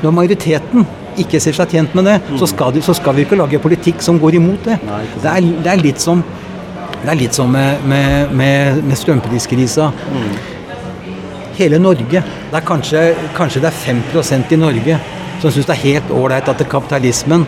når 0.03 0.14
majoriteten 0.16 0.87
ikke 1.20 1.41
ser 1.45 1.55
seg 1.57 1.74
tjent 1.76 1.95
med 1.95 2.09
det, 2.09 2.16
så, 2.41 2.49
skal 2.49 2.72
de, 2.74 2.83
så 2.85 2.95
skal 2.97 3.14
vi 3.18 3.26
ikke 3.26 3.37
lage 3.37 3.61
politikk 3.62 4.01
som 4.05 4.18
går 4.20 4.39
imot 4.41 4.64
det. 4.64 4.78
Nei, 4.89 5.03
det, 5.18 5.28
er, 5.28 5.51
det 5.62 5.72
er 5.74 5.85
litt 5.85 6.03
som 6.03 6.24
det 7.03 7.11
er 7.11 7.18
litt 7.18 7.35
som 7.35 7.51
med, 7.51 7.83
med, 7.91 8.30
med, 8.39 8.78
med 8.87 8.99
strømpriskrisa. 8.99 9.89
Hele 11.59 11.80
Norge 11.83 12.22
Det 12.22 12.57
er 12.57 12.64
kanskje, 12.64 13.01
kanskje 13.37 13.61
det 13.64 13.72
er 13.72 13.80
5% 13.83 14.55
i 14.55 14.59
Norge 14.61 15.01
som 15.43 15.51
syns 15.51 15.66
det 15.66 15.74
er 15.74 15.83
helt 15.83 16.11
ålreit 16.14 16.47
at 16.47 16.61
kapitalismen, 16.70 17.45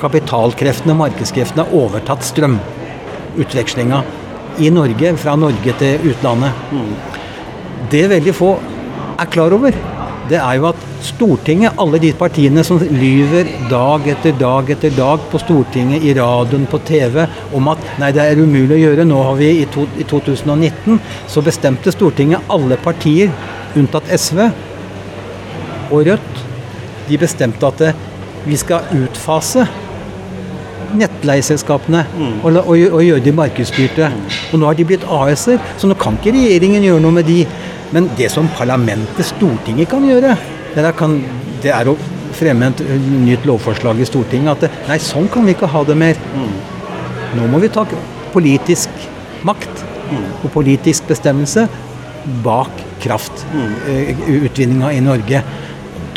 kapitalkreftene, 0.00 0.96
markedskreftene, 0.96 1.66
har 1.66 1.76
overtatt 1.76 2.24
strømutvekslinga 2.24 4.00
i 4.64 4.70
Norge, 4.72 5.12
fra 5.20 5.36
Norge 5.36 5.74
til 5.82 6.08
utlandet. 6.14 7.19
Det 7.88 8.04
veldig 8.12 8.34
få 8.36 8.52
er 9.20 9.28
klar 9.32 9.54
over, 9.56 9.76
det 10.30 10.38
er 10.38 10.58
jo 10.60 10.68
at 10.68 10.82
Stortinget, 11.02 11.78
alle 11.80 11.98
de 11.98 12.12
partiene 12.14 12.62
som 12.66 12.78
lyver 12.78 13.48
dag 13.70 14.04
etter 14.12 14.36
dag 14.38 14.68
etter 14.70 14.92
dag 14.94 15.22
på 15.32 15.40
Stortinget, 15.42 16.04
i 16.06 16.12
radioen, 16.14 16.68
på 16.70 16.78
TV, 16.86 17.24
om 17.56 17.70
at 17.72 17.82
nei, 17.98 18.12
det 18.14 18.22
er 18.22 18.38
umulig 18.38 18.76
å 18.76 18.80
gjøre. 18.84 19.06
Nå 19.08 19.22
har 19.26 19.38
vi 19.40 19.48
i, 19.62 19.66
to, 19.74 19.88
i 19.98 20.06
2019 20.06 21.00
så 21.30 21.42
bestemte 21.42 21.94
Stortinget, 21.94 22.46
alle 22.52 22.78
partier 22.84 23.32
unntatt 23.80 24.12
SV 24.12 24.44
og 25.90 26.04
Rødt, 26.06 26.42
de 27.08 27.18
bestemte 27.18 27.66
at 27.66 27.82
vi 28.46 28.56
skal 28.60 28.86
utfase 28.94 29.66
nettleieselskapene 30.98 32.04
og, 32.42 32.56
og, 32.62 32.70
og 32.76 33.02
gjøre 33.04 33.24
de 33.24 33.34
markedsstyrte. 33.36 34.10
Og 34.50 34.60
nå 34.60 34.68
har 34.68 34.78
de 34.78 34.86
blitt 34.88 35.06
AS-er, 35.06 35.60
så 35.78 35.90
nå 35.90 35.96
kan 36.00 36.18
ikke 36.18 36.34
regjeringen 36.36 36.86
gjøre 36.86 37.04
noe 37.04 37.18
med 37.20 37.28
de. 37.30 37.44
Men 37.94 38.08
det 38.18 38.30
som 38.32 38.48
parlamentet, 38.54 39.26
Stortinget, 39.26 39.90
kan 39.90 40.06
gjøre, 40.06 40.36
det 40.76 40.94
kan, 40.98 41.18
det 41.62 41.72
er 41.74 41.90
å 41.90 41.96
fremme 42.38 42.70
et 42.70 42.82
nytt 43.26 43.46
lovforslag 43.48 44.00
i 44.00 44.08
Stortinget. 44.08 44.52
At 44.54 44.66
det, 44.66 44.72
nei, 44.88 44.98
sånn 45.02 45.30
kan 45.32 45.46
vi 45.46 45.56
ikke 45.56 45.70
ha 45.70 45.84
det 45.86 45.98
mer. 45.98 46.20
Nå 47.36 47.46
må 47.50 47.60
vi 47.62 47.70
ta 47.72 47.86
politisk 48.34 49.06
makt 49.46 49.84
og 50.44 50.50
politisk 50.54 51.06
bestemmelse 51.10 51.66
bak 52.44 52.82
kraftutvinninga 53.00 54.92
i 54.92 55.02
Norge. 55.04 55.42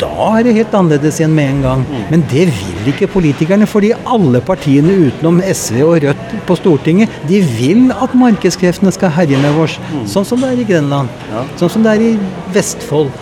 Da 0.04 0.28
er 0.38 0.44
det 0.44 0.54
helt 0.58 0.74
annerledes 0.76 1.18
igjen 1.20 1.34
med 1.36 1.50
en 1.50 1.62
gang. 1.64 1.84
Men 2.10 2.24
det 2.30 2.46
vil 2.52 2.90
ikke 2.92 3.08
politikerne, 3.14 3.68
fordi 3.68 3.94
alle 4.04 4.42
partiene 4.44 4.96
utenom 5.06 5.40
SV 5.40 5.80
og 5.86 5.96
Rødt 6.04 6.34
på 6.48 6.58
Stortinget, 6.60 7.12
de 7.28 7.40
vil 7.56 7.88
at 7.94 8.16
markedskreftene 8.18 8.92
skal 8.94 9.14
herje 9.16 9.40
med 9.40 9.60
oss. 9.64 9.78
Sånn 10.10 10.28
som 10.28 10.44
det 10.44 10.52
er 10.52 10.60
i 10.60 10.68
Grenland. 10.68 11.24
Sånn 11.60 11.72
som 11.72 11.86
det 11.86 11.96
er 11.96 12.06
i 12.10 12.14
Vestfold. 12.54 13.12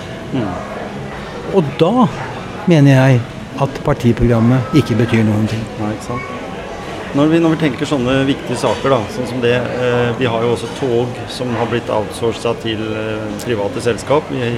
Og 1.52 1.74
da 1.80 2.08
mener 2.70 2.94
jeg 2.94 3.22
at 3.62 3.82
partiprogrammet 3.86 4.78
ikke 4.78 4.96
betyr 5.02 5.26
noen 5.28 5.50
ting. 5.50 5.62
Nei, 5.78 5.92
ikke 5.96 6.14
sant. 6.14 6.38
Når 7.12 7.28
vi, 7.28 7.38
når 7.44 7.52
vi 7.52 7.58
tenker 7.60 7.88
sånne 7.88 8.22
viktige 8.24 8.56
saker, 8.56 8.94
da, 8.94 8.98
sånn 9.12 9.26
som 9.28 9.40
det 9.42 9.52
eh, 9.52 10.12
Vi 10.16 10.24
har 10.32 10.46
jo 10.46 10.54
også 10.54 10.70
tog 10.78 11.18
som 11.28 11.50
har 11.58 11.68
blitt 11.68 11.90
outsourca 11.92 12.54
til 12.62 12.80
eh, 12.80 13.26
private 13.44 13.82
selskap. 13.84 14.30
Vi, 14.32 14.48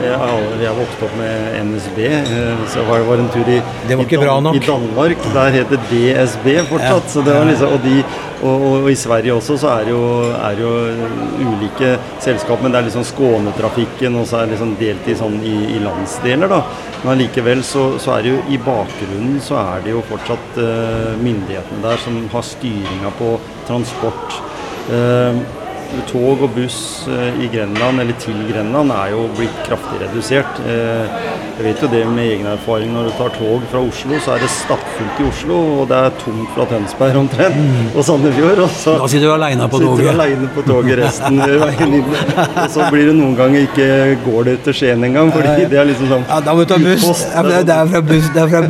vi, 0.00 0.66
har 0.66 0.74
vokst 0.74 1.02
opp 1.02 1.16
med 1.18 1.56
NSB. 1.66 1.98
Eh, 2.06 2.62
så 2.68 2.82
var 2.88 2.98
det 2.98 3.22
en 3.22 3.28
tur 3.34 3.48
i, 3.48 3.60
Det 3.88 3.96
var 3.96 4.04
i, 4.04 4.16
Dan 4.16 4.48
i 4.54 4.58
Danmark. 4.58 5.26
Der 5.34 5.50
heter 5.50 5.82
DSB 5.90 6.46
fortsatt. 6.68 7.04
Ja. 7.04 7.10
Så 7.14 7.22
det 7.22 7.34
var 7.34 7.44
liksom, 7.44 7.72
og, 7.72 7.80
de, 7.84 8.04
og, 8.42 8.66
og, 8.70 8.90
i 8.90 8.96
Sverige 8.98 9.34
også 9.34 9.58
så 9.60 9.70
er 9.74 9.88
det 9.88 9.94
jo, 9.94 10.04
er 10.34 10.58
det 10.58 10.64
jo 10.64 10.74
ulike 11.48 11.94
selskap, 12.24 12.62
men 12.62 12.74
det 12.74 12.80
er 12.80 12.88
liksom 12.88 13.06
Skånetrafikken, 13.08 14.20
og 14.20 14.26
så 14.28 14.40
er 14.40 14.48
det 14.48 14.56
liksom 14.56 14.76
delt 14.80 15.08
i, 15.08 15.18
sånn, 15.18 15.40
i, 15.44 15.56
i 15.76 15.82
landsdeler. 15.84 16.50
da. 16.50 16.62
Men 17.02 17.14
allikevel 17.16 17.64
så, 17.66 17.86
så 18.00 18.16
er 18.16 18.24
det 18.24 18.34
jo 18.34 18.42
i 18.48 18.60
bakgrunnen 18.64 19.40
så 19.44 19.58
er 19.60 19.84
det 19.84 19.92
jo 19.92 20.04
fortsatt 20.08 20.56
uh, 20.56 21.12
myndighetene 21.20 21.82
der 21.84 22.00
som 22.00 22.22
har 22.32 22.46
styringa 22.48 23.12
på 23.18 23.34
transport. 23.68 24.40
Eh, 24.92 25.63
tog 26.10 26.42
og 26.42 26.50
buss 26.56 26.78
eh, 27.08 27.40
i 27.44 27.48
Grenland, 27.52 28.00
eller 28.02 28.16
til 28.22 28.36
Grenland, 28.48 28.92
er 28.94 29.12
jo 29.14 29.26
blitt 29.36 29.56
kraftig 29.66 30.00
redusert. 30.02 30.60
Eh, 30.66 31.14
jeg 31.58 31.66
vet 31.68 31.82
jo 31.84 31.90
det 31.92 32.02
med 32.10 32.24
egen 32.24 32.48
erfaring. 32.50 32.92
Når 32.94 33.08
du 33.08 33.12
tar 33.18 33.30
tog 33.36 33.62
fra 33.70 33.82
Oslo, 33.84 34.18
så 34.24 34.34
er 34.34 34.44
det 34.44 34.50
stappfullt 34.50 35.20
i 35.22 35.28
Oslo, 35.28 35.60
og 35.80 35.88
det 35.92 36.00
er 36.06 36.16
tomt 36.22 36.50
fra 36.56 36.66
Tønsberg 36.72 37.20
omtrent, 37.22 37.60
og 37.94 38.04
Sandefjord. 38.08 38.64
Og 38.66 38.70
så 38.74 38.96
Da 39.00 39.08
sitter 39.12 39.26
du 39.30 39.34
aleine 39.36 39.68
på 39.70 39.78
toget. 39.82 39.98
sitter 39.98 40.12
du 40.12 40.22
alene 40.22 40.50
på 40.56 40.66
toget 40.68 40.98
resten 41.04 41.40
av 41.44 41.56
veien 41.64 41.96
inn. 42.00 42.12
Og 42.64 42.68
så 42.74 42.90
blir 42.90 43.10
det 43.10 43.16
noen 43.20 43.36
ganger 43.38 43.68
ikke 43.68 43.88
går 44.26 44.50
det 44.50 44.58
til 44.66 44.78
Skien 44.80 45.04
engang, 45.06 45.32
fordi 45.34 45.68
det 45.70 45.78
er 45.80 45.88
liksom 45.92 46.10
sånn 46.10 46.28
Ja, 46.28 46.40
da 46.44 46.54
må 46.54 46.64
du 46.66 46.72
ta 46.74 46.78
buss. 46.82 47.24
Det 47.64 47.74
er 47.78 47.88
fra 47.94 48.04
buss, 48.10 48.30
det 48.34 48.42
er 48.42 48.52
fra 48.52 48.62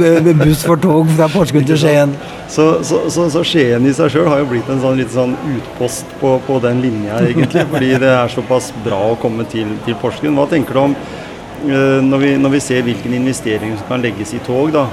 buss 0.44 0.64
for 0.64 0.80
tog 0.82 1.10
fra 1.16 1.28
Porsgrunn 1.32 1.66
til 1.68 1.78
Skien. 1.80 2.16
Så, 2.54 2.84
så, 2.84 3.00
så, 3.10 3.24
så 3.32 3.40
Skien 3.46 3.86
i 3.88 3.92
seg 3.96 4.12
sjøl 4.12 4.28
har 4.30 4.42
jo 4.42 4.50
blitt 4.52 4.68
en 4.70 4.80
sånn 4.82 4.98
litt 5.00 5.10
sånn 5.14 5.32
utpost 5.56 6.10
på, 6.20 6.36
på 6.46 6.58
den 6.62 6.82
linja, 6.84 7.13
egentlig. 7.22 7.66
Fordi 7.70 7.90
det 8.02 8.10
er 8.10 8.32
såpass 8.32 8.70
bra 8.84 9.00
å 9.12 9.18
komme 9.20 9.46
til, 9.50 9.76
til 9.86 9.98
Porsgrunn. 10.00 10.36
Hva 10.38 10.48
tenker 10.50 10.76
du 10.76 10.82
om 10.82 10.96
eh, 10.96 12.00
når, 12.04 12.22
vi, 12.24 12.32
når 12.40 12.56
vi 12.56 12.62
ser 12.66 12.86
hvilken 12.86 13.16
investering 13.20 13.76
som 13.78 13.90
kan 13.92 14.04
legges 14.04 14.34
i 14.36 14.42
tog, 14.46 14.72
da? 14.74 14.88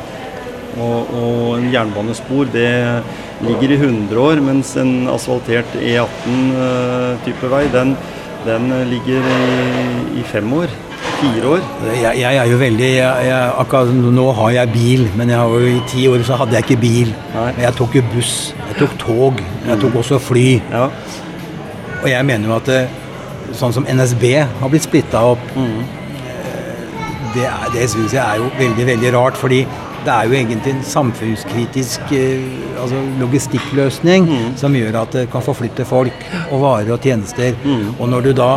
Og, 0.79 1.09
og 1.11 1.57
en 1.57 1.67
jernbanespor, 1.73 2.47
det 2.53 2.69
ligger 3.43 3.73
i 3.73 3.79
100 3.79 4.21
år, 4.21 4.39
mens 4.45 4.75
en 4.79 5.09
asfaltert 5.11 5.73
E18-type 5.75 7.49
vei, 7.51 7.65
den, 7.73 7.95
den 8.45 8.71
ligger 8.91 9.27
i, 9.35 10.21
i 10.21 10.23
fem 10.31 10.53
år. 10.55 10.71
Fire 11.21 11.47
år. 11.55 11.65
Jeg, 11.95 12.17
jeg 12.21 12.37
er 12.37 12.47
jo 12.49 12.57
veldig 12.57 12.87
jeg, 12.87 13.25
jeg, 13.27 13.49
Akkurat 13.61 13.89
nå 13.93 14.25
har 14.37 14.53
jeg 14.55 14.71
bil, 14.73 15.03
men 15.17 15.29
jeg 15.29 15.37
har 15.37 15.53
jo 15.53 15.69
i 15.69 15.81
ti 15.89 16.05
år 16.09 16.23
så 16.25 16.37
hadde 16.39 16.57
jeg 16.57 16.65
ikke 16.65 16.81
bil. 16.81 17.11
Nei. 17.35 17.49
Jeg 17.65 17.77
tok 17.77 17.97
jo 17.97 18.05
buss, 18.13 18.35
jeg 18.69 18.79
tok 18.79 18.95
tog, 19.01 19.43
jeg 19.67 19.81
tok 19.81 19.99
også 20.01 20.21
fly. 20.21 20.47
Ja. 20.71 20.87
Og 22.01 22.09
jeg 22.09 22.25
mener 22.25 22.49
jo 22.49 22.55
at 22.57 22.69
det, 22.69 22.81
sånn 23.57 23.73
som 23.75 23.85
NSB 23.89 24.25
har 24.61 24.71
blitt 24.71 24.85
splitta 24.87 25.21
opp, 25.33 25.43
mm. 25.55 25.79
det, 27.35 27.45
er- 27.45 27.71
det 27.75 27.87
syns 27.91 28.15
jeg 28.15 28.21
er 28.23 28.41
jo 28.41 28.49
veldig, 28.59 28.85
veldig 28.93 29.13
rart. 29.17 29.37
Fordi 29.39 29.61
det 30.01 30.09
er 30.09 30.25
jo 30.25 30.33
egentlig 30.33 30.71
en 30.73 30.83
samfunnskritisk 30.87 32.13
eh, 32.17 32.45
altså 32.81 33.01
logistikkløsning 33.21 34.29
som 34.57 34.73
gjør 34.73 34.97
at 35.03 35.13
det 35.19 35.27
kan 35.33 35.43
forflytte 35.45 35.85
folk 35.85 36.23
og 36.49 36.63
varer 36.63 36.95
og 36.95 37.03
tjenester. 37.05 37.53
Og 37.99 38.07
når 38.09 38.25
du 38.25 38.31
da 38.39 38.55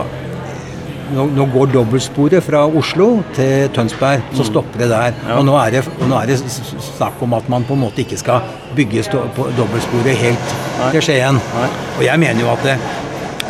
nå, 1.14 1.26
nå 1.36 1.44
går 1.52 1.68
dobbeltsporet 1.74 2.40
fra 2.46 2.62
Oslo 2.80 3.10
til 3.36 3.68
Tønsberg, 3.76 4.24
så 4.34 4.46
stopper 4.48 4.80
det 4.86 4.88
der. 4.94 5.12
Ja. 5.28 5.36
Og 5.36 5.44
nå 5.50 5.58
er 5.60 5.76
det, 5.76 5.82
og 6.00 6.08
nå 6.08 6.16
er 6.22 6.32
det 6.32 6.38
snakk 6.40 7.20
om 7.26 7.36
at 7.36 7.50
man 7.52 7.66
på 7.68 7.76
en 7.76 7.82
måte 7.84 8.00
ikke 8.06 8.16
skal 8.22 8.46
bygge 8.74 9.04
dobbeltsporet 9.12 10.16
helt 10.24 10.54
Nei. 10.80 10.88
til 10.96 11.04
Skien. 11.10 11.42
Nei. 11.58 11.68
Og 11.98 12.06
jeg 12.08 12.22
mener 12.24 12.40
jo 12.40 12.48
at 12.54 12.64
det, 12.64 12.78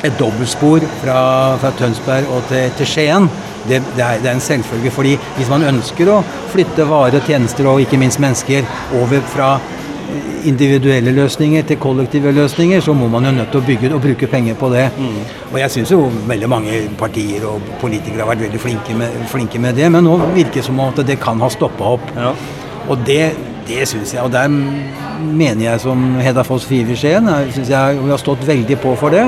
et 0.04 0.18
dobbeltspor 0.20 0.84
fra, 1.02 1.18
fra 1.60 1.72
Tønsberg 1.78 2.28
og 2.34 2.44
til, 2.50 2.70
til 2.78 2.88
Skien 2.88 3.28
Det, 3.64 3.78
det, 3.96 4.02
er, 4.04 4.18
det 4.20 4.28
er 4.28 4.34
en 4.36 4.40
selvfølge. 4.44 4.90
fordi 4.92 5.14
hvis 5.38 5.48
man 5.48 5.62
ønsker 5.64 6.10
å 6.12 6.18
flytte 6.52 6.84
varer, 6.84 7.22
tjenester 7.24 7.64
og 7.70 7.80
ikke 7.80 7.96
minst 7.96 8.20
mennesker 8.20 8.66
over 9.00 9.24
fra 9.32 9.54
individuelle 10.44 11.12
løsninger 11.16 11.62
til 11.62 11.78
kollektive 11.80 12.32
løsninger, 12.32 12.80
så 12.80 12.92
må 12.92 13.08
man 13.08 13.24
jo 13.24 13.32
nødt 13.38 13.50
til 13.54 13.62
å 13.62 13.66
bygge 13.66 13.92
og 13.96 14.02
bruke 14.04 14.28
penger 14.28 14.58
på 14.60 14.68
det. 14.74 14.84
Mm. 14.98 15.16
Og 15.52 15.58
jeg 15.62 15.74
syns 15.76 15.94
jo 15.94 16.02
veldig 16.28 16.50
mange 16.50 16.82
partier 17.00 17.46
og 17.48 17.64
politikere 17.80 18.24
har 18.24 18.34
vært 18.34 18.44
veldig 18.46 18.60
flinke 18.60 18.98
med, 19.00 19.16
flinke 19.32 19.62
med 19.64 19.80
det, 19.80 19.88
men 19.92 20.04
nå 20.04 20.18
virker 20.34 20.60
det 20.60 20.66
som 20.68 20.84
at 20.84 21.00
det 21.08 21.16
kan 21.22 21.40
ha 21.40 21.50
stoppa 21.52 21.94
opp. 21.96 22.12
Ja. 22.18 22.34
Og 22.92 23.00
det, 23.08 23.22
det 23.68 23.88
syns 23.88 24.14
jeg. 24.14 24.22
Og 24.24 24.32
der 24.32 24.48
mener 24.48 25.64
jeg 25.64 25.80
som 25.82 26.04
Hedda 26.20 26.44
Foss 26.46 26.66
Five 26.68 26.94
i 26.94 26.98
Skien, 26.98 27.30
syns 27.54 27.72
jeg 27.72 27.98
hun 28.00 28.12
har 28.12 28.20
stått 28.20 28.44
veldig 28.46 28.78
på 28.82 28.94
for 29.00 29.14
det. 29.14 29.24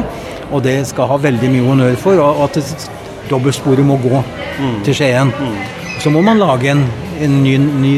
Og 0.51 0.63
det 0.65 0.79
skal 0.91 1.11
ha 1.11 1.19
veldig 1.21 1.51
mye 1.53 1.67
honnør 1.67 1.99
for. 2.01 2.23
Og 2.23 2.45
at 2.47 2.89
dobbeltsporet 3.31 3.87
må 3.87 3.99
gå 4.03 4.23
mm. 4.23 4.79
til 4.87 4.97
Skien. 4.97 5.33
Mm. 5.35 5.59
Så 6.03 6.13
må 6.13 6.21
man 6.23 6.39
lage 6.39 6.71
en, 6.71 6.85
en 7.25 7.39
ny, 7.43 7.57
ny 7.59 7.95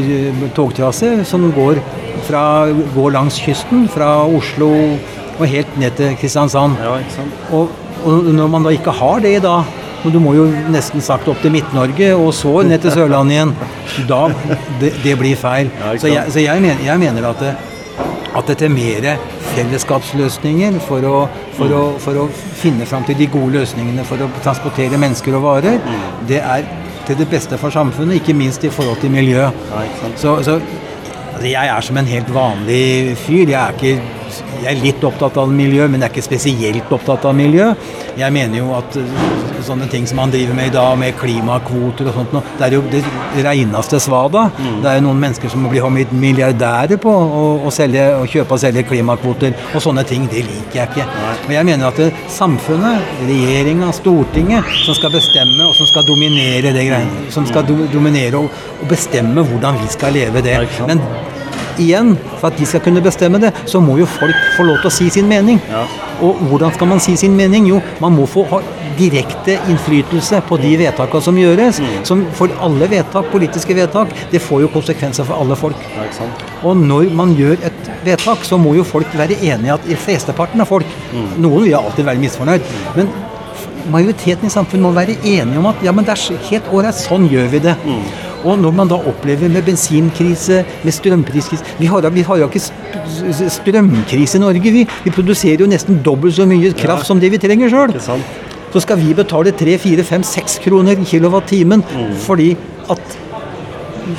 togtrasse 0.56 1.24
som 1.28 1.48
går 1.52 1.80
fra, 2.28 2.44
går 2.94 3.14
langs 3.16 3.40
kysten, 3.42 3.88
fra 3.90 4.22
Oslo 4.26 4.70
og 5.38 5.44
helt 5.46 5.76
ned 5.78 5.94
til 5.98 6.16
Kristiansand. 6.18 6.78
Ja, 6.82 6.96
og, 7.54 7.70
og, 8.04 8.30
når 8.34 8.50
man 8.50 8.66
da 8.66 8.74
ikke 8.74 8.94
har 8.94 9.22
det 9.24 9.38
da, 9.44 9.60
og 10.04 10.12
du 10.14 10.20
må 10.22 10.34
jo 10.36 10.46
nesten 10.72 11.02
sagt 11.04 11.28
opp 11.30 11.40
til 11.42 11.52
Midt-Norge 11.54 12.12
og 12.16 12.30
så 12.36 12.60
ned 12.66 12.82
til 12.84 12.94
Sørlandet 12.94 13.36
igjen, 13.36 13.54
da 14.10 14.20
det, 14.80 14.92
det 15.04 15.16
blir 15.18 15.38
feil. 15.38 15.72
Så, 15.98 16.10
jeg, 16.12 16.30
så 16.34 16.44
jeg, 16.44 16.62
mener, 16.62 16.84
jeg 16.86 17.02
mener 17.02 17.30
at 17.30 17.42
det, 17.42 17.54
at 18.38 18.50
det 18.52 18.68
er 18.68 18.74
mer 18.74 19.08
fellesskapsløsninger 19.54 20.78
for 20.86 21.06
å, 21.08 21.14
for, 21.56 21.74
å, 21.74 21.84
for 22.02 22.24
å, 22.24 22.28
finne 22.58 22.86
fram 22.90 23.06
til 23.06 23.18
de 23.18 23.28
gode 23.30 23.54
løsningene 23.54 24.04
for 24.06 24.22
å 24.22 24.30
transportere 24.42 24.98
mennesker 24.98 25.36
og 25.38 25.44
varer, 25.46 25.78
mm. 25.78 26.04
det 26.30 26.42
er 26.42 26.66
til 27.08 27.18
det 27.18 27.28
beste 27.30 27.56
for 27.58 27.72
samfunnet, 27.72 28.18
ikke 28.18 28.36
minst 28.36 28.66
i 28.66 28.70
forhold 28.74 29.00
til 29.02 29.14
miljø. 29.14 29.46
Ja, 29.48 29.86
så, 30.18 30.36
så 30.44 30.58
Altså, 31.38 31.52
jeg 31.52 31.68
er 31.70 31.80
som 31.86 31.98
en 32.00 32.08
helt 32.10 32.30
vanlig 32.34 33.16
fyr. 33.16 33.50
Jeg 33.52 33.54
er, 33.54 33.74
ikke, 33.76 34.00
jeg 34.62 34.70
er 34.72 34.80
litt 34.82 35.04
opptatt 35.06 35.36
av 35.40 35.50
miljø, 35.52 35.86
men 35.88 36.02
jeg 36.02 36.08
er 36.08 36.14
ikke 36.14 36.26
spesielt 36.26 36.92
opptatt 36.94 37.26
av 37.28 37.36
miljø. 37.36 37.70
Jeg 38.18 38.34
mener 38.34 38.60
jo 38.60 38.72
at 38.76 38.96
uh, 38.98 39.60
sånne 39.64 39.88
ting 39.92 40.06
som 40.08 40.18
man 40.20 40.32
driver 40.32 40.56
med 40.56 40.70
i 40.70 40.74
dag, 40.74 40.96
med 40.98 41.16
klimakvoter 41.18 42.10
og 42.10 42.16
sånt, 42.16 42.36
det 42.58 42.66
er 42.66 42.76
jo 42.76 42.82
det 42.90 43.02
reineste 43.46 44.00
svada. 44.02 44.48
Mm. 44.58 44.80
Det 44.82 44.90
er 44.90 44.98
jo 44.98 45.04
noen 45.06 45.22
mennesker 45.22 45.52
som 45.52 45.68
blir 45.70 45.86
milliardærer 45.88 47.00
på 47.02 47.12
å, 47.12 47.44
å, 47.66 47.72
selge, 47.74 48.04
å, 48.18 48.26
kjøpe 48.28 48.56
og 48.56 48.62
selge 48.62 48.84
klimakvoter. 48.88 49.56
Og 49.74 49.84
sånne 49.84 50.04
ting, 50.08 50.26
det 50.32 50.44
liker 50.46 50.82
jeg 50.82 50.92
ikke. 50.92 51.08
Men 51.46 51.56
jeg 51.58 51.70
mener 51.70 51.90
at 51.90 52.00
det 52.00 52.10
er 52.10 52.20
samfunnet, 52.32 53.16
regjeringa, 53.28 53.92
Stortinget, 53.98 54.68
som 54.84 54.96
skal 54.98 55.14
bestemme 55.14 55.66
og 55.66 55.74
som 55.78 55.88
skal 55.88 56.06
dominere 56.08 56.74
det 56.74 56.86
greiene. 56.90 57.26
Som 57.34 57.46
skal 57.48 57.66
do, 57.68 57.80
dominere 57.92 58.42
og, 58.42 58.62
og 58.78 58.86
bestemme 58.90 59.44
hvordan 59.46 59.80
vi 59.82 59.90
skal 59.92 60.16
leve 60.16 60.44
det. 60.44 60.58
Men 60.88 61.02
igjen, 61.82 62.14
for 62.38 62.50
at 62.50 62.58
de 62.58 62.66
skal 62.68 62.82
kunne 62.84 63.02
bestemme 63.04 63.40
det, 63.42 63.52
så 63.68 63.80
må 63.82 63.98
jo 64.00 64.08
folk 64.18 64.36
få 64.56 64.66
lov 64.68 64.82
til 64.82 64.90
å 64.90 64.96
si 64.98 65.08
sin 65.18 65.28
mening. 65.30 65.60
Ja. 65.70 65.86
Og 66.24 66.40
hvordan 66.50 66.74
skal 66.74 66.90
man 66.90 67.02
si 67.02 67.14
sin 67.16 67.36
mening? 67.38 67.68
Jo, 67.70 67.80
man 68.02 68.16
må 68.16 68.26
få 68.30 68.44
ha 68.50 68.60
direkte 68.98 69.54
innflytelse 69.70 70.40
på 70.48 70.58
de 70.58 70.72
vedtakene 70.80 71.22
som 71.22 71.38
gjøres. 71.38 71.78
Mm. 71.78 71.92
Som 72.08 72.24
for 72.34 72.52
alle 72.64 72.88
vedtak, 72.90 73.30
politiske 73.32 73.76
vedtak, 73.78 74.10
det 74.32 74.42
får 74.42 74.64
jo 74.64 74.72
konsekvenser 74.74 75.28
for 75.28 75.38
alle 75.38 75.58
folk. 75.58 75.86
Og 76.66 76.82
når 76.82 77.12
man 77.14 77.36
gjør 77.38 77.62
et 77.68 77.92
vedtak, 78.06 78.42
så 78.46 78.58
må 78.60 78.74
jo 78.78 78.86
folk 78.86 79.14
være 79.18 79.38
enige 79.38 79.78
at 79.78 79.88
i 79.88 79.98
flesteparten 79.98 80.64
av 80.64 80.70
folk 80.70 80.86
mm. 81.12 81.38
Noen 81.42 81.66
vil 81.66 81.78
alltid 81.78 82.06
være 82.08 82.22
misfornøyd. 82.22 82.70
men 82.96 83.10
majoriteten 83.92 84.48
i 84.48 84.52
samfunnet 84.52 84.84
må 84.84 84.94
være 84.96 85.18
enige 85.22 85.60
om 85.60 85.68
at 85.70 85.84
ja, 85.84 85.92
men 85.94 86.06
det 86.06 86.14
er 86.14 86.48
helt 86.50 86.72
ålreit, 86.72 86.98
sånn 87.04 87.28
gjør 87.30 87.52
vi 87.52 87.62
det. 87.68 87.76
Mm. 87.84 88.02
Og 88.46 88.58
når 88.62 88.74
man 88.74 88.90
da 88.90 88.98
opplever 89.10 89.50
med 89.50 89.64
bensinkrise, 89.66 90.62
med 90.86 90.94
strømpriskrise 90.94 91.64
Vi 91.78 91.88
har, 91.90 92.36
jo 92.38 92.46
ikke 92.46 92.62
strømkrise 93.50 94.38
i 94.38 94.42
Norge, 94.42 94.74
vi. 94.74 94.84
Vi 95.04 95.14
produserer 95.14 95.64
jo 95.64 95.70
nesten 95.70 96.02
dobbelt 96.04 96.36
så 96.36 96.46
mye 96.46 96.72
kraft 96.72 97.06
ja. 97.06 97.08
som 97.10 97.20
det 97.20 97.32
vi 97.34 97.40
trenger 97.42 97.72
sjøl. 97.72 97.96
Så 98.72 98.82
skal 98.84 99.00
vi 99.00 99.14
betale 99.16 99.54
3-4-5-6 99.56 100.60
kroner 100.66 101.00
kilowattimen 101.08 101.82
mm. 101.82 102.12
fordi 102.26 102.52
at 102.92 103.18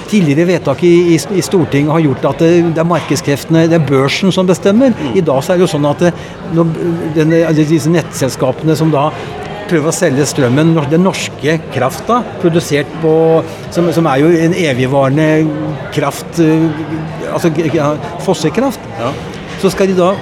tidligere 0.09 0.47
vedtak 0.47 0.83
i, 0.83 0.93
i, 1.15 1.19
i, 1.37 1.41
Stortinget 1.41 1.91
har 1.91 2.03
gjort 2.03 2.25
at 2.31 2.41
det, 2.43 2.49
det, 2.75 2.81
er 2.81 2.87
markedskreftene, 2.87 3.65
det 3.69 3.79
er 3.79 3.85
børsen 3.87 4.33
som 4.33 4.47
bestemmer. 4.47 4.93
Mm. 4.93 5.15
I 5.17 5.23
dag 5.25 5.43
så 5.43 5.53
er 5.53 5.59
det 5.59 5.65
jo 5.65 5.71
sånn 5.71 5.87
at 5.89 6.03
det, 6.03 6.11
når, 6.53 6.73
den, 7.17 7.37
disse 7.59 7.91
nettselskapene 7.93 8.75
som 8.77 8.93
da 8.93 9.09
prøve 9.69 9.91
å 9.91 9.95
selge 9.95 10.25
strømmen, 10.29 10.73
den 10.91 11.05
norske 11.05 11.59
krafta, 11.73 12.21
produsert 12.41 12.89
på 13.03 13.13
som, 13.73 13.91
som, 13.95 14.09
er 14.09 14.23
jo 14.23 14.33
en 14.47 14.57
evigvarende 14.57 15.29
kraft 15.95 16.41
eh, 16.43 16.67
Altså 17.29 17.51
fossekraft. 18.25 18.81
Ja. 18.97 19.11
Så 19.61 19.69
skal 19.69 19.91
de 19.91 19.97
da 19.99 20.13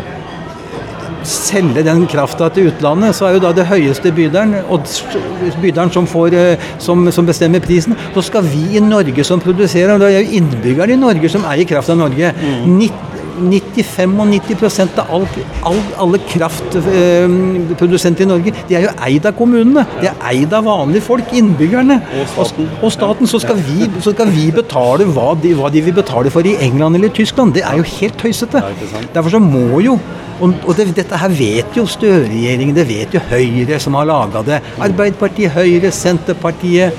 selge 1.28 1.84
den 1.84 2.06
krafta 2.10 2.48
til 2.54 2.70
utlandet, 2.72 3.16
så 3.16 3.28
er 3.28 3.36
jo 3.36 3.44
da 3.44 3.52
det 3.56 3.68
høyeste 3.68 4.12
byderen, 4.16 4.56
og 4.72 4.88
byderen 5.62 5.92
som, 5.94 6.08
får, 6.08 6.36
eh, 6.36 6.68
som, 6.84 7.08
som, 7.12 7.28
bestemmer 7.28 7.64
prisen. 7.64 7.96
Så 8.16 8.26
skal 8.28 8.46
vi 8.48 8.78
i 8.78 8.84
Norge 8.84 9.26
som 9.28 9.42
produserer, 9.44 9.96
og 9.96 10.04
det 10.04 10.12
er 10.12 10.20
jo 10.22 10.40
innbyggerne 10.42 10.96
i 10.96 11.02
Norge 11.02 11.32
som 11.32 11.46
eier 11.50 11.68
kraft 11.70 11.92
av 11.94 12.00
Norge. 12.04 12.34
Mm. 12.38 12.78
90-95 13.38 15.00
av 15.02 15.12
all, 15.14 15.26
all, 15.70 15.82
alle 16.04 16.20
kraftprodusenter 16.28 18.26
i 18.26 18.30
Norge 18.30 18.54
de 18.70 18.78
er 18.78 18.84
jo 18.88 18.94
eid 19.08 19.26
av 19.30 19.34
kommunene. 19.38 19.86
De 20.02 20.08
er 20.10 20.18
eid 20.32 20.54
av 20.56 20.68
vanlige 20.68 21.06
folk, 21.08 21.28
innbyggerne. 21.38 22.00
Og 22.18 22.26
staten. 22.34 22.68
Og, 22.68 22.84
og 22.88 22.92
staten 22.96 23.26
så, 23.30 23.42
skal 23.44 23.58
vi, 23.62 23.90
så, 24.02 24.12
skal 24.16 24.32
vi, 24.34 24.46
betale 24.56 25.08
hva 25.14 25.30
de, 25.42 25.54
hva 25.58 25.68
de, 25.74 25.84
vil 25.86 25.96
betale 25.98 26.30
for 26.34 26.48
i 26.48 26.58
England 26.68 27.00
eller 27.00 27.14
Tyskland. 27.14 27.56
Det 27.58 27.64
er 27.68 27.76
jo 27.80 27.86
helt 27.98 28.18
tøysete. 28.22 28.64
Derfor 29.14 29.38
så 29.38 29.44
må 29.44 29.82
jo 29.86 30.00
og, 30.38 30.52
og 30.70 30.76
det, 30.78 30.92
dette 31.00 31.18
her 31.18 31.32
vet 31.34 31.78
jo 31.78 31.88
Støre-regjeringen, 31.90 32.76
det 32.78 32.84
vet 32.86 33.16
jo 33.16 33.22
Høyre 33.32 33.80
som 33.82 33.98
har 33.98 34.06
laga 34.06 34.44
det. 34.46 34.60
Arbeiderpartiet, 34.86 35.56
Høyre, 35.56 35.90
Senterpartiet. 35.94 36.94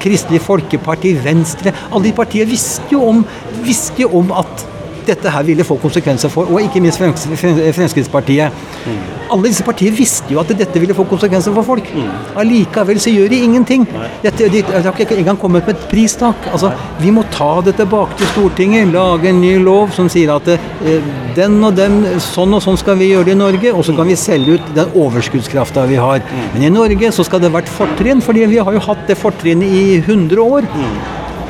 Kristelig 0.00 0.40
Folkeparti, 0.40 1.10
Venstre 1.20 1.74
Alle 1.90 2.06
de 2.06 2.14
partiene 2.16 2.48
visste 2.48 2.88
jo 2.88 3.02
om, 3.04 3.18
visste 3.66 4.00
jo 4.00 4.14
om 4.16 4.32
at 4.32 4.64
dette 5.06 5.30
her 5.30 5.46
ville 5.46 5.64
få 5.66 5.76
konsekvenser 5.82 6.32
for, 6.32 6.50
og 6.50 6.62
ikke 6.62 6.82
minst 6.82 7.00
Fremskrittspartiet. 7.00 8.64
Mm. 8.86 9.02
Alle 9.34 9.50
disse 9.50 9.64
partiene 9.66 9.96
visste 9.96 10.32
jo 10.32 10.40
at 10.42 10.52
dette 10.56 10.80
ville 10.80 10.96
få 10.96 11.06
konsekvenser 11.08 11.54
for 11.56 11.66
folk. 11.66 11.88
Mm. 11.94 12.10
Allikevel 12.40 13.00
så 13.02 13.12
gjør 13.12 13.32
de 13.32 13.40
ingenting. 13.46 13.86
Dette, 14.22 14.48
de, 14.52 14.62
de 14.62 14.82
har 14.84 15.00
ikke 15.04 15.18
engang 15.18 15.40
kommet 15.40 15.66
med 15.66 15.76
et 15.76 15.86
pristak. 15.90 16.48
Altså, 16.52 16.72
vi 17.00 17.12
må 17.14 17.24
ta 17.34 17.50
det 17.64 17.76
tilbake 17.80 18.18
til 18.20 18.30
Stortinget, 18.34 18.92
lage 18.94 19.30
en 19.30 19.40
ny 19.42 19.56
lov 19.62 19.94
som 19.96 20.10
sier 20.12 20.34
at 20.34 20.50
eh, 20.54 21.10
den 21.36 21.58
og 21.64 21.74
den, 21.78 22.02
sånn 22.22 22.54
og 22.54 22.62
sånn 22.64 22.78
skal 22.80 22.98
vi 23.00 23.10
gjøre 23.12 23.30
det 23.30 23.36
i 23.36 23.40
Norge, 23.40 23.74
og 23.74 23.84
så 23.86 23.96
kan 23.96 24.08
vi 24.10 24.18
selge 24.20 24.58
ut 24.58 24.72
den 24.76 24.94
overskuddskrafta 25.04 25.88
vi 25.90 25.98
har. 26.00 26.22
Mm. 26.24 26.46
Men 26.54 26.68
i 26.68 26.72
Norge 26.74 27.12
så 27.16 27.26
skal 27.26 27.42
det 27.42 27.52
vært 27.54 27.72
fortrinn, 27.72 28.22
fordi 28.24 28.46
vi 28.50 28.62
har 28.62 28.76
jo 28.76 28.86
hatt 28.88 29.06
det 29.10 29.18
fortrinnet 29.20 29.76
i 29.82 29.84
100 30.02 30.42
år. 30.44 30.68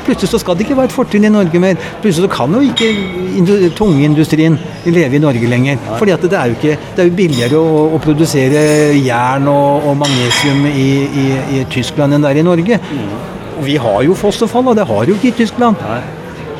Mm. 0.05 0.09
Plutselig 0.09 0.29
så 0.29 0.39
skal 0.41 0.57
det 0.57 0.65
ikke 0.65 0.77
være 0.77 0.91
et 0.91 0.95
fortrinn 0.95 1.25
i 1.25 1.31
Norge 1.33 1.59
mer. 1.61 1.77
Plutselig 2.01 2.27
så 2.27 2.31
kan 2.31 2.53
jo 2.53 2.61
ikke 2.61 3.71
tungeindustrien 3.77 4.57
leve 4.85 5.17
i 5.17 5.23
Norge 5.23 5.49
lenger. 5.49 5.79
Fordi 5.97 6.11
at 6.11 6.21
det 6.21 6.33
er 6.39 6.51
jo, 6.51 6.57
ikke, 6.59 6.77
det 6.95 7.03
er 7.03 7.09
jo 7.09 7.15
billigere 7.15 7.61
å, 7.61 7.85
å, 7.95 8.01
produsere 8.03 8.59
jern 8.99 9.49
og, 9.49 9.87
og 9.89 9.97
magnesium 10.03 10.67
i, 10.69 10.89
i, 11.05 11.25
i, 11.57 11.63
Tyskland 11.71 12.15
enn 12.15 12.25
det 12.25 12.35
er 12.35 12.43
i 12.43 12.45
Norge. 12.45 12.77
Mm. 12.77 13.15
Og 13.55 13.65
vi 13.65 13.79
har 13.81 14.03
jo 14.05 14.17
fossefall, 14.19 14.69
og 14.71 14.77
det 14.77 14.85
har 14.85 15.09
jo 15.09 15.17
ikke 15.17 15.31
i 15.31 15.39
Tyskland. 15.41 15.81
Nei. 15.81 16.03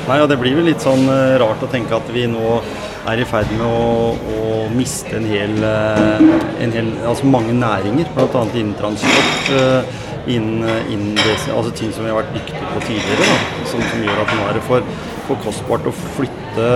Nei, 0.05 0.19
og 0.21 0.29
Det 0.29 0.37
blir 0.37 0.53
vel 0.53 0.67
litt 0.69 0.83
sånn 0.83 1.07
uh, 1.09 1.35
rart 1.41 1.63
å 1.65 1.69
tenke 1.69 1.95
at 1.97 2.09
vi 2.13 2.27
nå 2.29 2.59
er 3.09 3.21
i 3.21 3.25
ferd 3.25 3.49
med 3.57 3.65
å, 3.65 4.11
å 4.13 4.65
miste 4.73 5.17
en 5.17 5.25
hel, 5.29 5.55
uh, 5.65 6.21
en 6.61 6.73
hel, 6.73 6.91
Altså 7.09 7.29
mange 7.29 7.53
næringer, 7.57 8.09
bl.a. 8.13 8.43
innen 8.53 8.75
transport. 8.77 9.49
Innen, 10.27 10.63
eh, 10.65 10.93
innen 10.93 11.15
det, 11.15 11.35
altså 11.53 11.71
ting 11.77 11.91
som 11.93 12.05
vi 12.05 12.09
har 12.09 12.17
vært 12.17 12.33
dyktige 12.33 12.71
på 12.71 12.81
tidligere. 12.87 13.27
Da, 13.29 13.67
som, 13.69 13.83
som, 13.91 14.01
gjør 14.01 14.21
at 14.23 14.33
nå 14.33 14.47
er 14.47 14.57
det 14.57 14.63
for, 14.65 14.87
for, 15.27 15.41
kostbart 15.45 15.85
å 15.85 15.93
flytte 16.15 16.69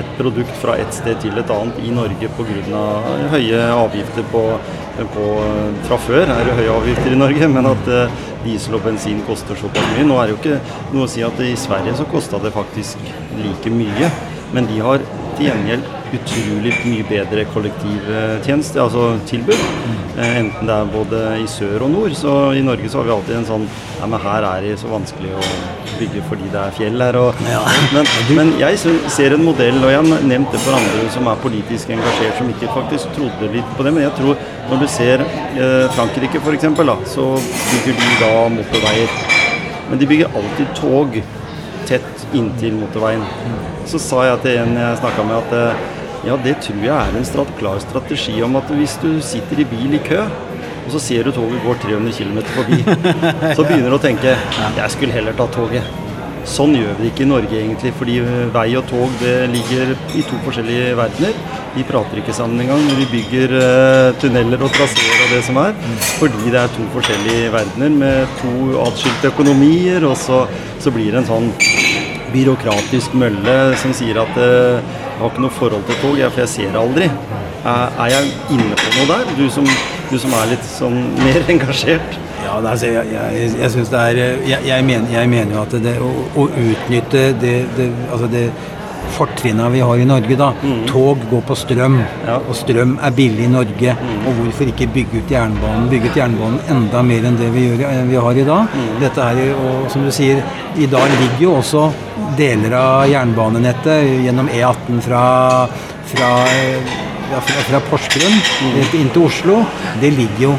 et 0.00 0.10
produkt 0.16 0.52
fra 0.62 0.76
et 0.80 0.94
sted 0.94 1.18
til 1.20 1.36
et 1.40 1.52
annet 1.52 1.80
i 1.84 1.92
Norge 1.92 2.30
pga. 2.38 2.82
høye 3.34 3.62
avgifter 3.74 4.24
på, 4.32 4.44
på, 5.16 5.28
Fra 5.88 5.98
før 6.06 6.22
er 6.24 6.48
det 6.48 6.58
høye 6.62 6.76
avgifter 6.78 7.12
i 7.12 7.18
Norge, 7.18 7.48
men 7.50 7.66
at 7.72 7.90
uh, 7.90 8.20
diesel 8.44 8.78
og 8.78 8.84
bensin 8.86 9.20
koster 9.26 9.58
såpass 9.58 9.90
mye. 9.94 10.06
Nå 10.06 10.20
er 10.20 10.30
det 10.30 10.36
jo 10.36 10.40
ikke 10.40 10.84
noe 10.94 11.08
å 11.08 11.10
si 11.10 11.24
at 11.26 11.42
i 11.44 11.56
Sverige 11.58 11.96
så 11.98 12.06
kosta 12.08 12.40
det 12.40 12.54
faktisk 12.54 13.10
like 13.42 13.74
mye, 13.74 14.12
men 14.54 14.70
de 14.70 14.78
har 14.86 15.02
til 15.40 15.48
gjengjeld 15.48 15.86
utrolig 16.10 16.72
mye 16.84 17.04
bedre 17.06 17.44
kollektivtjeneste, 17.54 18.80
altså 18.82 19.04
tilbud. 19.30 19.60
Eh, 20.18 20.38
enten 20.40 20.66
det 20.68 20.74
er 20.74 20.88
både 20.92 21.20
i 21.40 21.46
sør 21.48 21.84
og 21.86 21.92
nord. 21.94 22.14
Så 22.18 22.32
i 22.58 22.64
Norge 22.66 22.90
så 22.90 23.00
har 23.00 23.06
vi 23.08 23.14
alltid 23.14 23.36
en 23.40 23.46
sånn 23.48 23.68
Ja, 24.00 24.08
men 24.08 24.20
her 24.24 24.46
er 24.48 24.64
det 24.64 24.78
så 24.80 24.88
vanskelig 24.90 25.34
å 25.36 25.42
bygge 26.00 26.22
fordi 26.28 26.48
det 26.52 26.60
er 26.60 26.76
fjell 26.76 27.02
her. 27.04 27.16
Og, 27.20 27.40
Ja. 27.48 27.60
men, 27.94 28.06
men 28.36 28.52
jeg 28.58 28.78
ser 29.12 29.36
en 29.36 29.44
modell, 29.44 29.76
og 29.84 29.90
jeg 29.92 30.00
har 30.00 30.24
nevnt 30.28 30.52
det 30.52 30.60
for 30.64 30.76
andre 30.78 31.10
som 31.14 31.28
er 31.30 31.42
politisk 31.44 31.90
engasjert, 31.94 32.38
som 32.38 32.48
ikke 32.52 32.72
faktisk 32.74 33.12
trodde 33.16 33.52
litt 33.54 33.76
på 33.76 33.84
det. 33.86 33.92
Men 33.96 34.08
jeg 34.08 34.16
tror 34.18 34.40
når 34.70 34.80
du 34.84 34.88
ser 34.88 35.24
eh, 35.24 35.86
Frankrike 35.96 36.40
f.eks., 36.40 36.68
så 37.14 37.28
bygger 37.84 38.00
de 38.00 38.16
da 38.24 38.32
motorveier. 38.56 39.20
Men 39.90 39.98
de 39.98 40.06
bygger 40.06 40.32
alltid 40.38 40.74
tog 40.78 41.20
tett 41.90 42.26
inntil 42.36 42.78
motorveien. 42.78 43.24
Så 43.90 44.00
sa 44.02 44.22
jeg 44.28 44.44
til 44.44 44.60
en 44.62 44.76
jeg 44.78 45.00
snakka 45.02 45.26
med 45.26 45.40
at 45.40 45.56
eh, 45.58 45.88
ja, 46.28 46.36
det 46.44 46.58
tror 46.64 46.84
jeg 46.84 46.92
er 46.94 47.16
en 47.16 47.26
strat 47.26 47.50
klar 47.58 47.80
strategi 47.82 48.36
om 48.44 48.58
at 48.60 48.70
hvis 48.76 48.98
du 49.02 49.10
sitter 49.24 49.62
i 49.62 49.66
bil 49.68 49.96
i 49.98 50.02
kø, 50.04 50.20
og 50.80 50.92
så 50.94 51.00
ser 51.02 51.26
du 51.26 51.32
toget 51.34 51.62
går 51.64 51.80
300 51.82 52.14
km 52.16 52.38
forbi, 52.54 52.80
så 53.56 53.64
begynner 53.66 53.90
du 53.90 53.98
å 53.98 54.02
tenke 54.02 54.36
jeg 54.36 54.94
skulle 54.94 55.16
heller 55.16 55.36
ta 55.38 55.48
toget. 55.54 56.09
Sånn 56.48 56.72
gjør 56.74 56.94
vi 56.96 57.04
det 57.04 57.10
ikke 57.12 57.24
i 57.26 57.28
Norge 57.28 57.56
egentlig, 57.58 57.90
fordi 57.98 58.16
vei 58.54 58.68
og 58.78 58.86
tog 58.88 59.12
det 59.20 59.34
ligger 59.52 59.92
i 60.16 60.22
to 60.24 60.38
forskjellige 60.46 60.94
verdener. 60.98 61.36
Vi 61.74 61.84
prater 61.86 62.18
ikke 62.20 62.34
sammen 62.34 62.62
engang 62.64 62.80
når 62.86 62.96
vi 63.02 63.08
bygger 63.12 63.52
eh, 63.60 64.08
tunneler 64.22 64.64
og 64.64 64.72
traseer 64.74 65.24
og 65.26 65.34
det 65.34 65.42
som 65.46 65.60
er. 65.62 65.76
Fordi 66.16 66.50
det 66.50 66.62
er 66.62 66.72
to 66.74 66.86
forskjellige 66.94 67.52
verdener 67.54 67.92
med 68.02 68.40
to 68.40 68.54
atskilte 68.86 69.30
økonomier, 69.30 70.06
og 70.08 70.16
så, 70.18 70.42
så 70.82 70.92
blir 70.94 71.12
det 71.12 71.22
en 71.22 71.30
sånn 71.30 71.52
byråkratisk 72.30 73.14
mølle 73.18 73.58
som 73.80 73.94
sier 73.96 74.18
at 74.22 74.40
eh, 74.40 74.80
jeg 74.80 75.20
har 75.20 75.34
ikke 75.34 75.44
noe 75.44 75.52
forhold 75.52 75.84
til 75.84 76.00
tog, 76.00 76.18
for 76.24 76.40
jeg 76.40 76.52
ser 76.54 76.80
aldri. 76.80 77.10
Er, 77.60 77.92
er 78.00 78.12
jeg 78.14 78.30
inne 78.56 78.76
på 78.80 78.92
noe 78.96 79.08
der? 79.10 79.32
Du 79.36 79.46
som, 79.52 79.66
du 80.08 80.16
som 80.16 80.32
er 80.40 80.54
litt 80.54 80.64
sånn 80.64 81.02
mer 81.26 81.44
engasjert? 81.52 82.18
Ja, 82.44 82.56
altså, 82.70 82.86
jeg, 82.86 83.06
jeg, 83.12 83.52
jeg 83.60 83.70
synes 83.70 83.88
det 83.92 84.00
er 84.00 84.18
eh, 84.24 84.48
Jeg, 84.50 84.66
jeg, 84.66 84.84
mener, 84.84 85.08
jeg 85.12 85.28
mener 85.28 85.56
jo 85.56 85.62
at 85.62 85.74
det 85.84 85.96
å, 86.02 86.10
å 86.40 86.46
utnytte 86.50 87.30
det, 87.40 87.56
det, 87.76 87.88
altså 88.10 88.28
det 88.32 88.44
fortrinnene 89.10 89.70
vi 89.72 89.80
har 89.82 89.98
i 89.98 90.04
Norge, 90.06 90.36
da. 90.38 90.52
Tog 90.86 91.24
går 91.30 91.40
på 91.48 91.54
strøm, 91.58 91.96
Ja. 92.28 92.36
og 92.38 92.54
strøm 92.54 92.92
er 93.02 93.10
billig 93.16 93.48
i 93.48 93.50
Norge. 93.50 93.94
Og 94.28 94.36
hvorfor 94.38 94.70
ikke 94.70 94.86
bygge 94.94 95.24
ut 95.24 95.32
jernbanen? 95.34 95.88
Bygge 95.90 96.12
ut 96.12 96.18
jernbanen 96.20 96.60
enda 96.70 97.02
mer 97.02 97.26
enn 97.26 97.38
det 97.40 97.48
vi, 97.54 97.64
gjør, 97.72 98.04
vi 98.06 98.20
har 98.26 98.38
i 98.38 98.46
dag. 98.46 98.76
Dette 99.02 99.26
er 99.32 99.40
og 99.56 99.90
som 99.90 100.06
du 100.06 100.12
sier, 100.14 100.38
i 100.78 100.86
dag 100.92 101.10
ligger 101.16 101.42
jo 101.42 101.56
også 101.58 101.88
deler 102.38 102.76
av 102.78 103.08
jernbanenettet 103.10 104.22
gjennom 104.28 104.48
E18 104.54 105.02
fra, 105.08 105.24
fra 106.12 106.30
fra, 107.30 107.62
fra 107.70 107.80
Porsgrunn 107.90 108.36
inn 108.98 109.10
til 109.14 109.22
Oslo, 109.26 109.60
det 110.02 110.10
ligger 110.16 110.46
jo 110.48 110.54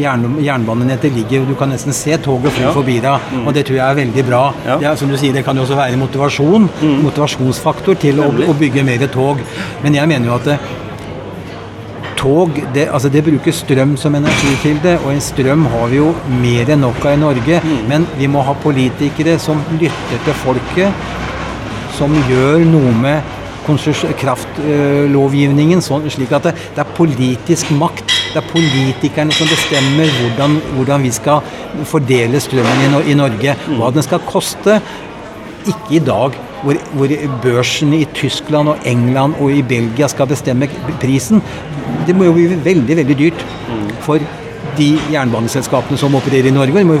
jern, 0.00 0.38
Jernbanenettet 0.40 1.12
ligger 1.12 1.42
Du 1.44 1.54
kan 1.58 1.68
nesten 1.68 1.92
se 1.92 2.16
toget 2.16 2.54
fly 2.56 2.64
Ja. 2.64 2.72
forbi 2.72 3.00
deg, 3.04 3.20
og 3.44 3.52
det 3.52 3.66
tror 3.66 3.76
jeg 3.76 3.84
er 3.90 3.98
veldig 3.98 4.24
bra. 4.24 4.44
Ja. 4.64 4.78
Det 4.78 4.86
er, 4.88 4.96
som 4.96 5.10
du 5.10 5.16
sier, 5.20 5.34
det 5.34 5.44
kan 5.44 5.56
jo 5.56 5.62
også 5.66 5.76
være 5.76 5.98
motivasjon, 6.00 6.70
motivasjonsfaktor 7.04 7.98
til 8.00 8.20
å, 8.24 8.30
å 8.48 8.54
bygge 8.56 8.84
mer 8.86 9.04
tog. 9.12 9.42
Men 9.82 9.94
jeg 9.98 10.08
mener 10.08 10.30
jo 10.30 10.34
at 10.38 10.48
det, 10.48 10.58
tog 12.16 12.56
det, 12.72 12.86
altså 12.88 13.10
det 13.12 13.24
bruker 13.26 13.52
strøm 13.52 13.96
som 14.00 14.14
energikilde, 14.16 14.96
og 15.04 15.12
en 15.12 15.20
strøm 15.20 15.66
har 15.74 15.90
vi 15.92 15.98
jo 16.00 16.14
mer 16.40 16.70
enn 16.72 16.80
nok 16.86 17.04
av 17.04 17.18
i 17.18 17.20
Norge. 17.20 17.60
Men 17.90 18.06
vi 18.16 18.28
må 18.30 18.40
ha 18.46 18.54
politikere 18.64 19.36
som 19.42 19.60
lytter 19.76 20.22
til 20.24 20.38
folket, 20.44 20.92
som 21.98 22.14
gjør 22.30 22.64
noe 22.72 22.94
med 23.04 23.34
kraftlovgivningen, 23.64 25.82
slik 25.82 26.32
at 26.32 26.44
det, 26.48 26.54
det 26.74 26.82
er 26.82 26.96
politisk 26.96 27.70
makt. 27.74 28.12
Det 28.34 28.42
er 28.42 28.50
politikerne 28.50 29.32
som 29.34 29.48
bestemmer 29.50 30.10
hvordan, 30.20 30.52
hvordan 30.76 31.06
vi 31.06 31.12
skal 31.14 31.38
fordele 31.88 32.40
strømmen 32.42 32.84
i, 32.84 32.86
i 33.12 33.14
Norge. 33.18 33.56
Hva 33.78 33.88
den 33.94 34.06
skal 34.06 34.20
koste. 34.26 34.72
Ikke 35.64 35.96
i 35.96 36.02
dag, 36.04 36.30
hvor, 36.62 36.74
hvor 36.92 37.08
børsen 37.42 37.94
i 37.96 38.04
Tyskland 38.14 38.68
og 38.68 38.88
England 38.88 39.34
og 39.40 39.52
i 39.52 39.62
Belgia 39.62 40.08
skal 40.12 40.28
bestemme 40.28 40.68
prisen. 41.00 41.42
Det 42.06 42.16
må 42.16 42.24
jo 42.28 42.36
bli 42.36 42.64
veldig, 42.64 42.96
veldig 43.00 43.18
dyrt 43.18 43.46
for 44.04 44.18
de 44.78 44.88
jernbaneselskapene 45.12 45.98
som 46.00 46.16
opererer 46.18 46.50
i 46.50 46.54
Norge. 46.54 46.78
De 46.78 46.88
må 46.88 46.98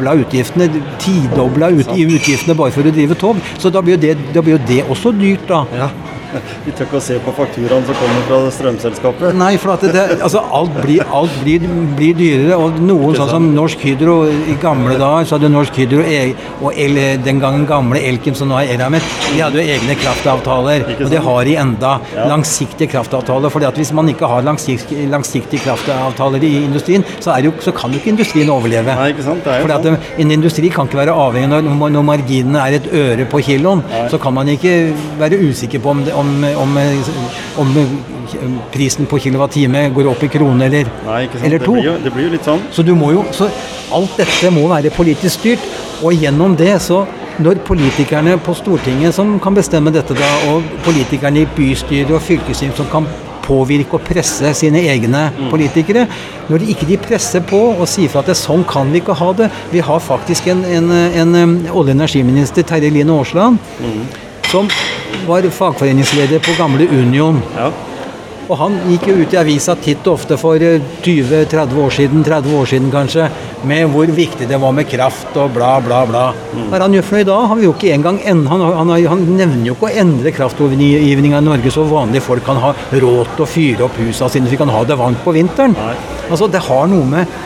tripla 0.00 0.14
utgiftene, 0.14 0.68
tidobla 0.98 1.70
ut, 1.70 1.88
utgiftene 1.92 2.56
bare 2.56 2.72
for 2.72 2.86
å 2.86 2.92
drive 2.94 3.16
tog. 3.20 3.36
Så 3.58 3.70
da 3.70 3.82
blir 3.82 3.96
jo 3.96 4.00
det, 4.00 4.16
blir 4.40 4.56
jo 4.56 4.62
det 4.68 4.84
også 4.88 5.12
dyrt, 5.12 5.46
da. 5.48 5.64
Ja. 5.76 5.90
Vi 6.64 6.74
tør 6.76 6.86
ikke 6.86 6.98
å 7.00 7.04
se 7.04 7.18
på 7.24 7.34
fakturaen 7.36 7.86
som 7.88 7.98
kommer 7.98 8.26
fra 8.28 8.40
strømselskapet. 8.54 9.36
Nei, 9.40 9.52
for 9.60 9.80
det, 9.84 10.04
altså 10.20 10.42
alt, 10.56 10.74
blir, 10.82 11.02
alt 11.16 11.34
blir, 11.44 11.66
blir 11.98 12.16
dyrere. 12.18 12.58
Og 12.60 12.80
noen 12.84 13.16
sånn 13.18 13.30
som 13.32 13.48
Norsk 13.56 13.84
Hydro 13.86 14.16
i 14.30 14.56
gamle 14.62 14.96
dager, 15.00 15.28
så 15.28 15.38
hadde 15.38 15.52
Norsk 15.52 15.80
Hydro 15.80 16.04
e- 16.04 16.34
og 16.60 16.76
El, 16.80 16.98
den 17.24 17.40
gangen 17.42 17.66
gamle 17.68 18.00
Elkem, 18.10 18.36
som 18.36 18.50
nå 18.50 18.58
er 18.60 18.74
Eramet, 18.76 19.04
de 19.30 19.42
hadde 19.42 19.60
jo 19.60 19.76
egne 19.76 19.96
kraftavtaler. 20.00 20.86
Og 20.98 21.10
det 21.12 21.22
har 21.24 21.48
de 21.48 21.56
enda. 21.64 21.94
Ja. 22.14 22.26
Langsiktige 22.30 22.90
kraftavtaler. 22.94 23.52
For 23.52 23.66
hvis 23.80 23.92
man 23.96 24.10
ikke 24.12 24.28
har 24.30 24.44
langsiktige, 24.46 25.08
langsiktige 25.10 25.64
kraftavtaler 25.64 26.44
i 26.46 26.52
industrien, 26.64 27.04
så, 27.20 27.36
jo, 27.44 27.54
så 27.64 27.74
kan 27.76 27.92
jo 27.92 28.00
ikke 28.00 28.12
industrien 28.14 28.50
overleve. 28.52 28.94
Nei, 28.98 29.10
ikke 29.14 29.26
sant? 29.26 29.46
Det 29.46 29.76
at 29.76 29.88
sånn. 29.88 29.98
En 30.20 30.34
industri 30.34 30.70
kan 30.72 30.88
ikke 30.88 31.00
være 31.00 31.14
avhengig 31.16 31.50
når, 31.52 31.90
når 31.96 32.06
marginene 32.06 32.62
er 32.66 32.78
et 32.80 32.88
øre 32.94 33.26
på 33.30 33.42
kiloen. 33.46 33.82
Så 34.12 34.20
kan 34.22 34.34
man 34.36 34.50
ikke 34.52 34.74
være 35.20 35.40
usikker 35.40 35.82
på 35.82 35.94
om, 35.94 36.04
det, 36.06 36.14
om, 36.20 36.44
om, 36.62 36.78
om 37.64 37.72
prisen 38.72 39.08
på 39.10 39.18
kilowattime 39.24 39.88
går 39.94 40.10
opp 40.12 40.22
i 40.26 40.30
krone 40.32 40.68
eller, 40.68 40.90
Nei, 41.06 41.22
eller 41.42 41.58
Det 41.58 41.66
to. 41.66 41.74
blir, 41.78 41.88
jo, 41.88 41.94
det 42.04 42.12
blir 42.14 42.28
jo 42.28 42.34
litt 42.36 42.46
sånn. 42.46 42.62
Så 42.74 42.84
du 42.86 42.94
må 42.98 43.12
jo 43.16 43.24
så 43.36 43.50
Alt 43.90 44.20
dette 44.20 44.52
må 44.54 44.68
være 44.70 44.92
politisk 44.94 45.40
styrt, 45.40 45.64
og 45.98 46.14
gjennom 46.14 46.52
det 46.56 46.76
så 46.84 47.00
når 47.42 47.58
politikerne 47.66 48.36
på 48.44 48.54
Stortinget 48.54 49.16
som 49.16 49.32
kan 49.42 49.56
bestemme 49.56 49.90
dette, 49.90 50.14
da, 50.14 50.28
og 50.52 50.62
politikerne 50.84 51.42
i 51.42 51.48
bystyret 51.56 52.12
og 52.14 52.22
fylkesting 52.22 52.70
som 52.76 52.86
kan 52.92 53.08
påvirke 53.42 53.96
og 53.98 54.04
presse 54.06 54.52
sine 54.60 54.82
egne 54.92 55.24
politikere. 55.50 56.06
Når 56.50 56.62
de 56.62 56.70
ikke 56.74 56.86
de 56.86 56.98
presser 57.02 57.42
på 57.50 57.58
og 57.72 57.86
sier 57.90 58.12
fra 58.12 58.22
at 58.22 58.30
det, 58.30 58.38
sånn 58.38 58.62
kan 58.68 58.92
vi 58.92 59.00
ikke 59.02 59.16
ha 59.18 59.32
det 59.38 59.48
Vi 59.72 59.82
har 59.86 60.02
faktisk 60.02 60.46
en, 60.52 60.62
en, 60.64 60.90
en, 60.92 61.34
olje- 61.70 61.72
og 61.74 61.94
energiminister, 61.96 62.66
Terje 62.66 62.90
Line 62.92 63.14
Aasland, 63.14 63.58
som 64.50 64.66
var 65.28 65.46
fagforeningsleder 65.54 66.42
på 66.42 66.56
gamle 66.58 66.88
Union. 66.90 67.38
Ja. 67.56 67.70
Og 68.50 68.58
han 68.58 68.74
gikk 68.88 69.04
jo 69.06 69.20
ut 69.20 69.34
i 69.34 69.38
avisa 69.38 69.76
titt 69.78 70.02
og 70.10 70.16
ofte 70.16 70.34
for 70.40 70.58
eh, 70.58 70.82
20-30 71.04 71.76
år 71.78 71.92
siden, 71.94 72.24
30 72.26 72.56
år 72.58 72.66
siden 72.66 72.88
kanskje, 72.90 73.28
med 73.70 73.86
hvor 73.92 74.10
viktig 74.10 74.48
det 74.50 74.58
var 74.58 74.74
med 74.74 74.88
kraft 74.90 75.36
og 75.38 75.52
bla, 75.54 75.76
bla, 75.84 76.00
bla. 76.08 76.24
Mm. 76.50 76.72
er 76.74 76.82
han 76.82 76.96
i 77.20 77.28
dag? 77.28 77.46
Han 77.52 77.62
jo 77.62 77.70
ikke 77.76 77.92
engang 77.94 78.18
en, 78.26 78.42
han, 78.50 78.64
han, 78.80 78.90
han 79.12 79.24
nevner 79.28 79.68
jo 79.68 79.76
ikke 79.76 79.92
å 79.92 79.94
endre 80.02 80.34
kraftlovgivninga 80.34 81.38
i 81.38 81.46
Norge 81.46 81.70
så 81.70 81.86
vanlige 81.86 82.26
folk 82.26 82.42
kan 82.48 82.58
ha 82.58 82.74
råd 82.90 83.36
til 83.36 83.46
å 83.46 83.50
fyre 83.54 83.86
opp 83.86 84.02
husa 84.02 84.26
sine 84.32 84.50
så 84.50 84.56
vi 84.56 84.62
kan 84.64 84.74
ha 84.74 84.82
det 84.88 84.98
varmt 84.98 85.22
på 85.22 85.36
vinteren. 85.36 85.78
Nei. 85.78 85.94
Altså, 86.26 86.50
det 86.50 86.66
har 86.66 86.90
noe 86.90 87.06
med 87.06 87.38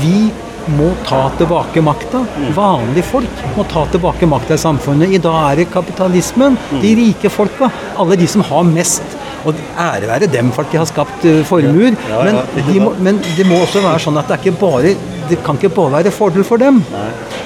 Vi 0.00 0.28
må 0.74 0.90
ta 1.06 1.26
tilbake 1.38 1.82
makta. 1.84 2.22
Vanlige 2.56 3.06
folk 3.06 3.44
må 3.56 3.66
ta 3.70 3.84
tilbake 3.92 4.28
makta 4.30 4.56
i 4.56 4.62
samfunnet. 4.62 5.14
I 5.14 5.22
dag 5.22 5.38
er 5.52 5.62
det 5.62 5.68
kapitalismen. 5.74 6.58
De 6.82 6.94
rike 6.98 7.30
folka. 7.32 7.70
Alle 7.96 8.18
de 8.18 8.28
som 8.30 8.44
har 8.46 8.66
mest. 8.68 9.16
Og 9.46 9.54
ære 9.78 10.08
være 10.10 10.30
dem 10.30 10.50
for 10.54 10.66
at 10.66 10.72
de 10.72 10.80
har 10.80 10.88
skapt 10.90 11.26
eh, 11.28 11.44
formuer. 11.46 11.94
Ja, 12.10 12.24
ja, 12.26 12.32
men, 12.40 12.64
de 12.66 12.80
må, 12.82 12.94
men 12.98 13.20
det 13.36 13.46
må 13.46 13.60
også 13.62 13.84
være 13.84 14.02
sånn 14.02 14.18
at 14.18 14.26
det 14.26 14.38
er 14.38 14.48
ikke 14.48 14.60
bare 14.64 14.96
det 15.26 15.40
kan 15.42 15.58
ikke 15.58 15.72
bare 15.74 15.92
være 15.96 16.12
fordel 16.14 16.44
for 16.46 16.60
dem. 16.62 16.80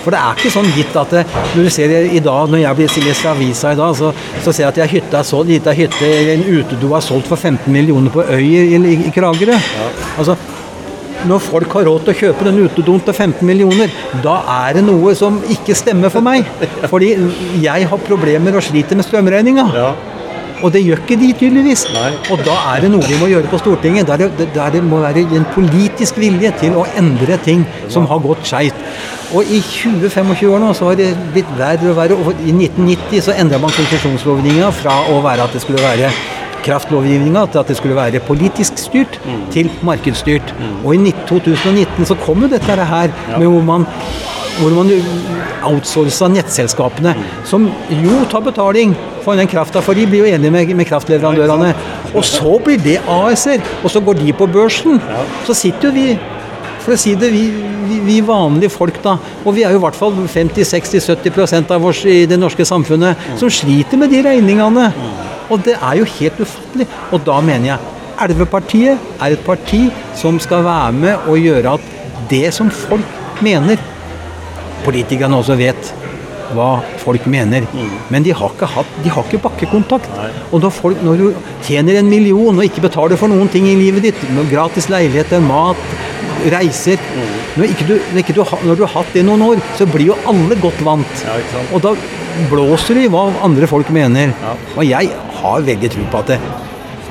For 0.05 0.13
det 0.13 0.21
er 0.21 0.37
ikke 0.37 0.53
sånn 0.53 0.69
gitt 0.77 0.97
at 0.97 1.13
det, 1.15 1.25
Når 1.55 1.67
du 1.67 1.71
ser 1.73 1.93
i 2.09 2.21
dag, 2.25 2.51
når 2.53 2.63
jeg 2.63 2.79
blir 2.79 2.97
leser 3.07 3.31
avisa 3.33 3.73
i 3.73 3.79
dag, 3.79 3.97
så, 3.97 4.13
så 4.45 4.53
ser 4.53 4.67
jeg 4.67 4.73
at 4.73 4.81
jeg 4.83 4.93
hytte 4.97 5.21
er 5.21 5.29
solgt, 5.29 5.51
lita 5.51 5.75
hytte 5.77 6.09
eller 6.09 6.35
en 6.37 6.47
utedo 6.49 6.95
er 6.97 7.05
solgt 7.05 7.29
for 7.31 7.37
15 7.37 7.73
millioner 7.73 8.13
på 8.13 8.25
Øyer 8.25 8.41
i, 8.41 8.77
i, 8.77 8.97
i 9.09 9.13
Kragerø. 9.15 9.57
Altså, 10.19 10.37
når 11.29 11.43
folk 11.45 11.75
har 11.77 11.89
råd 11.89 12.07
til 12.07 12.13
å 12.15 12.19
kjøpe 12.21 12.47
den 12.47 12.63
utedoen 12.65 13.03
til 13.05 13.17
15 13.17 13.47
millioner, 13.47 13.93
da 14.25 14.39
er 14.61 14.79
det 14.79 14.87
noe 14.87 15.13
som 15.19 15.41
ikke 15.53 15.77
stemmer 15.79 16.13
for 16.13 16.25
meg. 16.25 16.49
Fordi 16.91 17.13
jeg 17.65 17.91
har 17.91 18.07
problemer 18.07 18.57
og 18.57 18.65
sliter 18.65 18.99
med 18.99 19.09
strømregninga. 19.09 19.67
Ja. 19.77 19.91
Og 20.61 20.73
det 20.75 20.83
gjør 20.85 21.01
ikke 21.01 21.17
de, 21.21 21.31
tydeligvis. 21.41 21.87
Nei. 21.95 22.11
Og 22.33 22.43
da 22.45 22.57
er 22.75 22.85
det 22.85 22.91
noe 22.93 23.07
vi 23.09 23.17
må 23.21 23.31
gjøre 23.31 23.49
på 23.49 23.61
Stortinget. 23.63 24.09
Der 24.11 24.27
det, 24.27 24.51
der 24.55 24.75
det 24.75 24.83
må 24.85 25.01
være 25.01 25.25
en 25.39 25.47
politisk 25.55 26.21
vilje 26.21 26.53
til 26.61 26.77
å 26.77 26.85
endre 27.01 27.39
ting 27.45 27.65
som 27.93 28.09
har 28.11 28.21
gått 28.25 28.45
skeivt. 28.49 28.83
Og 29.31 29.47
i 29.47 29.61
20-25 29.63 30.51
år 30.51 30.61
nå 30.61 30.73
så 30.77 30.91
har 30.91 30.99
det 31.01 31.13
blitt 31.33 31.49
verre 31.59 31.93
og 31.93 31.97
verre. 32.01 32.19
Og 32.19 32.45
I 32.45 32.53
1990 32.53 33.25
så 33.29 33.37
endra 33.39 33.63
man 33.63 33.73
konsesjonslovgivninga 33.77 34.73
fra 34.83 35.01
å 35.13 35.21
være 35.25 35.49
at 35.49 35.57
det 35.57 35.65
skulle 35.65 35.85
være 35.85 36.13
kraftlovgivninga 36.65 37.47
til 37.53 37.63
at 37.63 37.71
det 37.71 37.77
skulle 37.79 37.99
være 37.99 38.23
politisk 38.27 38.79
styrt 38.79 39.21
til 39.55 39.71
markedsstyrt. 39.87 40.55
Og 40.85 40.95
i 40.95 41.15
2019 41.29 42.09
så 42.09 42.19
kom 42.25 42.45
jo 42.45 42.51
dette 42.53 42.77
her 42.93 43.15
med 43.37 43.47
hvor 43.47 43.65
man 43.65 43.89
hvor 44.61 44.75
man 44.77 44.91
outsourca 45.65 46.29
nettselskapene, 46.29 47.15
som 47.49 47.69
jo 48.03 48.19
tar 48.29 48.43
betaling 48.45 48.93
for 49.25 49.39
den 49.39 49.49
krafta, 49.49 49.81
for 49.85 49.97
de 49.97 50.07
blir 50.09 50.25
jo 50.25 50.35
enige 50.35 50.53
med, 50.53 50.75
med 50.77 50.89
kraftleverandørene. 50.89 51.73
Og 52.15 52.27
så 52.27 52.59
blir 52.65 52.81
det 52.83 52.99
AS-er, 53.09 53.63
og 53.85 53.93
så 53.93 54.03
går 54.05 54.21
de 54.21 54.35
på 54.37 54.49
børsen. 54.51 55.01
Så 55.47 55.57
sitter 55.57 55.89
jo 55.89 55.95
vi 55.97 56.07
for 56.81 56.97
å 56.97 57.01
si 57.01 57.13
det, 57.19 57.29
vi, 57.33 57.43
vi, 57.89 57.99
vi 58.07 58.21
vanlige 58.25 58.73
folk, 58.73 59.03
da, 59.05 59.19
og 59.45 59.57
vi 59.57 59.67
er 59.67 59.75
jo 59.75 59.81
i 59.81 59.85
hvert 59.85 59.99
fall 59.99 60.17
50-60-70% 60.33 61.75
av 61.77 61.85
oss 61.91 62.07
i 62.09 62.23
det 62.29 62.41
norske 62.41 62.65
samfunnet 62.65 63.37
som 63.41 63.53
sliter 63.53 64.01
med 64.01 64.13
de 64.13 64.23
regningene. 64.25 64.89
Og 65.51 65.65
det 65.67 65.77
er 65.77 66.01
jo 66.01 66.09
helt 66.19 66.41
ufattelig. 66.41 66.87
Og 67.11 67.25
da 67.27 67.41
mener 67.45 67.75
jeg 67.75 67.97
Elvepartiet 68.21 68.99
er 69.17 69.33
et 69.33 69.45
parti 69.47 69.87
som 70.19 70.37
skal 70.43 70.65
være 70.67 70.93
med 70.93 71.31
og 71.31 71.41
gjøre 71.41 71.79
at 71.79 72.27
det 72.31 72.51
som 72.53 72.69
folk 72.71 73.41
mener 73.41 73.81
Politikerne 74.85 75.37
også 75.37 75.59
vet 75.61 75.91
hva 76.57 76.81
folk 77.03 77.27
mener. 77.31 77.67
Men 78.11 78.25
de 78.25 78.33
har 78.35 78.55
ikke, 78.55 78.69
hatt, 78.75 78.95
de 79.05 79.13
har 79.13 79.27
ikke 79.27 79.43
bakkekontakt. 79.45 80.09
Og 80.51 80.63
når, 80.63 80.73
folk, 80.75 81.03
når 81.05 81.21
du 81.21 81.27
tjener 81.67 82.01
en 82.01 82.09
million 82.11 82.57
og 82.57 82.65
ikke 82.67 82.85
betaler 82.87 83.21
for 83.21 83.31
noen 83.31 83.51
ting 83.53 83.69
i 83.69 83.77
livet 83.79 84.09
ditt, 84.09 84.25
gratis 84.51 84.89
leiligheter, 84.91 85.43
mat, 85.45 85.81
reiser 86.53 87.01
når, 87.57 87.67
ikke 87.73 87.87
du, 87.89 87.95
når, 87.99 88.19
ikke 88.23 88.37
du, 88.37 88.43
når 88.69 88.79
du 88.79 88.85
har 88.87 88.95
hatt 88.95 89.13
det 89.17 89.25
noen 89.27 89.45
år, 89.49 89.63
så 89.79 89.87
blir 89.91 90.13
jo 90.13 90.19
alle 90.31 90.59
godt 90.63 90.81
vant. 90.87 91.25
Ja? 91.27 91.37
Og 91.75 91.85
da 91.85 91.95
blåser 92.51 92.97
du 92.97 93.05
i 93.05 93.13
hva 93.13 93.27
andre 93.45 93.69
folk 93.71 93.91
mener. 93.95 94.35
Og 94.77 94.85
jeg 94.87 95.11
har 95.41 95.65
veldig 95.67 95.93
tro 95.93 96.07
på 96.13 96.23
at 96.23 96.35
det, 96.35 96.41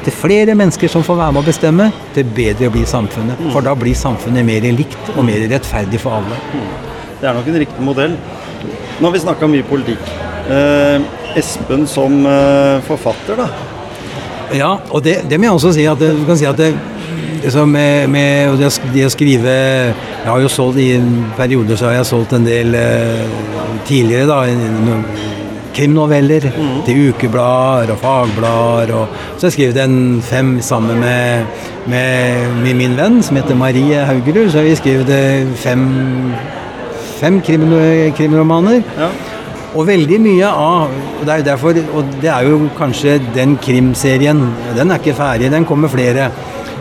til 0.05 0.15
flere 0.15 0.55
mennesker 0.55 0.91
som 0.91 1.03
får 1.05 1.17
være 1.19 1.36
med 1.36 1.43
å 1.43 1.49
bestemme, 1.49 1.89
til 2.15 2.27
bedre 2.36 2.69
blir 2.73 2.88
samfunnet. 2.89 3.41
For 3.53 3.65
da 3.65 3.75
blir 3.77 3.97
samfunnet 3.99 4.47
mer 4.47 4.67
likt 4.73 5.11
og 5.15 5.25
mer 5.27 5.43
rettferdig 5.51 5.99
for 6.01 6.21
alle. 6.21 6.39
Det 7.19 7.27
er 7.27 7.36
nok 7.36 7.49
en 7.51 7.59
riktig 7.65 7.84
modell. 7.84 8.15
Nå 8.99 9.07
har 9.07 9.15
vi 9.15 9.23
snakka 9.23 9.47
mye 9.51 9.65
politikk. 9.67 10.13
Eh, 10.49 11.03
Espen 11.39 11.86
som 11.88 12.23
eh, 12.25 12.80
forfatter, 12.88 13.39
da. 13.39 13.49
Ja, 14.55 14.71
og 14.89 15.03
det, 15.05 15.19
det 15.30 15.38
må 15.38 15.49
jeg 15.49 15.59
også 15.59 15.73
si 15.75 15.84
at 15.88 15.99
du 16.01 16.23
kan 16.25 16.39
si 16.39 16.47
at 16.49 16.57
det, 16.57 16.71
det, 17.43 17.51
som 17.53 17.69
med, 17.71 18.09
med 18.11 18.57
det, 18.59 18.67
å 18.69 18.91
det 18.93 19.05
å 19.07 19.11
skrive 19.13 19.53
Jeg 19.53 20.27
har 20.29 20.41
jo 20.43 20.49
solgt 20.51 20.79
i 20.83 20.91
en 20.97 21.09
periode 21.37 21.77
så 21.79 21.89
har 21.89 21.99
jeg 21.99 22.09
solgt 22.09 22.33
en 22.37 22.45
del 22.47 22.75
uh, 22.75 23.81
tidligere, 23.89 24.27
da. 24.29 24.43
en- 24.47 25.05
Krimnoveller 25.79 26.43
til 26.83 26.97
ukeblader 27.13 27.93
og 27.93 27.99
fagblader. 28.01 28.89
Og, 28.97 29.13
så 29.39 29.45
jeg 29.47 29.53
skrevet 29.53 29.77
en 29.83 30.17
fem 30.25 30.49
sammen 30.65 30.97
med, 30.99 31.45
med, 31.87 32.49
med 32.65 32.75
min 32.75 32.97
venn 32.97 33.19
som 33.23 33.37
heter 33.39 33.55
Marie 33.55 34.01
Haugerud. 34.03 34.49
Så 34.51 34.59
har 34.59 34.65
vi 34.67 34.73
skrevet 34.75 35.11
eh, 35.13 35.53
fem, 35.61 35.85
fem 37.21 37.37
krim, 37.45 37.63
krimromaner. 38.17 38.81
Ja. 38.97 39.07
Og 39.77 39.85
veldig 39.87 40.19
mye 40.25 40.49
av 40.49 40.89
og 40.89 41.25
det 41.29 41.35
er 41.37 41.47
derfor, 41.51 41.77
og 41.93 42.11
det 42.23 42.31
er 42.33 42.47
jo 42.49 42.59
kanskje 42.79 43.19
den 43.35 43.53
krimserien 43.61 44.39
Den 44.75 44.89
er 44.91 44.97
ikke 44.99 45.13
ferdig, 45.15 45.51
den 45.53 45.67
kommer 45.69 45.91
flere. 45.93 46.31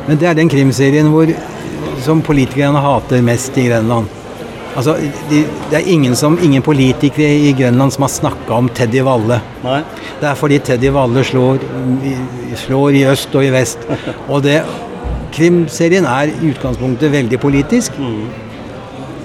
Men 0.08 0.20
det 0.20 0.30
er 0.30 0.38
den 0.38 0.48
krimserien 0.48 1.10
hvor, 1.12 1.30
som 2.04 2.24
politikerne 2.24 2.80
hater 2.80 3.20
mest 3.24 3.56
i 3.60 3.68
Grenland. 3.68 4.08
Altså, 4.78 4.94
de, 5.28 5.44
Det 5.70 5.80
er 5.80 5.88
ingen, 5.90 6.16
som, 6.16 6.38
ingen 6.42 6.62
politikere 6.62 7.28
i 7.48 7.52
Grønland 7.52 7.92
som 7.92 8.06
har 8.06 8.12
snakka 8.14 8.54
om 8.54 8.68
Teddy 8.72 9.02
Valle. 9.04 9.40
Nei. 9.64 9.80
Det 10.20 10.28
er 10.30 10.36
fordi 10.38 10.58
Teddy 10.64 10.92
Valle 10.94 11.24
slår, 11.24 11.58
slår 12.56 12.98
i 13.00 13.06
øst 13.10 13.34
og 13.34 13.44
i 13.44 13.50
vest. 13.52 13.88
Og 14.28 14.42
det 14.46 14.62
Krimserien 15.34 16.06
er 16.08 16.30
i 16.32 16.50
utgangspunktet 16.50 17.12
veldig 17.12 17.38
politisk. 17.42 17.98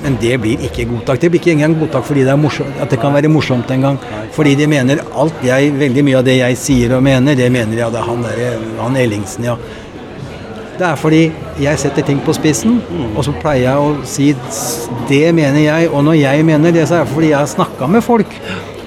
Men 0.03 0.17
det 0.19 0.35
blir 0.43 0.65
ikke 0.67 0.83
godtak. 0.89 1.21
Det 1.21 1.29
blir 1.31 1.39
ikke 1.39 1.53
engang 1.53 1.77
godtak 1.79 2.03
fordi 2.05 2.25
det, 2.27 2.35
morsomt, 2.39 2.75
at 2.83 2.91
det 2.91 2.99
kan 2.99 3.13
være 3.15 3.31
morsomt 3.31 3.71
en 3.71 3.85
gang. 3.87 3.99
Fordi 4.35 4.55
de 4.59 4.67
mener 4.67 4.99
alt 5.15 5.45
jeg, 5.47 5.71
veldig 5.79 6.03
mye 6.03 6.19
av 6.19 6.27
det 6.27 6.35
jeg 6.41 6.59
sier 6.59 6.97
og 6.97 7.05
mener, 7.05 7.39
det 7.39 7.47
mener 7.53 7.79
jeg 7.79 7.93
det 7.93 8.01
er 8.01 8.09
han, 8.09 8.25
der, 8.25 8.67
han 8.81 8.99
Ellingsen, 8.99 9.47
ja. 9.47 9.55
Det 10.83 10.89
er 10.89 10.97
fordi 10.99 11.21
jeg 11.63 11.79
setter 11.79 12.03
ting 12.03 12.17
på 12.25 12.33
spissen, 12.35 12.73
og 13.15 13.23
så 13.23 13.31
pleier 13.39 13.69
jeg 13.69 13.79
å 13.79 13.91
si 14.03 14.25
det 15.07 15.29
mener 15.31 15.61
jeg, 15.61 15.87
og 15.87 16.01
når 16.03 16.17
jeg 16.19 16.43
mener 16.43 16.73
det, 16.75 16.83
så 16.89 16.97
er 16.97 17.05
det 17.05 17.13
fordi 17.13 17.29
jeg 17.29 17.39
har 17.39 17.47
snakka 17.47 17.87
med 17.87 18.03
folk. 18.03 18.33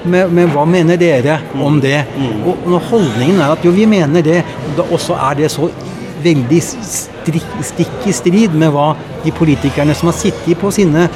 Men, 0.04 0.34
men 0.36 0.50
hva 0.52 0.66
mener 0.68 1.00
dere 1.00 1.38
om 1.56 1.78
det? 1.80 2.02
Og 2.44 2.68
når 2.68 2.84
holdningen 2.90 3.40
er 3.40 3.54
at 3.54 3.64
jo, 3.64 3.72
vi 3.72 3.88
mener 3.88 4.20
det, 4.26 4.42
da 4.76 4.84
også 4.92 5.16
er 5.30 5.40
det 5.40 5.48
så 5.54 5.70
veldig 6.26 6.60
stikk 7.64 8.04
i 8.04 8.14
strid 8.20 8.52
med 8.60 8.76
hva 8.76 8.90
de 9.24 9.32
politikerne 9.32 9.96
som 9.96 10.12
har 10.12 10.18
sittet 10.20 10.60
på 10.60 10.74
sine 10.76 11.08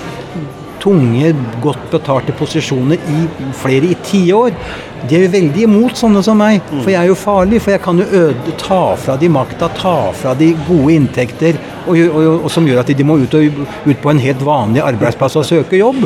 tunge, 0.81 1.33
godt 1.63 1.91
betalte 1.93 2.33
posisjoner 2.39 2.99
i 3.13 3.25
flere 3.61 3.91
i 3.93 3.97
tiår. 4.07 4.55
De 5.09 5.17
er 5.17 5.23
jo 5.25 5.31
veldig 5.33 5.63
imot 5.65 5.97
sånne 5.97 6.21
som 6.25 6.37
meg, 6.37 6.61
for 6.83 6.91
jeg 6.93 6.99
er 7.01 7.09
jo 7.09 7.15
farlig. 7.17 7.61
For 7.65 7.73
jeg 7.73 7.81
kan 7.85 8.01
jo 8.03 8.05
øde, 8.05 8.53
ta 8.61 8.81
fra 9.01 9.15
de 9.21 9.31
makta, 9.33 9.69
ta 9.79 9.95
fra 10.13 10.35
de 10.37 10.51
gode 10.69 10.93
inntekter, 10.99 11.57
og, 11.87 11.97
og, 11.97 12.45
og 12.45 12.51
som 12.53 12.67
gjør 12.69 12.83
at 12.83 12.93
de 12.99 13.07
må 13.09 13.17
ut, 13.23 13.35
og, 13.39 13.63
ut 13.87 14.03
på 14.05 14.13
en 14.13 14.21
helt 14.21 14.45
vanlig 14.45 14.83
arbeidsplass 14.85 15.39
og 15.41 15.47
søke 15.49 15.81
jobb. 15.81 16.05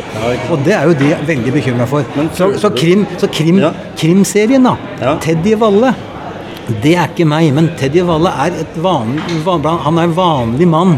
Og 0.54 0.62
det 0.66 0.76
er 0.78 0.86
jo 0.90 0.94
de 1.02 1.10
veldig 1.26 1.54
bekymra 1.58 1.86
for. 1.90 2.06
Så, 2.38 2.52
så, 2.62 2.70
krim, 2.74 3.02
så 3.18 3.26
krim, 3.34 3.58
krimserien, 3.98 4.62
da. 4.70 4.76
Teddy 5.24 5.56
Valle. 5.58 5.94
Det 6.80 6.94
er 6.96 7.10
ikke 7.10 7.26
meg, 7.28 7.50
men 7.52 7.66
Teddy 7.76 8.00
Valle 8.08 8.30
er 8.40 8.54
et 8.62 8.76
vanlig, 8.80 9.20
van- 9.44 9.66
han 9.84 9.98
er 10.00 10.06
en 10.08 10.14
vanlig 10.16 10.68
mann 10.70 10.94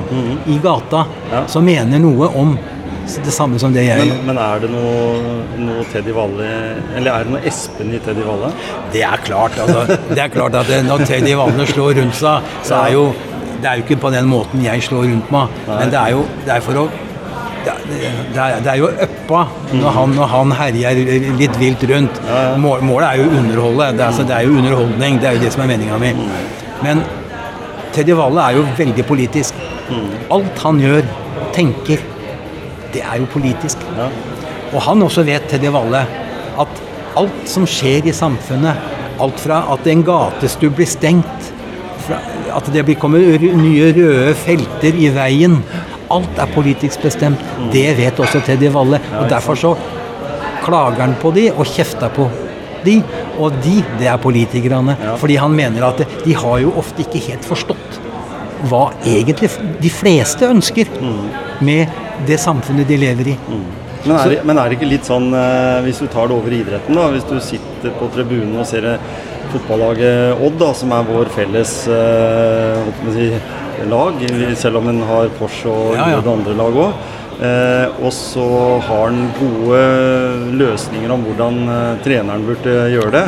i 0.46 0.60
gata 0.62 1.06
Mhm. 1.26 1.48
Som 1.50 1.64
mener 1.66 1.98
noe 1.98 2.28
om 2.38 2.52
det 3.06 3.32
samme 3.34 3.58
som 3.62 3.72
det 3.74 3.84
jeg 3.86 4.02
gjør. 4.02 4.18
men 4.26 4.38
er 4.42 4.60
det 4.64 4.70
noe, 4.72 5.36
noe 5.62 5.84
Teddy 5.92 6.12
Valle 6.16 6.48
Eller 6.98 7.12
er 7.12 7.26
det 7.26 7.32
noe 7.36 7.42
Espen 7.46 7.94
i 7.94 8.00
Teddy 8.02 8.24
Valle? 8.26 8.50
Det 8.92 9.02
er 9.06 9.22
klart, 9.24 9.56
altså. 9.62 9.98
Det 10.10 10.18
er 10.18 10.30
klart 10.32 10.58
at 10.58 10.70
når 10.86 11.04
Teddy 11.06 11.34
Valle 11.38 11.66
slår 11.70 12.00
rundt 12.00 12.18
seg, 12.18 12.52
så 12.66 12.82
er 12.82 12.94
jo 12.96 13.08
Det 13.62 13.70
er 13.70 13.80
jo 13.80 13.86
ikke 13.86 14.00
på 14.02 14.10
den 14.12 14.26
måten 14.28 14.64
jeg 14.64 14.82
slår 14.84 15.06
rundt 15.08 15.30
meg, 15.32 15.60
men 15.68 15.92
det 15.92 16.00
er 16.00 16.16
jo 16.16 16.24
det 16.44 16.56
er 16.58 16.64
for 16.64 16.82
å 16.82 16.88
det 17.66 17.72
er, 17.72 18.18
det 18.30 18.38
er, 18.38 18.58
det 18.62 18.70
er 18.70 18.76
jo 18.78 18.88
uppa 19.06 19.40
når 19.74 19.94
han, 19.96 20.12
når 20.14 20.28
han 20.30 20.52
herjer 20.54 20.98
litt 21.40 21.56
vilt 21.58 21.82
rundt. 21.90 22.20
Mål, 22.62 22.84
målet 22.86 23.08
er 23.08 23.22
jo 23.22 23.24
å 23.26 23.38
underholde. 23.40 23.88
Det 23.96 24.04
er, 24.04 24.10
altså, 24.12 24.26
det 24.28 24.36
er 24.36 24.46
jo 24.46 24.58
underholdning. 24.60 25.18
Det 25.18 25.30
er 25.30 25.34
jo 25.34 25.42
det 25.42 25.50
som 25.54 25.64
er 25.64 25.70
meninga 25.72 25.98
mi. 25.98 26.12
Men 26.84 27.02
Teddy 27.96 28.14
Valle 28.14 28.44
er 28.44 28.60
jo 28.60 28.62
veldig 28.78 29.06
politisk. 29.08 29.58
Alt 30.36 30.62
han 30.62 30.78
gjør, 30.84 31.10
tenker, 31.56 32.04
det 32.94 33.02
er 33.04 33.20
jo 33.20 33.28
politisk. 33.32 33.82
Ja. 33.96 34.10
Og 34.74 34.80
han 34.82 35.02
også 35.02 35.24
vet, 35.26 35.46
Teddy 35.50 35.70
Valle, 35.72 36.04
at 36.60 36.80
alt 37.16 37.50
som 37.50 37.66
skjer 37.68 38.08
i 38.10 38.14
samfunnet, 38.14 38.94
alt 39.22 39.40
fra 39.40 39.62
at 39.72 39.86
en 39.88 40.04
gatestubb 40.04 40.76
blir 40.78 40.88
stengt, 40.90 41.52
at 42.56 42.68
det 42.72 42.98
kommer 43.00 43.22
nye 43.58 43.90
røde 43.96 44.34
felter 44.38 44.96
i 45.00 45.10
veien, 45.14 45.58
alt 46.12 46.38
er 46.38 46.50
politisk 46.54 47.02
bestemt. 47.02 47.42
Det 47.72 47.88
vet 47.98 48.20
også 48.22 48.42
Teddy 48.46 48.70
Valle. 48.74 49.00
Og 49.18 49.30
derfor 49.30 49.58
så 49.58 49.72
klager 50.64 51.02
han 51.02 51.16
på 51.22 51.32
de 51.34 51.48
og 51.54 51.66
kjefter 51.66 52.12
på 52.14 52.28
de. 52.86 53.00
Og 53.42 53.54
de, 53.64 53.80
det 53.98 54.08
er 54.10 54.20
politikerne. 54.22 54.96
Fordi 55.20 55.38
han 55.40 55.54
mener 55.56 55.88
at 55.90 56.04
de 56.24 56.36
har 56.36 56.62
jo 56.62 56.74
ofte 56.78 57.04
ikke 57.06 57.24
helt 57.30 57.46
forstått 57.46 58.02
hva 58.66 58.86
egentlig 59.04 59.50
de 59.82 59.90
fleste 59.92 60.46
ønsker 60.48 60.88
med 61.64 61.90
det 62.26 62.38
samfunnet 62.42 62.88
de 62.88 62.98
lever 63.00 63.32
i. 63.34 63.36
Men 64.06 64.14
er, 64.16 64.30
det, 64.30 64.42
men 64.46 64.58
er 64.62 64.70
det 64.70 64.76
ikke 64.78 64.88
litt 64.90 65.08
sånn, 65.08 65.32
eh, 65.34 65.80
hvis 65.82 65.98
du 65.98 66.06
tar 66.12 66.28
det 66.30 66.36
over 66.36 66.52
idretten, 66.54 66.94
da, 66.94 67.08
hvis 67.10 67.26
du 67.26 67.36
sitter 67.42 67.94
på 67.98 68.06
tribunen 68.14 68.54
og 68.62 68.68
ser 68.68 68.86
eh, 68.92 69.08
fotballaget 69.50 70.42
Odd, 70.46 70.58
da, 70.60 70.70
som 70.78 70.94
er 70.94 71.08
vår 71.08 71.30
felles 71.34 71.72
eh, 71.90 72.90
si, 73.14 73.28
lag, 73.90 74.22
selv 74.58 74.80
om 74.80 74.92
en 74.92 75.02
har 75.10 75.32
Porsche 75.40 75.72
og 75.72 75.96
Ja, 75.98 76.12
ja. 76.14 76.22
det 76.22 76.32
andre 76.32 76.54
lag 76.58 76.80
òg. 76.86 77.04
Eh, 77.36 77.98
og 78.00 78.12
så 78.16 78.46
har 78.86 79.10
han 79.10 79.26
gode 79.36 79.82
løsninger 80.56 81.12
om 81.12 81.26
hvordan 81.26 81.58
eh, 81.68 81.98
treneren 82.06 82.46
burde 82.48 82.78
gjøre 82.94 83.12
det. 83.18 83.26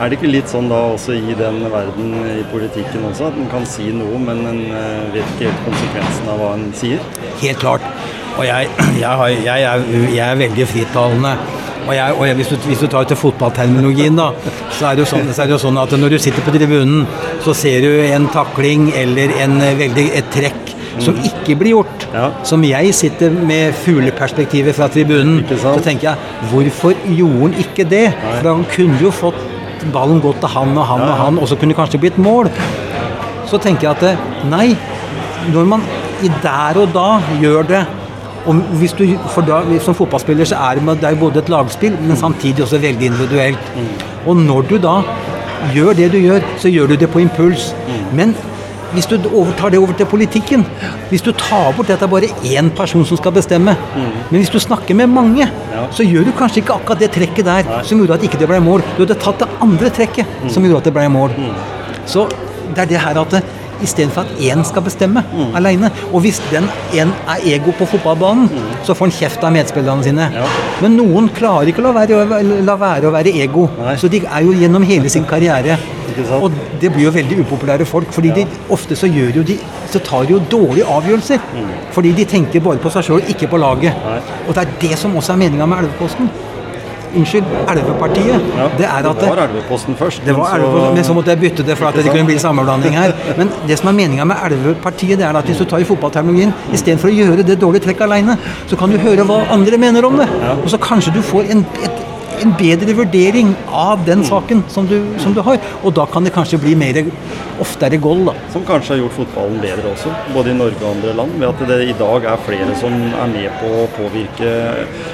Er 0.00 0.08
det 0.08 0.16
ikke 0.16 0.30
litt 0.32 0.48
sånn 0.48 0.70
da 0.70 0.78
også 0.94 1.12
i 1.12 1.34
den 1.36 1.58
verden 1.74 2.14
i 2.38 2.38
politikken 2.48 3.04
også, 3.10 3.28
at 3.28 3.36
en 3.36 3.50
kan 3.52 3.66
si 3.68 3.90
noe, 3.92 4.16
men 4.22 4.40
en 4.48 4.62
eh, 4.72 5.10
vet 5.12 5.34
ikke 5.34 5.50
helt 5.50 5.66
konsekvensen 5.66 6.32
av 6.32 6.40
hva 6.40 6.54
en 6.56 6.70
sier? 6.80 7.04
Helt 7.42 7.60
klart. 7.60 7.84
Og 8.40 8.46
jeg, 8.48 8.68
jeg, 9.02 9.08
har, 9.08 9.28
jeg, 9.28 9.62
er, 9.62 9.88
jeg 10.14 10.24
er 10.26 10.38
veldig 10.40 10.68
frittalende. 10.68 11.34
Og, 11.80 11.94
og 11.96 12.26
jeg, 12.26 12.36
hvis, 12.38 12.48
du, 12.52 12.56
hvis 12.68 12.82
du 12.82 12.88
tar 12.92 13.06
til 13.08 13.18
fotballterminologien, 13.18 14.16
da, 14.16 14.30
så 14.76 14.90
er, 14.90 15.04
sånn, 15.08 15.30
så 15.32 15.44
er 15.44 15.50
det 15.50 15.56
jo 15.56 15.62
sånn 15.62 15.80
at 15.80 15.94
når 15.98 16.14
du 16.14 16.18
sitter 16.22 16.44
på 16.44 16.54
tribunen, 16.54 17.06
så 17.44 17.54
ser 17.56 17.84
du 17.84 17.90
en 18.06 18.28
takling 18.32 18.90
eller 18.96 19.32
en, 19.42 19.56
eh, 19.64 19.76
veldig, 19.80 20.06
et 20.20 20.28
trekk 20.32 20.74
som 21.00 21.16
ikke 21.24 21.56
blir 21.60 21.74
gjort. 21.78 22.06
Ja. 22.12 22.26
Som 22.46 22.64
jeg 22.66 22.92
sitter 22.96 23.32
med 23.32 23.76
fugleperspektivet 23.84 24.76
fra 24.76 24.90
tribunen, 24.92 25.40
så 25.60 25.76
tenker 25.84 26.10
jeg 26.10 26.50
hvorfor 26.50 26.96
gjorde 27.08 27.40
han 27.46 27.56
ikke 27.62 27.88
det? 27.88 28.06
For 28.26 28.50
han 28.50 28.66
kunne 28.74 29.00
jo 29.00 29.12
fått 29.14 29.40
ballen 29.94 30.20
gått 30.20 30.42
til 30.42 30.52
han 30.52 30.76
og 30.76 30.84
han 30.90 31.06
og 31.06 31.16
han, 31.22 31.40
og 31.40 31.48
så 31.48 31.56
kunne 31.56 31.72
det 31.72 31.80
kanskje 31.80 32.02
blitt 32.02 32.20
mål. 32.20 32.50
Så 33.48 33.58
tenker 33.62 33.88
jeg 33.88 33.96
at 33.96 34.44
nei, 34.50 34.74
når 35.54 35.72
man 35.72 35.86
i 36.20 36.28
der 36.42 36.76
og 36.82 36.92
da 36.92 37.08
gjør 37.40 37.64
det 37.70 37.80
du, 38.46 39.18
for 39.34 39.42
da, 39.42 39.62
Som 39.80 39.94
fotballspiller 39.94 40.44
så 40.44 40.56
er 40.56 40.80
det, 40.80 41.00
det 41.00 41.08
er 41.10 41.18
både 41.20 41.38
et 41.38 41.48
lagspill, 41.48 41.96
men 42.00 42.16
samtidig 42.16 42.62
også 42.62 42.78
veldig 42.78 43.06
individuelt. 43.06 43.58
Og 44.26 44.36
når 44.36 44.62
du 44.70 44.78
da 44.78 45.02
gjør 45.74 45.92
det 45.92 46.12
du 46.12 46.18
gjør, 46.18 46.40
så 46.58 46.68
gjør 46.68 46.86
du 46.86 46.96
det 46.96 47.10
på 47.10 47.20
impuls. 47.20 47.74
Men 48.12 48.34
hvis 48.92 49.06
du 49.06 49.16
overtar 49.30 49.70
det 49.70 49.78
over 49.78 49.92
til 49.94 50.06
politikken 50.06 50.64
Hvis 51.10 51.22
du 51.22 51.30
tar 51.32 51.72
bort 51.76 51.90
at 51.90 52.00
det 52.00 52.06
er 52.06 52.10
bare 52.10 52.30
én 52.42 52.70
person 52.74 53.04
som 53.06 53.16
skal 53.16 53.32
bestemme, 53.32 53.76
men 54.30 54.38
hvis 54.40 54.50
du 54.50 54.58
snakker 54.58 54.94
med 54.94 55.06
mange, 55.06 55.46
så 55.90 56.02
gjør 56.02 56.24
du 56.24 56.32
kanskje 56.38 56.62
ikke 56.62 56.74
akkurat 56.74 57.00
det 57.00 57.10
trekket 57.10 57.44
der 57.46 57.82
som 57.82 57.98
gjorde 57.98 58.14
at 58.14 58.22
ikke 58.22 58.38
det 58.38 58.48
ble 58.48 58.60
mål. 58.60 58.82
Du 58.96 59.04
hadde 59.04 59.14
tatt 59.18 59.38
det 59.38 59.48
andre 59.62 59.90
trekket 59.90 60.26
som 60.50 60.62
gjorde 60.64 60.78
at 60.78 60.84
det 60.84 60.94
ble 60.94 61.08
mål. 61.08 61.30
Så 62.06 62.28
det 62.74 62.78
er 62.78 62.90
det 62.90 63.00
her 63.02 63.18
at 63.20 63.30
det, 63.30 63.42
Istedenfor 63.84 64.26
at 64.26 64.42
én 64.44 64.64
skal 64.66 64.84
bestemme 64.86 65.22
mm. 65.26 65.54
alene. 65.58 65.90
Og 66.12 66.24
hvis 66.24 66.40
den 66.50 66.68
én 66.94 67.12
er 67.28 67.46
ego 67.54 67.74
på 67.78 67.88
fotballbanen, 67.94 68.50
mm. 68.50 68.74
så 68.86 68.96
får 68.96 69.08
han 69.08 69.16
kjeft 69.20 69.46
av 69.46 69.54
medspillerne 69.54 70.06
sine. 70.06 70.28
Ja. 70.34 70.48
Men 70.82 70.98
noen 70.98 71.30
klarer 71.36 71.70
ikke 71.70 71.84
å 71.84 71.88
la 71.88 71.94
være, 72.00 72.42
la 72.66 72.76
være 72.80 73.08
å 73.08 73.14
være 73.14 73.34
ego. 73.44 73.68
Nei. 73.80 73.96
Så 74.00 74.10
de 74.12 74.22
er 74.24 74.44
jo 74.46 74.56
gjennom 74.56 74.86
hele 74.86 75.12
sin 75.12 75.26
karriere. 75.28 75.78
Og 76.40 76.52
det 76.80 76.90
blir 76.92 77.06
jo 77.06 77.12
veldig 77.14 77.40
upopulære 77.44 77.86
folk. 77.86 78.12
fordi 78.12 78.28
ja. 78.28 78.34
de, 78.40 78.46
ofte 78.70 78.96
så, 78.96 79.06
gjør 79.06 79.40
jo 79.40 79.42
de, 79.46 79.56
så 79.90 80.02
tar 80.04 80.26
de 80.26 80.34
jo 80.34 80.42
dårlige 80.50 80.86
avgjørelser. 80.86 81.40
Mm. 81.54 81.72
Fordi 81.94 82.12
de 82.12 82.24
tenker 82.24 82.64
bare 82.64 82.82
på 82.82 82.92
seg 82.92 83.06
sjøl, 83.06 83.24
ikke 83.32 83.48
på 83.50 83.60
laget. 83.60 83.96
Nei. 84.04 84.20
Og 84.46 84.54
det 84.54 84.64
er 84.64 84.78
det 84.82 84.98
som 84.98 85.16
også 85.16 85.36
er 85.36 85.44
meninga 85.44 85.68
med 85.70 85.84
Elveposten. 85.84 86.30
Unnskyld, 87.16 87.44
Elvepartiet. 87.68 88.48
Ja, 88.58 88.68
det, 88.78 88.86
er 88.86 89.08
at 89.10 89.20
det 89.20 89.30
var 89.30 89.42
Elveposten 89.46 89.96
først. 89.98 90.22
Det 90.26 90.36
var 90.36 90.54
Elveposten, 90.56 90.94
men 90.98 91.04
så 91.04 91.16
måtte 91.16 91.34
jeg 91.34 91.40
bytte 91.40 91.66
det 91.66 91.78
for 91.78 91.90
at 91.90 91.98
det 91.98 92.06
kunne 92.10 92.28
bli 92.28 92.38
sammenblanding 92.38 92.98
her. 92.98 93.14
Men 93.38 93.50
det 93.68 93.78
som 93.80 93.90
er 93.92 93.98
meninga 93.98 94.26
med 94.30 94.44
Elvepartiet, 94.50 95.18
det 95.18 95.26
er 95.26 95.40
at 95.40 95.48
hvis 95.50 95.62
du 95.62 95.64
tar 95.64 95.82
i 95.82 95.88
fotballterminologien, 95.88 96.54
istedenfor 96.74 97.10
å 97.10 97.16
gjøre 97.16 97.46
det 97.46 97.58
dårlige 97.60 97.88
trekket 97.88 98.06
aleine, 98.08 98.38
så 98.70 98.78
kan 98.80 98.92
du 98.92 99.00
høre 99.02 99.26
hva 99.28 99.42
andre 99.56 99.80
mener 99.80 100.06
om 100.06 100.20
det. 100.20 100.28
Og 100.60 100.70
så 100.70 100.80
kanskje 100.82 101.16
du 101.18 101.22
får 101.24 101.50
en, 101.54 101.66
et 101.82 102.06
en 102.44 102.54
bedre 102.58 102.94
vurdering 102.96 103.52
av 103.66 104.04
den 104.06 104.24
saken 104.26 104.62
som 104.72 104.88
du, 104.88 104.98
som 105.22 105.34
du, 105.36 105.42
har. 105.46 105.60
Og 105.84 105.94
da 105.96 106.06
kan 106.10 106.26
det 106.26 106.32
kanskje 106.34 106.60
bli 106.62 106.74
mer 106.78 107.02
oftere 107.60 108.00
goal. 108.00 108.24
da. 108.30 108.34
Som 108.52 108.64
kanskje 108.68 108.94
har 108.94 109.02
gjort 109.02 109.16
fotballen 109.18 109.60
bedre 109.62 109.92
også, 109.92 110.12
både 110.34 110.54
i 110.54 110.56
Norge 110.58 110.80
og 110.82 110.90
andre 110.94 111.14
land. 111.20 111.36
Ved 111.40 111.48
at 111.50 111.64
det 111.70 111.80
i 111.90 111.96
dag 111.98 112.28
er 112.32 112.44
flere 112.46 112.76
som 112.80 112.96
er 113.10 113.32
med 113.34 113.50
på 113.60 113.72
å 113.84 113.86
påvirke 113.98 114.56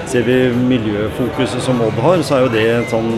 Ser 0.06 0.22
vi 0.22 0.36
miljøfokuset 0.54 1.62
som 1.64 1.80
Odd 1.82 1.96
har, 2.02 2.20
så 2.24 2.36
er 2.36 2.44
jo 2.44 2.50
det 2.52 2.66
sånn 2.92 3.08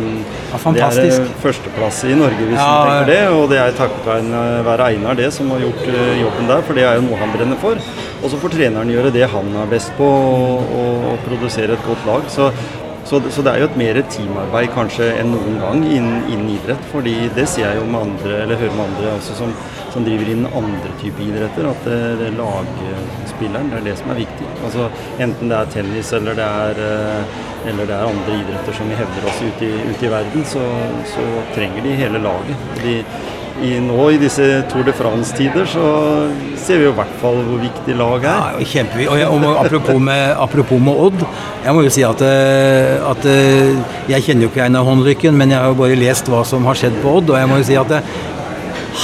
ja, 0.48 0.58
Det 0.72 0.86
er 0.86 1.26
førsteplass 1.42 2.00
i 2.08 2.16
Norge, 2.16 2.46
hvis 2.48 2.56
ja, 2.56 2.64
du 2.64 2.88
tenker 2.88 3.10
det. 3.12 3.20
Og 3.36 3.44
det 3.52 3.60
er 3.60 3.76
takket 3.76 4.32
være 4.68 4.88
Einar 4.94 5.18
det 5.18 5.28
som 5.34 5.50
har 5.52 5.62
gjort 5.62 5.84
eh, 5.92 6.14
jobben 6.22 6.48
der, 6.48 6.64
for 6.64 6.78
det 6.78 6.86
er 6.88 6.98
jo 6.98 7.06
noe 7.10 7.20
han 7.20 7.34
brenner 7.34 7.60
for. 7.60 7.80
Og 8.18 8.32
så 8.32 8.40
får 8.40 8.56
treneren 8.56 8.90
gjøre 8.90 9.12
det 9.14 9.28
han 9.30 9.52
er 9.62 9.70
best 9.70 9.92
på, 9.98 10.08
å 10.08 11.16
produsere 11.26 11.76
et 11.76 11.86
godt 11.86 12.06
lag. 12.08 12.28
Så 12.32 12.50
så, 13.08 13.20
så, 13.32 13.42
det 13.42 13.52
er 13.52 13.62
jo 13.62 13.68
et 13.70 13.76
mer 13.80 13.98
teamarbeid 14.12 14.68
kanskje 14.74 15.06
enn 15.16 15.30
noen 15.32 15.54
gang 15.62 15.78
innen, 15.86 16.26
innen, 16.28 16.50
idrett. 16.58 16.82
fordi 16.92 17.14
det 17.36 17.46
ser 17.48 17.64
jeg 17.64 17.78
jo 17.80 17.86
med 17.88 18.02
andre, 18.02 18.34
eller 18.42 18.60
hører 18.60 18.74
med 18.76 18.84
andre 18.84 19.14
også 19.14 19.36
som, 19.38 19.54
som 19.94 20.04
driver 20.04 20.28
innen 20.28 20.58
andre 20.60 20.92
typer 21.00 21.24
idretter. 21.24 21.70
At 21.70 21.88
det, 21.88 22.00
det 22.20 22.28
lagspilleren, 22.36 23.72
det 23.72 23.80
er 23.80 23.86
det 23.88 23.96
som 24.02 24.12
er 24.12 24.20
viktig. 24.20 24.50
Altså 24.68 24.90
Enten 25.24 25.52
det 25.52 25.56
er 25.56 25.72
tennis 25.72 26.12
eller 26.18 26.36
det 26.36 26.50
er, 26.68 26.82
eh, 26.84 27.40
eller 27.72 27.88
det 27.88 27.96
er 27.96 28.12
andre 28.12 28.36
idretter 28.42 28.76
som 28.76 28.92
vi 28.92 29.00
hevder 29.00 29.30
oss 29.32 29.40
ute 29.40 29.70
i, 29.70 29.72
ute 29.88 30.08
i 30.08 30.12
verden, 30.12 30.46
så, 30.52 30.68
så, 31.14 31.26
trenger 31.56 31.88
de 31.88 31.96
hele 32.02 32.20
laget. 32.22 32.70
De, 32.84 32.98
i, 33.64 33.74
nå 33.82 34.04
i 34.14 34.18
disse 34.20 34.44
Tour 34.70 34.86
de 34.86 34.94
France-tider 34.94 35.66
så 35.68 35.84
ser 36.60 36.80
vi 36.80 36.86
jo 36.86 36.92
i 36.92 36.98
hvert 36.98 37.18
fall 37.22 37.40
hvor 37.46 37.60
viktig 37.62 37.96
lag 37.98 38.24
er. 38.24 38.58
Ja, 38.60 38.70
kjempeviktig. 38.72 39.26
Og, 39.26 39.36
og, 39.38 39.58
apropos, 39.64 40.00
med, 40.08 40.24
apropos 40.38 40.82
med 40.82 41.02
Odd. 41.06 41.26
Jeg 41.64 41.74
må 41.76 41.84
jo 41.86 41.92
si 41.92 42.04
at, 42.06 42.24
eh, 42.24 43.10
at 43.10 43.28
eh, 43.28 43.76
jeg 44.12 44.26
kjenner 44.26 44.46
jo 44.46 44.52
ikke 44.52 44.64
Einar 44.66 44.86
Håndlykken, 44.86 45.38
men 45.38 45.54
jeg 45.54 45.62
har 45.62 45.72
jo 45.72 45.78
bare 45.80 45.98
lest 45.98 46.30
hva 46.30 46.44
som 46.46 46.66
har 46.68 46.78
skjedd 46.78 46.98
på 47.02 47.18
Odd. 47.20 47.32
Og 47.34 47.40
jeg 47.40 47.50
må 47.50 47.60
jo 47.60 47.68
si 47.70 47.78
at 47.80 47.94
eh, 47.98 48.12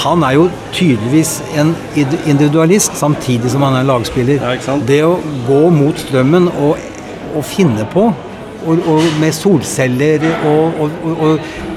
han 0.05 0.25
er 0.27 0.37
jo 0.39 0.47
tydeligvis 0.75 1.37
en 1.61 1.75
individualist 1.97 2.97
samtidig 2.99 3.53
som 3.53 3.63
han 3.67 3.79
er 3.79 3.89
lagspiller. 3.89 4.43
Ja, 4.43 4.79
det 4.87 5.03
å 5.07 5.17
gå 5.49 5.61
mot 5.75 5.99
strømmen 6.01 6.51
og, 6.55 6.81
og 7.35 7.47
finne 7.47 7.87
på, 7.93 8.09
og, 8.65 8.89
og 8.89 9.07
med 9.21 9.37
solceller 9.37 10.25
og, 10.49 10.85
og 11.15 11.74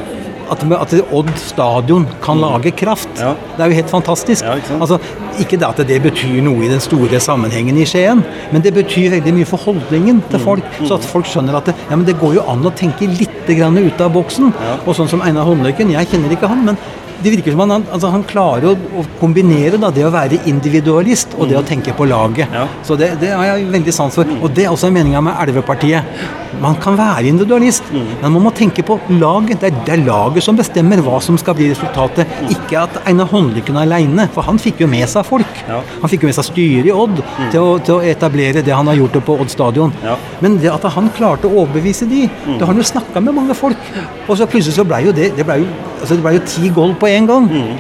at, 0.51 0.63
at 0.77 0.95
Odd 1.13 1.31
stadion 1.41 2.05
kan 2.23 2.41
lage 2.41 2.71
kraft. 2.77 3.09
Ja. 3.19 3.33
Det 3.55 3.63
er 3.63 3.71
jo 3.71 3.79
helt 3.79 3.93
fantastisk. 3.93 4.45
Ja, 4.45 4.57
ikke, 4.59 4.79
altså, 4.81 4.99
ikke 5.39 5.59
det 5.59 5.69
at 5.69 5.81
det 5.89 5.99
betyr 6.03 6.41
noe 6.45 6.65
i 6.65 6.71
den 6.71 6.83
store 6.83 7.21
sammenhengen 7.23 7.77
i 7.77 7.85
Skien, 7.87 8.23
men 8.51 8.65
det 8.65 8.73
betyr 8.75 9.17
veldig 9.17 9.33
mye 9.39 9.49
for 9.49 9.61
holdningen 9.67 10.21
til 10.31 10.43
folk. 10.43 10.65
Mm. 10.77 10.85
Så 10.89 10.99
at 10.99 11.07
folk 11.07 11.29
skjønner 11.29 11.59
at 11.59 11.71
det, 11.71 11.75
ja, 11.89 11.99
det 12.07 12.17
går 12.21 12.37
jo 12.39 12.45
an 12.51 12.65
å 12.65 12.73
tenke 12.75 13.09
litt 13.09 13.33
ut 13.47 14.01
av 14.03 14.11
boksen. 14.11 14.51
Og 14.85 14.95
sånn 14.97 15.07
som 15.07 15.21
Einar 15.23 15.47
Håndløkken, 15.47 15.93
jeg 15.93 16.09
kjenner 16.11 16.33
ikke 16.35 16.49
han, 16.51 16.65
men 16.67 16.79
det 17.23 17.33
virker 17.33 17.55
som 17.55 17.63
han, 17.63 17.85
altså 17.93 18.11
han 18.13 18.25
klarer 18.27 18.69
å, 18.71 18.73
å 18.99 19.05
kombinere 19.21 19.79
da, 19.81 19.89
det 19.93 20.05
å 20.05 20.13
være 20.13 20.41
individualist 20.49 21.33
og 21.37 21.49
det 21.49 21.57
å 21.59 21.65
tenke 21.65 21.95
på 21.97 22.07
laget. 22.09 22.51
Ja. 22.53 22.65
Så 22.85 22.97
det, 22.99 23.13
det, 23.21 23.31
har 23.33 23.49
jeg 23.51 23.69
veldig 23.73 23.93
sans 23.95 24.17
for. 24.17 24.29
Og 24.41 24.51
det 24.53 24.67
er 24.67 24.73
også 24.73 24.91
meninga 24.93 25.21
med 25.25 25.37
Elvepartiet. 25.43 26.17
Man 26.61 26.77
kan 26.81 26.95
være 26.97 27.27
individualist, 27.29 27.89
mm. 27.91 28.05
men 28.21 28.33
man 28.33 28.45
må 28.47 28.51
tenke 28.55 28.85
på 28.85 28.97
laget. 29.19 29.61
Det 29.61 29.71
er, 29.71 29.79
det 29.87 29.93
er, 29.97 30.03
laget 30.07 30.45
som 30.45 30.57
bestemmer 30.57 31.01
hva 31.05 31.19
som 31.23 31.37
skal 31.39 31.57
bli 31.57 31.69
resultatet. 31.71 32.29
Mm. 32.41 32.53
Ikke 32.55 32.83
at 32.85 33.01
Einar 33.09 33.29
Håndlykken 33.31 33.77
aleine, 33.81 34.27
for 34.33 34.47
han 34.47 34.61
fikk 34.61 34.81
jo 34.85 34.89
med 34.91 35.05
seg 35.11 35.25
folk. 35.27 35.63
Ja. 35.67 35.81
Han 36.03 36.11
fikk 36.11 36.25
jo 36.25 36.31
med 36.31 36.37
seg 36.37 36.49
styret 36.49 36.89
i 36.89 36.95
Odd 36.95 37.19
mm. 37.19 37.49
til, 37.53 37.59
å, 37.61 37.75
til, 37.81 37.97
å, 37.97 38.05
etablere 38.07 38.63
det 38.65 38.73
han 38.73 38.89
har 38.89 38.97
gjort 38.97 39.19
på 39.27 39.37
Odd 39.43 39.53
stadion. 39.53 39.93
Ja. 40.05 40.15
Men 40.43 40.57
det 40.61 40.71
at 40.73 40.87
han 40.97 41.11
klarte 41.17 41.49
å 41.49 41.63
overbevise 41.63 42.07
de, 42.09 42.25
mm. 42.29 42.57
da 42.57 42.65
har 42.65 42.73
han 42.73 42.81
jo 42.81 42.87
snakka 42.93 43.23
med 43.23 43.37
mange 43.37 43.57
folk. 43.57 43.91
Og 44.27 44.33
så 44.39 44.47
plutselig 44.49 44.77
så 44.77 44.85
blei 44.87 45.03
jo 45.05 45.13
det 45.15 45.29
Det 45.37 45.45
blei 45.47 45.61
jo, 45.61 45.67
altså 46.01 46.17
ble 46.21 46.33
jo 46.35 46.43
ti 46.47 46.71
gold 46.73 46.97
på 47.01 47.06
én 47.11 47.29
gang. 47.29 47.47
Mm. 47.49 47.77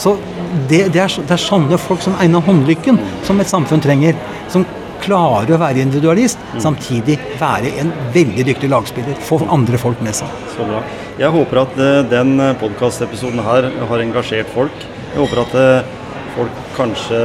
Så 0.00 0.16
det, 0.68 0.90
det, 0.94 1.00
er, 1.02 1.14
det, 1.14 1.30
er, 1.30 1.40
sånne 1.40 1.78
folk 1.80 2.02
som 2.04 2.16
egner 2.22 2.44
Håndlykken 2.46 2.98
som 3.26 3.40
et 3.42 3.50
samfunn 3.50 3.82
trenger. 3.84 4.18
Som 4.52 4.66
klarer 5.00 5.54
å 5.54 5.60
være 5.60 5.80
individualist, 5.80 6.40
mm. 6.52 6.60
samtidig 6.60 7.16
være 7.40 7.72
en 7.80 7.92
veldig 8.14 8.44
dyktig 8.50 8.68
lagspiller. 8.68 9.16
Få 9.24 9.40
andre 9.48 9.80
folk 9.80 10.02
med 10.04 10.16
seg. 10.18 10.32
Så 10.54 10.66
bra. 10.68 10.82
Jeg 11.20 11.32
håper 11.34 11.62
at 11.62 11.78
uh, 11.80 11.86
den 12.08 12.34
podkastepisoden 12.60 13.40
her 13.44 13.70
har 13.90 14.04
engasjert 14.04 14.52
folk. 14.52 14.84
Jeg 15.14 15.22
håper 15.22 15.42
at 15.46 15.56
uh, 15.56 15.96
folk 16.36 16.69
kanskje 16.80 17.20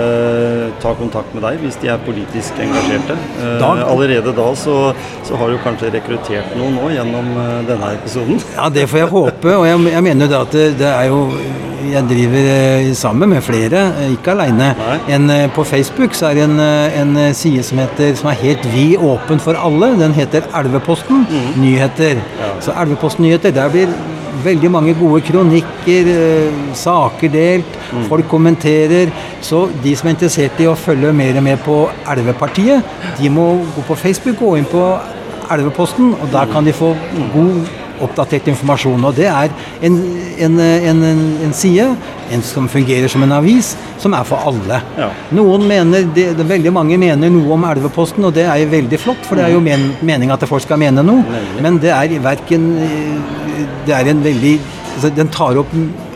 ta 0.84 0.94
kontakt 1.00 1.34
med 1.36 1.46
deg 1.46 1.62
hvis 1.64 1.78
de 1.82 1.92
er 1.94 2.02
politisk 2.06 2.60
engasjerte. 2.62 3.18
Da, 3.62 3.72
eh, 3.76 3.84
allerede 3.92 4.34
da 4.36 4.48
så, 4.60 4.78
så, 5.24 5.38
har 5.40 5.52
du 5.52 5.60
kanskje 5.64 5.92
rekruttert 5.96 6.56
noen 6.60 6.76
nå 6.80 6.92
gjennom 6.96 7.30
eh, 7.42 7.54
denne 7.70 7.94
episoden? 7.98 8.42
Ja, 8.56 8.70
det 8.74 8.88
får 8.92 9.04
jeg 9.04 9.14
håpe. 9.14 9.54
Og 9.56 9.68
jeg, 9.70 9.86
jeg 9.94 10.08
mener 10.10 10.32
det 10.32 10.42
at 10.42 10.58
det, 10.58 10.68
det, 10.82 10.92
er 10.92 11.14
jo 11.14 11.22
Jeg 11.86 12.02
driver 12.10 12.48
eh, 12.50 12.88
sammen 12.98 13.30
med 13.30 13.44
flere, 13.46 13.82
ikke 14.16 14.34
aleine. 14.34 14.72
På 15.54 15.64
Facebook 15.64 16.16
så 16.18 16.32
er 16.32 16.40
det 16.40 16.46
en, 16.48 16.60
en 17.20 17.34
side 17.38 17.64
som, 17.64 17.78
heter, 17.84 18.16
som 18.18 18.32
er 18.32 18.40
helt 18.42 18.66
vid 18.74 18.98
åpen 18.98 19.40
for 19.40 19.60
alle. 19.60 19.92
Den 20.00 20.16
heter 20.18 20.48
Elveposten 20.58 21.28
mm. 21.30 21.62
nyheter. 21.62 22.24
Ja. 22.42 22.52
Så 22.60 22.74
Elveposten 22.82 23.28
nyheter, 23.28 23.54
der 23.54 23.70
blir 23.70 23.94
veldig 24.46 24.72
mange 24.72 24.96
gode 25.00 25.22
kronikker, 25.26 26.10
eh, 26.14 26.60
saker 26.78 27.34
delt, 27.34 27.80
mm. 27.92 28.06
folk 28.12 28.30
kommenterer. 28.32 29.14
Så 29.46 29.66
de 29.84 29.96
som 29.96 30.10
er 30.10 30.16
interessert 30.16 30.62
i 30.62 30.70
å 30.70 30.78
følge 30.80 31.14
mer 31.16 31.38
og 31.40 31.48
mer 31.48 31.62
på 31.66 31.80
Elvepartiet, 32.16 32.96
de 33.20 33.32
må 33.34 33.52
gå 33.76 33.88
på 33.88 34.00
Facebook, 34.06 34.40
gå 34.42 34.58
inn 34.60 34.70
på 34.70 34.86
Elveposten, 35.52 36.14
og 36.14 36.30
der 36.34 36.50
kan 36.52 36.66
de 36.66 36.74
få 36.74 36.96
god 37.34 37.74
oppdatert 38.04 38.50
informasjon. 38.52 39.04
Og 39.08 39.16
det 39.16 39.28
er 39.32 39.52
en, 39.86 39.98
en, 40.48 40.60
en, 40.60 41.04
en 41.46 41.56
side 41.56 41.88
som 42.44 42.68
fungerer 42.72 43.08
som 43.12 43.24
en 43.24 43.36
avis, 43.38 43.74
som 44.02 44.16
er 44.18 44.28
for 44.28 44.50
alle. 44.50 44.82
Ja. 44.98 45.10
Noen 45.38 45.68
mener, 45.70 46.08
det, 46.16 46.32
det, 46.38 46.48
Veldig 46.50 46.74
mange 46.76 46.98
mener 47.02 47.32
noe 47.34 47.56
om 47.56 47.66
Elveposten, 47.70 48.26
og 48.28 48.36
det 48.36 48.48
er 48.50 48.64
jo 48.64 48.72
veldig 48.74 49.02
flott, 49.02 49.24
for 49.28 49.40
det 49.40 49.48
er 49.48 49.56
jo 49.56 49.64
mm. 49.64 49.70
men, 49.70 49.88
meninga 50.06 50.38
at 50.38 50.48
folk 50.50 50.66
skal 50.66 50.82
mene 50.82 51.06
noe. 51.06 51.42
Men 51.64 51.80
det 51.84 51.94
er 51.96 52.18
verken 52.24 52.72
Det 53.86 53.94
er 53.96 54.10
en 54.12 54.24
veldig 54.24 54.54
altså, 54.96 55.12
Den 55.16 55.32
tar 55.34 55.60
opp 55.62 55.74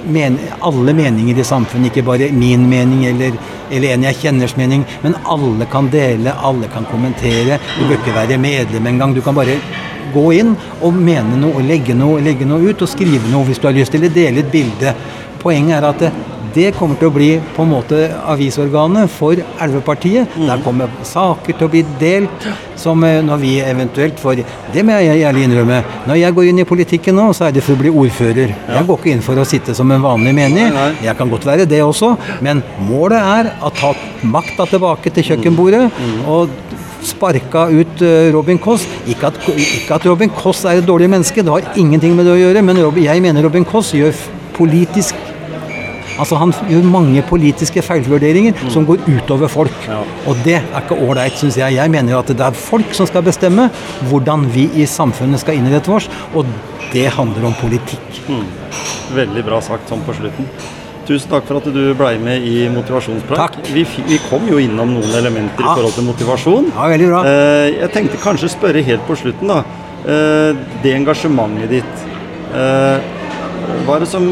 men, 0.10 0.38
alle 0.64 0.94
meninger 0.96 1.38
i 1.38 1.44
samfunnet, 1.44 1.92
ikke 1.92 2.06
bare 2.08 2.30
min 2.32 2.64
mening 2.70 3.04
eller, 3.10 3.36
eller 3.70 3.94
en 3.94 4.06
jeg 4.08 4.18
kjenners 4.22 4.56
mening, 4.58 4.86
men 5.04 5.18
alle 5.28 5.68
kan 5.70 5.90
dele, 5.92 6.34
alle 6.34 6.70
kan 6.72 6.88
kommentere. 6.90 7.60
Du 7.76 7.84
bør 7.84 7.98
ikke 7.98 8.16
være 8.16 8.40
medlem 8.42 8.88
engang. 8.88 9.14
Du 9.14 9.22
kan 9.22 9.36
bare 9.38 9.58
gå 10.14 10.24
inn 10.40 10.56
og 10.82 10.96
mene 10.96 11.38
noe, 11.38 11.62
legge 11.68 11.94
noe, 11.98 12.24
legge 12.24 12.48
noe 12.48 12.72
ut 12.72 12.82
og 12.86 12.90
skrive 12.90 13.30
noe 13.30 13.46
hvis 13.50 13.60
du 13.62 13.68
har 13.70 13.76
lyst 13.76 13.96
å 14.00 14.02
dele 14.02 14.42
et 14.42 14.52
bilde. 14.54 14.96
Poenget 15.44 15.78
er 15.78 15.90
at 15.92 16.08
det, 16.60 16.74
kommer 16.78 17.00
til 17.00 17.10
å 17.10 17.16
bli 17.16 17.30
på 17.56 17.66
en 17.66 17.72
måte 17.72 18.02
avisorganet 18.34 19.12
for 19.14 19.40
Elvepartiet. 19.64 20.36
Mm. 20.36 20.48
Der 20.52 20.64
kommer 20.66 20.92
saker 21.08 21.56
til 21.56 21.68
å 21.68 21.72
bli 21.72 21.84
delt, 22.02 22.48
som 22.80 23.04
eh, 23.08 23.20
når 23.26 23.42
vi 23.42 23.54
eventuelt 23.64 24.20
får 24.20 24.44
Det 24.74 24.84
må 24.86 25.00
jeg 25.00 25.24
ærlig 25.26 25.48
innrømme. 25.48 25.82
Når 26.08 26.20
jeg 26.22 26.36
går 26.38 26.50
inn 26.52 26.64
i 26.64 26.68
politikken 26.68 27.18
nå, 27.18 27.30
så 27.36 27.48
er 27.48 27.56
det 27.56 27.64
for 27.66 27.78
å 27.78 27.82
bli 27.82 27.94
ordfører. 28.04 28.54
Ja. 28.54 28.80
Jeg 28.80 28.90
går 28.90 29.02
ikke 29.02 29.14
inn 29.16 29.26
for 29.26 29.40
å 29.40 29.48
sitte 29.48 29.76
som 29.78 29.92
en 29.96 30.04
vanlig 30.04 30.36
menig. 30.38 30.68
Jeg 31.04 31.16
kan 31.18 31.32
godt 31.32 31.48
være 31.48 31.68
det 31.70 31.82
også, 31.86 32.14
men 32.46 32.64
målet 32.88 33.20
er 33.20 33.54
å 33.66 33.72
ta 33.74 33.94
makta 34.28 34.68
tilbake 34.70 35.14
til 35.16 35.32
kjøkkenbordet. 35.32 35.88
Mm. 35.90 36.10
Mm. 36.10 36.26
og 36.30 36.78
sparka 37.06 37.68
ut 37.72 38.02
eh, 38.04 38.30
Robin 38.34 38.60
Koss. 38.62 38.86
Ikke 39.08 39.32
at, 39.32 39.40
ikke 39.56 39.96
at, 39.96 40.06
Robin 40.10 40.32
Koss 40.36 40.66
er 40.68 40.82
et 40.82 40.88
dårlig 40.88 41.10
menneske, 41.12 41.44
det 41.46 41.54
har 41.54 41.80
ingenting 41.80 42.16
med 42.18 42.28
det 42.28 42.36
å 42.36 42.42
gjøre, 42.42 42.64
men 42.66 42.84
jeg 43.00 43.24
mener 43.24 43.46
Robin 43.48 43.68
Koss 43.68 43.94
gjør 43.96 44.16
politisk 44.58 45.29
Altså 46.20 46.36
Han 46.42 46.52
gjør 46.70 46.84
mange 46.84 47.22
politiske 47.30 47.82
feilvurderinger 47.86 48.58
som 48.74 48.86
går 48.88 49.06
utover 49.08 49.48
folk. 49.52 49.76
Ja. 49.88 50.02
Og 50.28 50.40
det 50.46 50.58
er 50.60 50.82
ikke 50.84 50.98
ålreit, 51.00 51.38
syns 51.40 51.58
jeg. 51.60 51.78
Jeg 51.80 51.92
mener 51.94 52.12
jo 52.14 52.20
at 52.20 52.28
det 52.34 52.44
er 52.46 52.58
folk 52.60 52.92
som 52.98 53.08
skal 53.08 53.24
bestemme 53.24 53.70
hvordan 54.10 54.44
vi 54.54 54.68
i 54.82 54.86
samfunnet 54.90 55.40
skal 55.42 55.56
innrette 55.60 55.92
oss, 55.96 56.10
og 56.36 56.46
det 56.94 57.08
handler 57.16 57.48
om 57.50 57.56
politikk. 57.62 58.20
Veldig 59.16 59.46
bra 59.48 59.62
sagt 59.64 59.90
sånn 59.90 60.04
på 60.06 60.14
slutten. 60.18 60.50
Tusen 61.10 61.32
takk 61.32 61.48
for 61.48 61.58
at 61.58 61.66
du 61.74 61.80
blei 61.98 62.18
med 62.22 62.44
i 62.46 62.68
Motivasjonspreik. 62.70 63.56
Vi, 63.74 63.82
vi 64.06 64.20
kom 64.30 64.44
jo 64.46 64.60
innom 64.62 64.92
noen 64.94 65.16
elementer 65.18 65.64
Ja. 65.64 65.72
i 65.72 65.80
forhold 65.80 65.96
til 65.96 66.06
motivasjon. 66.06 66.68
Ja, 66.76 66.90
veldig 66.92 67.08
bra. 67.10 67.22
Eh, 67.26 67.70
jeg 67.80 67.90
tenkte 67.96 68.20
kanskje 68.22 68.52
spørre 68.54 68.84
helt 68.86 69.08
på 69.08 69.18
slutten, 69.18 69.50
da. 69.50 69.64
Eh, 70.06 70.60
det 70.84 70.94
engasjementet 71.00 71.74
ditt. 71.80 72.06
Hva 73.90 73.96
er 73.98 74.04
det 74.04 74.10
som 74.12 74.26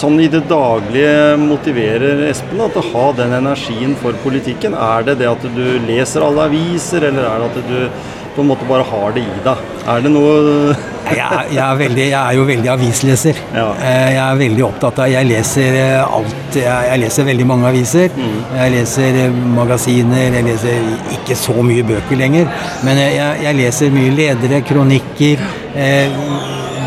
sånn 0.00 0.14
i 0.24 0.28
det 0.32 0.40
daglige 0.48 1.34
motiverer 1.36 2.22
Espen 2.30 2.62
da, 2.62 2.70
til 2.72 2.80
å 2.80 2.90
ha 2.94 3.02
den 3.18 3.34
energien 3.42 3.92
for 4.00 4.16
politikken? 4.24 4.72
Er 4.72 5.04
det 5.04 5.18
det 5.20 5.28
at 5.28 5.42
du 5.52 5.64
leser 5.84 6.24
alle 6.24 6.46
aviser, 6.48 7.04
eller 7.10 7.26
er 7.28 7.42
det 7.42 7.50
at 7.50 7.68
du 7.68 8.08
på 8.32 8.40
en 8.40 8.48
måte 8.48 8.64
bare 8.64 8.86
har 8.88 9.12
det 9.12 9.20
i 9.28 9.42
deg? 9.44 9.60
Er 9.92 10.00
det 10.06 10.12
noe 10.14 10.32
Jeg, 11.12 11.18
er- 11.26 11.50
jeg, 11.52 11.60
er 11.66 11.76
veldig, 11.82 12.04
jeg 12.08 12.16
er 12.22 12.36
jo 12.38 12.46
veldig 12.48 12.70
avisleser. 12.72 13.40
Ja. 13.52 13.66
Eh, 13.84 14.08
Jeg 14.14 14.22
er 14.22 14.38
veldig 14.40 14.62
opptatt 14.70 15.00
av 15.04 15.10
Jeg 15.12 15.28
leser 15.28 15.76
eh, 15.82 16.14
alt. 16.16 16.56
Jeg, 16.56 17.00
leser 17.02 17.26
veldig 17.28 17.46
mange 17.52 17.68
aviser. 17.68 18.16
Jeg 18.54 18.72
leser 18.78 19.18
eh, 19.26 19.36
magasiner. 19.58 20.38
Jeg 20.38 20.46
leser 20.46 20.88
ikke 21.18 21.36
så 21.36 21.58
mye 21.68 21.84
bøker 21.90 22.16
lenger. 22.22 22.48
Men 22.86 23.02
jeg, 23.02 23.20
jeg 23.44 23.58
leser 23.60 23.92
mye 23.92 24.14
ledere, 24.16 24.62
kronikker, 24.70 25.42
eh, 25.74 26.16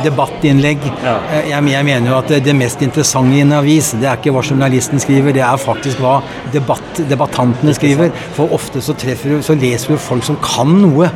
debattinnlegg. 0.05 0.85
Ja. 1.03 1.17
Eh, 1.33 1.49
Jeg, 1.49 1.65
jeg 1.71 1.85
mener 1.85 2.11
jo 2.11 2.17
at 2.17 2.27
det- 2.45 2.55
mest 2.55 2.81
interessante 2.81 3.35
i 3.35 3.41
en 3.41 3.51
avis, 3.53 3.91
det 3.99 4.07
er 4.07 4.17
ikke 4.17 4.31
hva 4.33 4.41
journalisten 4.45 4.99
skriver, 4.99 5.33
det 5.33 5.41
er 5.43 5.57
faktisk 5.57 5.99
hva 5.99 6.21
debatt, 6.53 7.01
debattantene 7.09 7.73
skriver. 7.75 8.11
For 8.37 8.47
ofte 8.55 8.81
så, 8.81 8.95
treffer 8.95 9.41
så 9.43 9.55
leser 9.59 9.93
du 9.95 9.97
folk 9.97 10.23
som 10.23 10.37
kan 10.41 10.71
noe, 10.81 11.09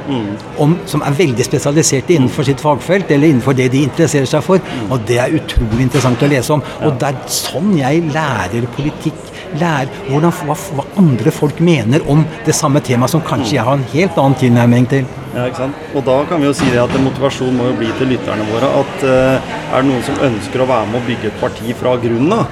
om, 0.60 0.78
som 0.86 1.02
er 1.06 1.16
veldig 1.16 1.46
spesialiserte 1.46 2.16
innenfor 2.18 2.44
sitt 2.50 2.60
fagfelt, 2.64 3.10
eller 3.12 3.28
innenfor 3.32 3.56
det 3.56 3.70
de 3.72 3.84
interesserer 3.88 4.26
seg 4.30 4.44
for. 4.44 4.60
Og 4.90 5.06
det 5.08 5.18
er 5.24 5.38
utrolig 5.40 5.86
interessant 5.88 6.22
å 6.26 6.30
lese 6.30 6.54
om. 6.58 6.64
Og 6.84 6.98
det 7.00 7.08
er 7.14 7.16
sånn 7.28 7.76
jeg 7.80 8.04
lærer 8.14 8.68
politikk. 8.76 9.26
Lærer 9.60 9.90
hvordan, 10.10 10.34
hva, 10.46 10.56
hva 10.78 10.84
andre 11.02 11.32
folk 11.34 11.58
mener 11.66 12.04
om 12.12 12.22
det 12.46 12.54
samme 12.54 12.82
temaet 12.86 13.10
som 13.16 13.22
kanskje 13.26 13.56
jeg 13.58 13.66
har 13.66 13.80
en 13.80 13.88
helt 13.96 14.18
annen 14.22 14.38
tilnærming 14.38 14.86
til. 14.92 15.08
Ja, 15.34 15.46
ikke 15.50 15.58
sant? 15.64 15.76
Og 15.96 16.04
da 16.06 16.20
kan 16.30 16.42
vi 16.42 16.48
jo 16.50 16.54
si 16.58 16.70
det 16.70 16.80
at 16.82 16.94
motivasjon 17.02 17.56
må 17.58 17.70
jo 17.72 17.76
bli 17.80 17.90
til 17.98 18.12
lytterne 18.14 18.46
våre 18.52 18.70
at 18.82 19.04
eh, 19.08 19.52
er 19.70 19.84
det 19.84 19.90
noen 19.92 20.04
som 20.08 20.24
ønsker 20.30 20.64
å 20.64 20.70
være 20.70 20.90
med 20.92 21.02
å 21.02 21.06
bygge 21.08 21.32
et 21.32 21.40
parti 21.42 21.76
fra 21.80 21.96
grunnen 22.02 22.34
av, 22.40 22.48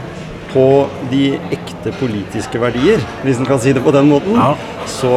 på 0.48 0.64
de 1.12 1.24
ekte 1.54 1.92
politiske 2.00 2.60
verdier, 2.62 3.02
hvis 3.26 3.38
en 3.42 3.46
kan 3.50 3.60
si 3.62 3.74
det 3.76 3.82
på 3.84 3.92
den 3.94 4.08
måten, 4.10 4.38
Ja. 4.40 4.54
så, 4.88 5.12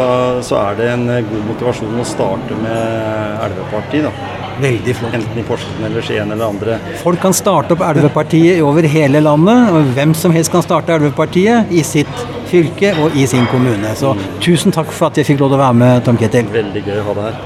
så 0.44 0.58
er 0.64 0.74
det 0.80 0.88
en 0.96 1.06
eh, 1.14 1.22
god 1.30 1.46
motivasjon 1.52 2.00
å 2.02 2.06
starte 2.08 2.58
med 2.60 3.44
Elvepartiet. 3.46 4.08
da. 4.08 4.36
Veldig 4.60 4.92
flott. 4.98 5.14
Enten 5.16 5.38
i 5.40 5.44
Porsgrunn 5.48 5.86
eller 5.86 6.04
Skien 6.04 6.34
eller 6.34 6.50
andre. 6.50 6.74
Folk 7.00 7.22
kan 7.22 7.32
starte 7.32 7.72
opp 7.72 7.80
Elvepartiet 7.86 8.60
over 8.66 8.84
hele 8.92 9.22
landet, 9.24 9.70
og 9.72 9.94
hvem 9.96 10.12
som 10.18 10.34
helst 10.36 10.52
kan 10.52 10.66
starte 10.66 10.92
Elvepartiet 10.98 11.70
i 11.72 11.80
sitt 11.86 12.10
fylke 12.50 12.90
og 13.00 13.14
i 13.16 13.24
sin 13.30 13.46
kommune. 13.48 13.94
Så 13.96 14.12
tusen 14.42 14.74
takk 14.74 14.90
for 14.92 15.08
at 15.08 15.16
jeg 15.22 15.30
fikk 15.30 15.40
lov 15.40 15.54
til 15.54 15.60
å 15.60 15.62
være 15.62 15.78
med, 15.80 16.04
Tom 16.04 16.18
Ketil. 16.20 16.50
Veldig 16.52 16.82
gøy 16.90 16.98
å 17.00 17.06
ha 17.08 17.16
deg 17.20 17.30
her. 17.30 17.40